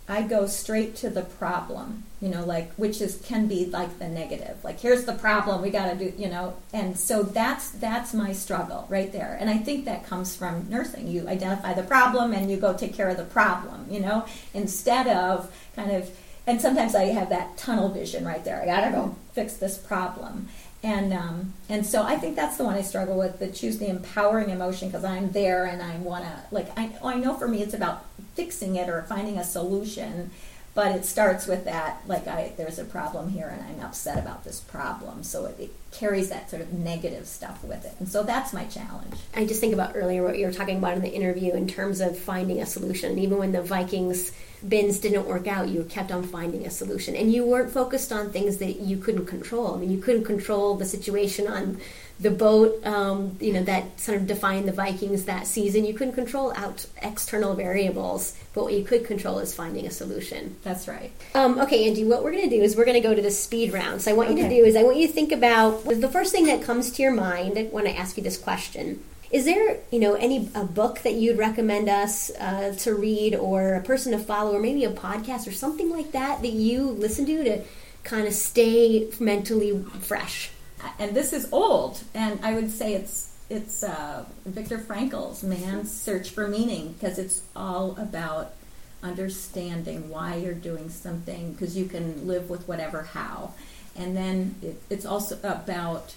I 0.07 0.23
go 0.23 0.45
straight 0.47 0.97
to 0.97 1.09
the 1.09 1.21
problem, 1.21 2.03
you 2.23 2.29
know, 2.29 2.45
like 2.45 2.73
which 2.75 3.01
is 3.01 3.21
can 3.25 3.47
be 3.47 3.65
like 3.65 3.99
the 3.99 4.07
negative. 4.07 4.63
Like 4.63 4.79
here's 4.79 5.03
the 5.03 5.11
problem, 5.11 5.61
we 5.61 5.69
got 5.69 5.91
to 5.91 5.95
do, 5.95 6.13
you 6.17 6.29
know. 6.29 6.55
And 6.71 6.97
so 6.97 7.21
that's 7.21 7.69
that's 7.71 8.13
my 8.13 8.31
struggle 8.31 8.87
right 8.89 9.11
there. 9.11 9.37
And 9.41 9.49
I 9.49 9.57
think 9.57 9.83
that 9.85 10.07
comes 10.07 10.33
from 10.33 10.69
nursing. 10.69 11.09
You 11.09 11.27
identify 11.27 11.73
the 11.73 11.83
problem 11.83 12.31
and 12.31 12.49
you 12.49 12.55
go 12.55 12.73
take 12.73 12.93
care 12.93 13.09
of 13.09 13.17
the 13.17 13.25
problem, 13.25 13.87
you 13.91 13.99
know, 13.99 14.25
instead 14.53 15.07
of 15.07 15.53
kind 15.75 15.91
of 15.91 16.09
and 16.47 16.61
sometimes 16.61 16.95
I 16.95 17.05
have 17.05 17.27
that 17.29 17.57
tunnel 17.57 17.89
vision 17.89 18.25
right 18.25 18.43
there. 18.45 18.61
I 18.61 18.65
got 18.65 18.85
to 18.85 18.91
go 18.91 19.17
fix 19.33 19.55
this 19.57 19.77
problem 19.77 20.47
and 20.83 21.13
um, 21.13 21.53
and 21.69 21.85
so 21.85 22.03
I 22.03 22.17
think 22.17 22.35
that's 22.35 22.57
the 22.57 22.65
one 22.65 22.75
I 22.75 22.81
struggle 22.81 23.17
with. 23.17 23.39
The 23.39 23.47
choose 23.47 23.77
the 23.77 23.87
empowering 23.87 24.49
emotion 24.49 24.89
because 24.89 25.05
I'm 25.05 25.31
there 25.31 25.65
and 25.65 25.81
I 25.81 25.95
want 25.97 26.25
to 26.25 26.43
like 26.51 26.67
I 26.77 26.91
I 27.01 27.15
know 27.15 27.35
for 27.35 27.47
me 27.47 27.63
it's 27.63 27.73
about 27.73 28.05
fixing 28.35 28.75
it 28.75 28.89
or 28.89 29.03
finding 29.03 29.37
a 29.37 29.45
solution, 29.45 30.31
but 30.75 30.95
it 30.95 31.05
starts 31.05 31.45
with 31.47 31.65
that 31.65 32.01
like 32.07 32.27
I 32.27 32.53
there's 32.57 32.79
a 32.79 32.85
problem 32.85 33.29
here 33.29 33.47
and 33.47 33.61
I'm 33.63 33.85
upset 33.85 34.17
about 34.17 34.43
this 34.43 34.59
problem. 34.59 35.23
So 35.23 35.45
it, 35.45 35.59
it 35.59 35.73
carries 35.91 36.29
that 36.29 36.49
sort 36.49 36.61
of 36.61 36.73
negative 36.73 37.27
stuff 37.27 37.63
with 37.63 37.85
it, 37.85 37.93
and 37.99 38.09
so 38.09 38.23
that's 38.23 38.53
my 38.53 38.65
challenge. 38.65 39.15
I 39.35 39.45
just 39.45 39.59
think 39.59 39.73
about 39.73 39.93
earlier 39.95 40.23
what 40.23 40.37
you 40.37 40.45
were 40.45 40.53
talking 40.53 40.77
about 40.77 40.95
in 40.95 41.01
the 41.01 41.13
interview 41.13 41.53
in 41.53 41.67
terms 41.67 42.01
of 42.01 42.17
finding 42.17 42.61
a 42.61 42.65
solution. 42.65 43.17
Even 43.19 43.37
when 43.37 43.51
the 43.51 43.61
Vikings 43.61 44.31
bins 44.67 44.99
didn't 44.99 45.27
work 45.27 45.47
out, 45.47 45.69
you 45.69 45.83
kept 45.83 46.11
on 46.11 46.23
finding 46.23 46.65
a 46.65 46.69
solution. 46.69 47.15
And 47.15 47.31
you 47.31 47.45
weren't 47.45 47.71
focused 47.71 48.11
on 48.11 48.31
things 48.31 48.57
that 48.57 48.79
you 48.79 48.97
couldn't 48.97 49.25
control. 49.25 49.75
I 49.75 49.79
mean, 49.79 49.91
you 49.91 49.99
couldn't 49.99 50.23
control 50.23 50.75
the 50.75 50.85
situation 50.85 51.47
on 51.47 51.79
the 52.23 52.31
boat, 52.31 52.83
um, 52.85 53.37
you 53.39 53.53
know, 53.53 53.63
that 53.63 53.99
sort 53.99 54.17
of 54.17 54.25
defined 54.25 54.67
the 54.67 54.71
Vikings 54.71 55.25
that 55.25 55.45
season. 55.45 55.85
You 55.85 55.93
couldn't 55.93 56.13
control 56.13 56.53
out 56.55 56.85
external 57.01 57.53
variables, 57.53 58.35
but 58.53 58.63
what 58.63 58.73
you 58.73 58.83
could 58.83 59.05
control 59.05 59.39
is 59.39 59.53
finding 59.53 59.85
a 59.85 59.91
solution. 59.91 60.55
That's 60.63 60.87
right. 60.87 61.11
Um, 61.35 61.59
okay, 61.59 61.87
Angie, 61.87 62.05
what 62.05 62.23
we're 62.23 62.31
going 62.31 62.49
to 62.49 62.55
do 62.55 62.63
is 62.63 62.75
we're 62.75 62.85
going 62.85 63.01
to 63.01 63.07
go 63.07 63.13
to 63.13 63.21
the 63.21 63.29
speed 63.29 63.73
round. 63.73 64.01
So 64.01 64.11
I 64.11 64.13
want 64.15 64.29
okay. 64.29 64.41
you 64.41 64.49
to 64.49 64.55
do 64.55 64.63
is 64.63 64.75
I 64.75 64.83
want 64.83 64.97
you 64.97 65.07
to 65.07 65.13
think 65.13 65.31
about 65.31 65.83
the 65.83 66.09
first 66.09 66.31
thing 66.31 66.45
that 66.45 66.63
comes 66.63 66.91
to 66.91 67.03
your 67.03 67.11
mind 67.11 67.71
when 67.71 67.85
I 67.85 67.91
ask 67.91 68.17
you 68.17 68.23
this 68.23 68.37
question. 68.37 69.03
Is 69.29 69.45
there, 69.45 69.79
you 69.91 69.99
know, 69.99 70.13
any 70.13 70.49
a 70.55 70.63
book 70.63 70.99
that 70.99 71.15
you'd 71.15 71.37
recommend 71.37 71.89
us 71.89 72.29
uh, 72.39 72.75
to 72.79 72.93
read, 72.93 73.35
or 73.35 73.73
a 73.73 73.81
person 73.81 74.11
to 74.13 74.19
follow, 74.19 74.55
or 74.55 74.59
maybe 74.59 74.85
a 74.85 74.91
podcast 74.91 75.47
or 75.47 75.51
something 75.51 75.89
like 75.89 76.11
that 76.13 76.41
that 76.41 76.53
you 76.53 76.83
listen 76.83 77.25
to 77.25 77.43
to 77.43 77.61
kind 78.03 78.27
of 78.27 78.33
stay 78.33 79.09
mentally 79.19 79.83
fresh? 80.01 80.51
And 80.99 81.15
this 81.15 81.33
is 81.33 81.47
old, 81.51 82.03
and 82.13 82.39
I 82.43 82.53
would 82.53 82.71
say 82.71 82.93
it's 82.93 83.31
it's 83.49 83.83
uh, 83.83 84.25
Viktor 84.45 84.79
Frankl's 84.79 85.43
Man's 85.43 85.91
Search 85.91 86.29
for 86.29 86.47
Meaning 86.47 86.93
because 86.93 87.19
it's 87.19 87.43
all 87.55 87.95
about 87.99 88.53
understanding 89.01 90.09
why 90.09 90.35
you're 90.35 90.53
doing 90.53 90.89
something 90.89 91.53
because 91.53 91.75
you 91.77 91.85
can 91.85 92.25
live 92.25 92.49
with 92.49 92.67
whatever 92.67 93.03
how, 93.03 93.53
and 93.95 94.15
then 94.15 94.55
it, 94.61 94.81
it's 94.89 95.05
also 95.05 95.37
about 95.43 96.15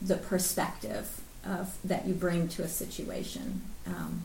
the 0.00 0.16
perspective 0.16 1.20
of, 1.44 1.76
that 1.84 2.06
you 2.06 2.14
bring 2.14 2.48
to 2.48 2.62
a 2.62 2.68
situation. 2.68 3.62
Um, 3.86 4.22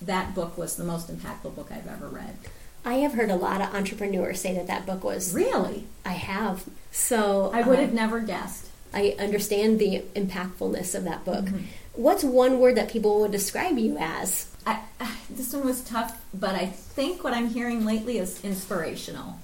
that 0.00 0.34
book 0.34 0.58
was 0.58 0.76
the 0.76 0.84
most 0.84 1.14
impactful 1.14 1.54
book 1.54 1.68
I've 1.70 1.86
ever 1.86 2.08
read. 2.08 2.36
I 2.84 2.94
have 2.94 3.12
heard 3.12 3.30
a 3.30 3.36
lot 3.36 3.60
of 3.60 3.74
entrepreneurs 3.74 4.40
say 4.40 4.54
that 4.54 4.66
that 4.66 4.86
book 4.86 5.04
was. 5.04 5.32
Really? 5.32 5.86
I 6.04 6.12
have. 6.12 6.64
So 6.90 7.50
I 7.54 7.62
would 7.62 7.78
uh, 7.78 7.82
have 7.82 7.94
never 7.94 8.20
guessed. 8.20 8.68
I 8.94 9.14
understand 9.18 9.78
the 9.78 10.02
impactfulness 10.14 10.94
of 10.94 11.04
that 11.04 11.24
book. 11.24 11.46
Mm-hmm. 11.46 11.64
What's 11.94 12.24
one 12.24 12.58
word 12.58 12.76
that 12.76 12.90
people 12.90 13.20
would 13.20 13.32
describe 13.32 13.78
you 13.78 13.96
as? 13.98 14.48
I, 14.66 14.80
this 15.30 15.52
one 15.52 15.64
was 15.64 15.82
tough, 15.82 16.20
but 16.32 16.54
I 16.54 16.66
think 16.66 17.24
what 17.24 17.34
I'm 17.34 17.48
hearing 17.48 17.84
lately 17.84 18.18
is 18.18 18.42
inspirational. 18.44 19.38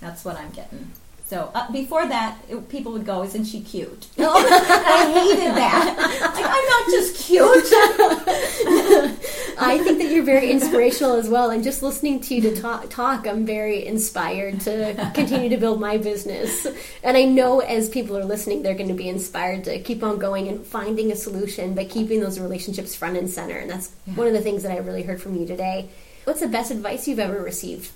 That's 0.00 0.24
what 0.24 0.36
I'm 0.36 0.50
getting. 0.50 0.90
So 1.26 1.50
uh, 1.54 1.70
before 1.70 2.06
that, 2.08 2.38
it, 2.48 2.68
people 2.68 2.90
would 2.92 3.06
go, 3.06 3.22
"Isn't 3.22 3.44
she 3.44 3.60
cute?" 3.60 4.08
I 4.18 5.12
hated 5.14 5.54
that. 5.54 5.94
Like 6.34 6.44
I'm 6.44 6.66
not 6.66 6.86
just 6.90 7.14
cute. 7.24 7.70
I 9.62 9.78
think 9.78 9.98
that 9.98 10.10
you're 10.10 10.24
very 10.24 10.50
inspirational 10.50 11.14
as 11.14 11.28
well. 11.28 11.50
And 11.50 11.62
just 11.62 11.82
listening 11.82 12.20
to 12.22 12.34
you 12.34 12.40
to 12.42 12.60
talk, 12.60 12.88
talk, 12.88 13.26
I'm 13.26 13.44
very 13.44 13.86
inspired 13.86 14.60
to 14.62 15.10
continue 15.14 15.48
to 15.50 15.56
build 15.58 15.80
my 15.80 15.98
business. 15.98 16.66
And 17.04 17.16
I 17.16 17.24
know 17.24 17.60
as 17.60 17.88
people 17.88 18.16
are 18.16 18.24
listening, 18.24 18.62
they're 18.62 18.74
going 18.74 18.88
to 18.88 18.94
be 18.94 19.08
inspired 19.08 19.64
to 19.64 19.78
keep 19.80 20.02
on 20.02 20.18
going 20.18 20.48
and 20.48 20.64
finding 20.66 21.12
a 21.12 21.16
solution, 21.16 21.74
but 21.74 21.90
keeping 21.90 22.20
those 22.20 22.38
relationships 22.40 22.94
front 22.94 23.16
and 23.16 23.28
center. 23.28 23.58
And 23.58 23.70
that's 23.70 23.90
Yeah. 24.06 24.14
one 24.14 24.26
of 24.26 24.32
the 24.32 24.40
things 24.40 24.62
that 24.62 24.72
I 24.72 24.78
really 24.78 25.02
heard 25.02 25.20
from 25.20 25.36
you 25.36 25.46
today. 25.46 25.88
What's 26.24 26.40
the 26.40 26.48
best 26.48 26.70
advice 26.70 27.06
you've 27.06 27.18
ever 27.18 27.40
received? 27.42 27.90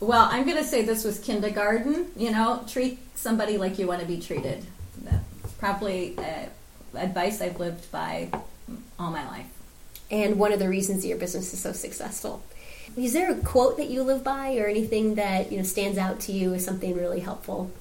Well, 0.00 0.28
I'm 0.30 0.44
going 0.44 0.56
to 0.58 0.64
say 0.64 0.82
this 0.82 1.04
was 1.04 1.18
kindergarten. 1.18 2.06
You 2.16 2.30
know, 2.32 2.64
treat 2.66 2.98
somebody 3.14 3.56
like 3.56 3.78
you 3.78 3.86
want 3.86 4.00
to 4.00 4.06
be 4.06 4.20
treated. 4.20 4.64
That's 5.02 5.52
probably 5.58 6.16
uh, 6.18 6.46
advice 6.98 7.40
I've 7.40 7.60
lived 7.60 7.90
by 7.92 8.28
all 8.98 9.10
my 9.10 9.26
life. 9.28 9.46
And 10.12 10.38
one 10.38 10.52
of 10.52 10.60
the 10.60 10.68
reasons 10.68 11.02
that 11.02 11.08
your 11.08 11.18
business 11.18 11.52
is 11.52 11.60
so 11.60 11.72
successful. 11.72 12.42
Is 12.96 13.14
there 13.14 13.32
a 13.32 13.34
quote 13.36 13.78
that 13.78 13.88
you 13.88 14.02
live 14.02 14.22
by 14.22 14.58
or 14.58 14.66
anything 14.66 15.14
that 15.14 15.50
you 15.50 15.56
know 15.56 15.64
stands 15.64 15.96
out 15.96 16.20
to 16.20 16.32
you 16.32 16.52
as 16.52 16.64
something 16.64 16.94
really 16.94 17.20
helpful? 17.20 17.72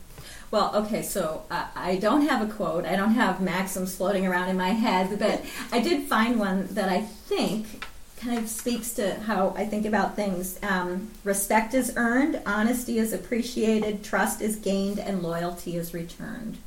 Well, 0.50 0.76
okay, 0.76 1.02
so 1.02 1.44
uh, 1.52 1.68
I 1.76 1.98
don't 1.98 2.28
have 2.28 2.50
a 2.50 2.52
quote. 2.52 2.86
I 2.86 2.96
don't 2.96 3.14
have 3.14 3.42
maxims 3.42 3.96
floating 3.96 4.26
around 4.26 4.50
in 4.50 4.58
my 4.58 4.70
head, 4.70 5.20
but 5.20 5.44
I 5.72 5.80
did 5.80 6.08
find 6.08 6.40
one 6.40 6.68
that 6.72 6.90
I 6.90 7.02
think 7.02 7.86
kind 8.18 8.38
of 8.38 8.48
speaks 8.50 8.94
to 8.94 9.16
how 9.22 9.54
I 9.58 9.66
think 9.66 9.86
about 9.86 10.16
things. 10.16 10.60
Um, 10.62 11.10
respect 11.24 11.74
is 11.74 11.94
earned, 11.96 12.42
honesty 12.46 13.00
is 13.00 13.14
appreciated, 13.14 14.04
trust 14.04 14.42
is 14.42 14.58
gained, 14.58 15.00
and 15.00 15.24
loyalty 15.24 15.76
is 15.76 15.94
returned. 15.94 16.58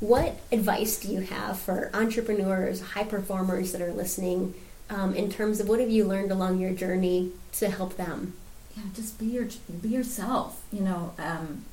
What 0.00 0.40
advice 0.50 0.98
do 0.98 1.12
you 1.12 1.20
have 1.20 1.58
for 1.58 1.90
entrepreneurs, 1.92 2.80
high 2.80 3.04
performers 3.04 3.72
that 3.72 3.82
are 3.82 3.92
listening 3.92 4.54
um, 4.90 5.14
in 5.14 5.30
terms 5.30 5.60
of 5.60 5.68
what 5.68 5.80
have 5.80 5.90
you 5.90 6.04
learned 6.04 6.30
along 6.30 6.60
your 6.60 6.72
journey 6.72 7.32
to 7.52 7.70
help 7.70 7.96
them? 7.96 8.34
Yeah, 8.76 8.84
just 8.94 9.18
be 9.18 9.26
your 9.26 9.48
be 9.80 9.88
yourself. 9.88 10.62
You 10.72 10.80
know, 10.80 11.14
um, 11.18 11.64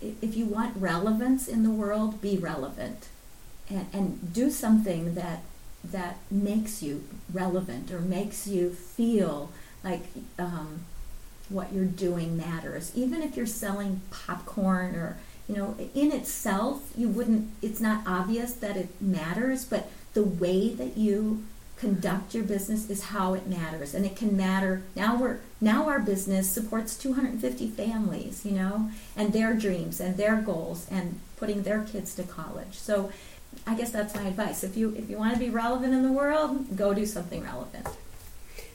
if 0.00 0.36
you 0.36 0.46
want 0.46 0.76
relevance 0.76 1.48
in 1.48 1.62
the 1.62 1.70
world, 1.70 2.20
be 2.20 2.36
relevant, 2.36 3.08
and, 3.70 3.86
and 3.92 4.32
do 4.32 4.50
something 4.50 5.14
that 5.14 5.42
that 5.84 6.18
makes 6.30 6.82
you 6.82 7.04
relevant 7.32 7.90
or 7.92 8.00
makes 8.00 8.46
you 8.46 8.70
feel 8.70 9.52
like 9.84 10.02
um, 10.38 10.80
what 11.48 11.72
you're 11.72 11.84
doing 11.84 12.36
matters. 12.36 12.90
Even 12.94 13.22
if 13.22 13.36
you're 13.36 13.46
selling 13.46 14.00
popcorn 14.10 14.94
or 14.96 15.16
you 15.48 15.54
know, 15.54 15.76
in 15.94 16.10
itself, 16.10 16.92
you 16.96 17.08
wouldn't. 17.08 17.50
It's 17.62 17.80
not 17.80 18.02
obvious 18.06 18.52
that 18.54 18.76
it 18.76 19.00
matters, 19.00 19.64
but 19.64 19.88
the 20.12 20.24
way 20.24 20.70
that 20.70 20.96
you 20.96 21.44
conduct 21.76 22.34
your 22.34 22.44
business 22.44 22.88
is 22.88 23.04
how 23.04 23.34
it 23.34 23.46
matters 23.46 23.94
and 23.94 24.06
it 24.06 24.16
can 24.16 24.36
matter 24.36 24.82
now 24.94 25.14
we're 25.16 25.38
now 25.60 25.88
our 25.88 25.98
business 26.00 26.50
supports 26.50 26.96
250 26.96 27.68
families 27.68 28.44
you 28.46 28.52
know 28.52 28.90
and 29.14 29.32
their 29.32 29.52
dreams 29.54 30.00
and 30.00 30.16
their 30.16 30.36
goals 30.36 30.86
and 30.90 31.20
putting 31.36 31.62
their 31.62 31.82
kids 31.82 32.14
to 32.14 32.22
college 32.22 32.72
so 32.72 33.12
i 33.66 33.74
guess 33.74 33.90
that's 33.90 34.14
my 34.14 34.22
advice 34.22 34.64
if 34.64 34.76
you 34.76 34.94
if 34.96 35.10
you 35.10 35.18
want 35.18 35.34
to 35.34 35.38
be 35.38 35.50
relevant 35.50 35.92
in 35.92 36.02
the 36.02 36.12
world 36.12 36.76
go 36.76 36.94
do 36.94 37.04
something 37.04 37.42
relevant 37.42 37.86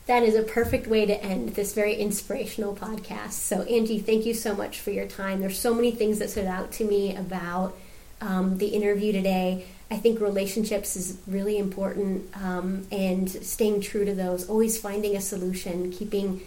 That 0.08 0.24
is 0.24 0.36
a 0.36 0.44
perfect 0.44 0.88
way 0.88 1.06
to 1.06 1.24
end 1.24 1.50
this 1.56 1.74
very 1.74 1.96
inspirational 1.96 2.76
podcast. 2.76 3.34
So, 3.34 3.62
Angie, 3.64 4.00
thank 4.00 4.26
you 4.26 4.34
so 4.34 4.56
much 4.56 4.80
for 4.80 4.90
your 4.92 5.06
time. 5.06 5.40
There's 5.42 5.60
so 5.60 5.74
many 5.74 5.92
things 5.92 6.18
that 6.20 6.32
stood 6.32 6.48
out 6.48 6.72
to 6.74 6.84
me 6.84 7.16
about 7.16 7.78
um, 8.20 8.58
the 8.58 8.68
interview 8.70 9.12
today. 9.14 9.66
I 9.92 9.98
think 9.98 10.22
relationships 10.22 10.96
is 10.96 11.18
really 11.28 11.58
important 11.58 12.34
um, 12.38 12.88
and 12.94 13.30
staying 13.30 13.82
true 13.82 14.06
to 14.06 14.16
those, 14.16 14.48
always 14.50 14.80
finding 14.80 15.18
a 15.18 15.22
solution, 15.22 15.92
keeping 15.92 16.42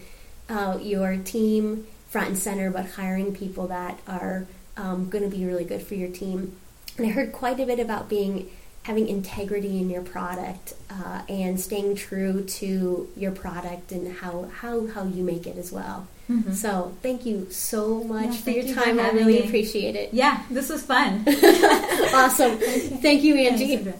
uh, 0.49 0.79
your 0.81 1.17
team 1.17 1.85
front 2.09 2.29
and 2.29 2.37
center, 2.37 2.71
but 2.71 2.87
hiring 2.87 3.35
people 3.35 3.67
that 3.67 3.99
are 4.07 4.47
um, 4.77 5.09
going 5.09 5.23
to 5.23 5.29
be 5.29 5.45
really 5.45 5.63
good 5.63 5.83
for 5.83 5.93
your 5.93 6.09
team. 6.09 6.55
And 6.97 7.05
I 7.05 7.09
heard 7.11 7.33
quite 7.33 7.59
a 7.59 7.65
bit 7.67 7.79
about 7.79 8.09
being 8.09 8.49
having 8.83 9.07
integrity 9.07 9.77
in 9.79 9.89
your 9.89 10.01
product 10.01 10.73
uh, 10.89 11.21
and 11.27 11.59
staying 11.59 11.95
true 11.95 12.43
to 12.43 13.09
your 13.15 13.31
product 13.31 13.91
and 13.91 14.11
how 14.17 14.49
how, 14.61 14.87
how 14.87 15.03
you 15.03 15.23
make 15.23 15.45
it 15.45 15.57
as 15.57 15.71
well. 15.71 16.07
Mm-hmm. 16.29 16.51
So 16.53 16.93
thank 17.03 17.25
you 17.25 17.47
so 17.51 18.03
much 18.03 18.25
Yeah, 18.25 18.31
for 18.33 18.49
your 18.49 18.63
you 18.65 18.73
for 18.73 18.83
time. 18.83 18.99
I 18.99 19.11
really 19.11 19.39
me. 19.41 19.47
appreciate 19.47 19.95
it. 19.95 20.11
yeah 20.13 20.41
this 20.49 20.69
was 20.69 20.83
fun 20.83 21.23
Awesome. 22.13 22.57
Thank 22.57 23.23
you, 23.23 23.35
Angie. 23.35 23.77
Thanks, 23.77 23.99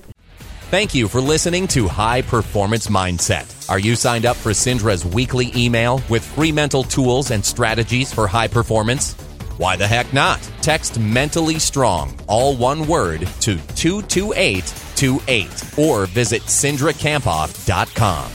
Thank 0.72 0.96
you 0.96 1.08
for 1.08 1.22
listening 1.22 1.68
to 1.70 1.88
High 1.88 2.24
Performance 2.24 2.88
Mindset. 2.88 3.70
Are 3.70 3.78
you 3.78 3.96
signed 3.96 4.26
up 4.26 4.36
for 4.36 4.50
Cindra's 4.52 5.06
weekly 5.06 5.52
email 5.56 6.02
with 6.10 6.26
free 6.26 6.52
mental 6.52 6.84
tools 6.84 7.30
and 7.32 7.46
strategies 7.46 8.12
for 8.12 8.26
high 8.28 8.48
performance? 8.48 9.14
Why 9.58 9.76
the 9.78 9.88
heck 9.88 10.12
not? 10.12 10.42
Text 10.62 11.00
mentally 11.00 11.60
strong, 11.60 12.18
all 12.28 12.58
one 12.58 12.88
word, 12.88 13.22
to 13.42 13.58
22828 13.76 15.78
or 15.78 16.08
visit 16.08 16.42
cindrakamphoff.com. 16.42 18.32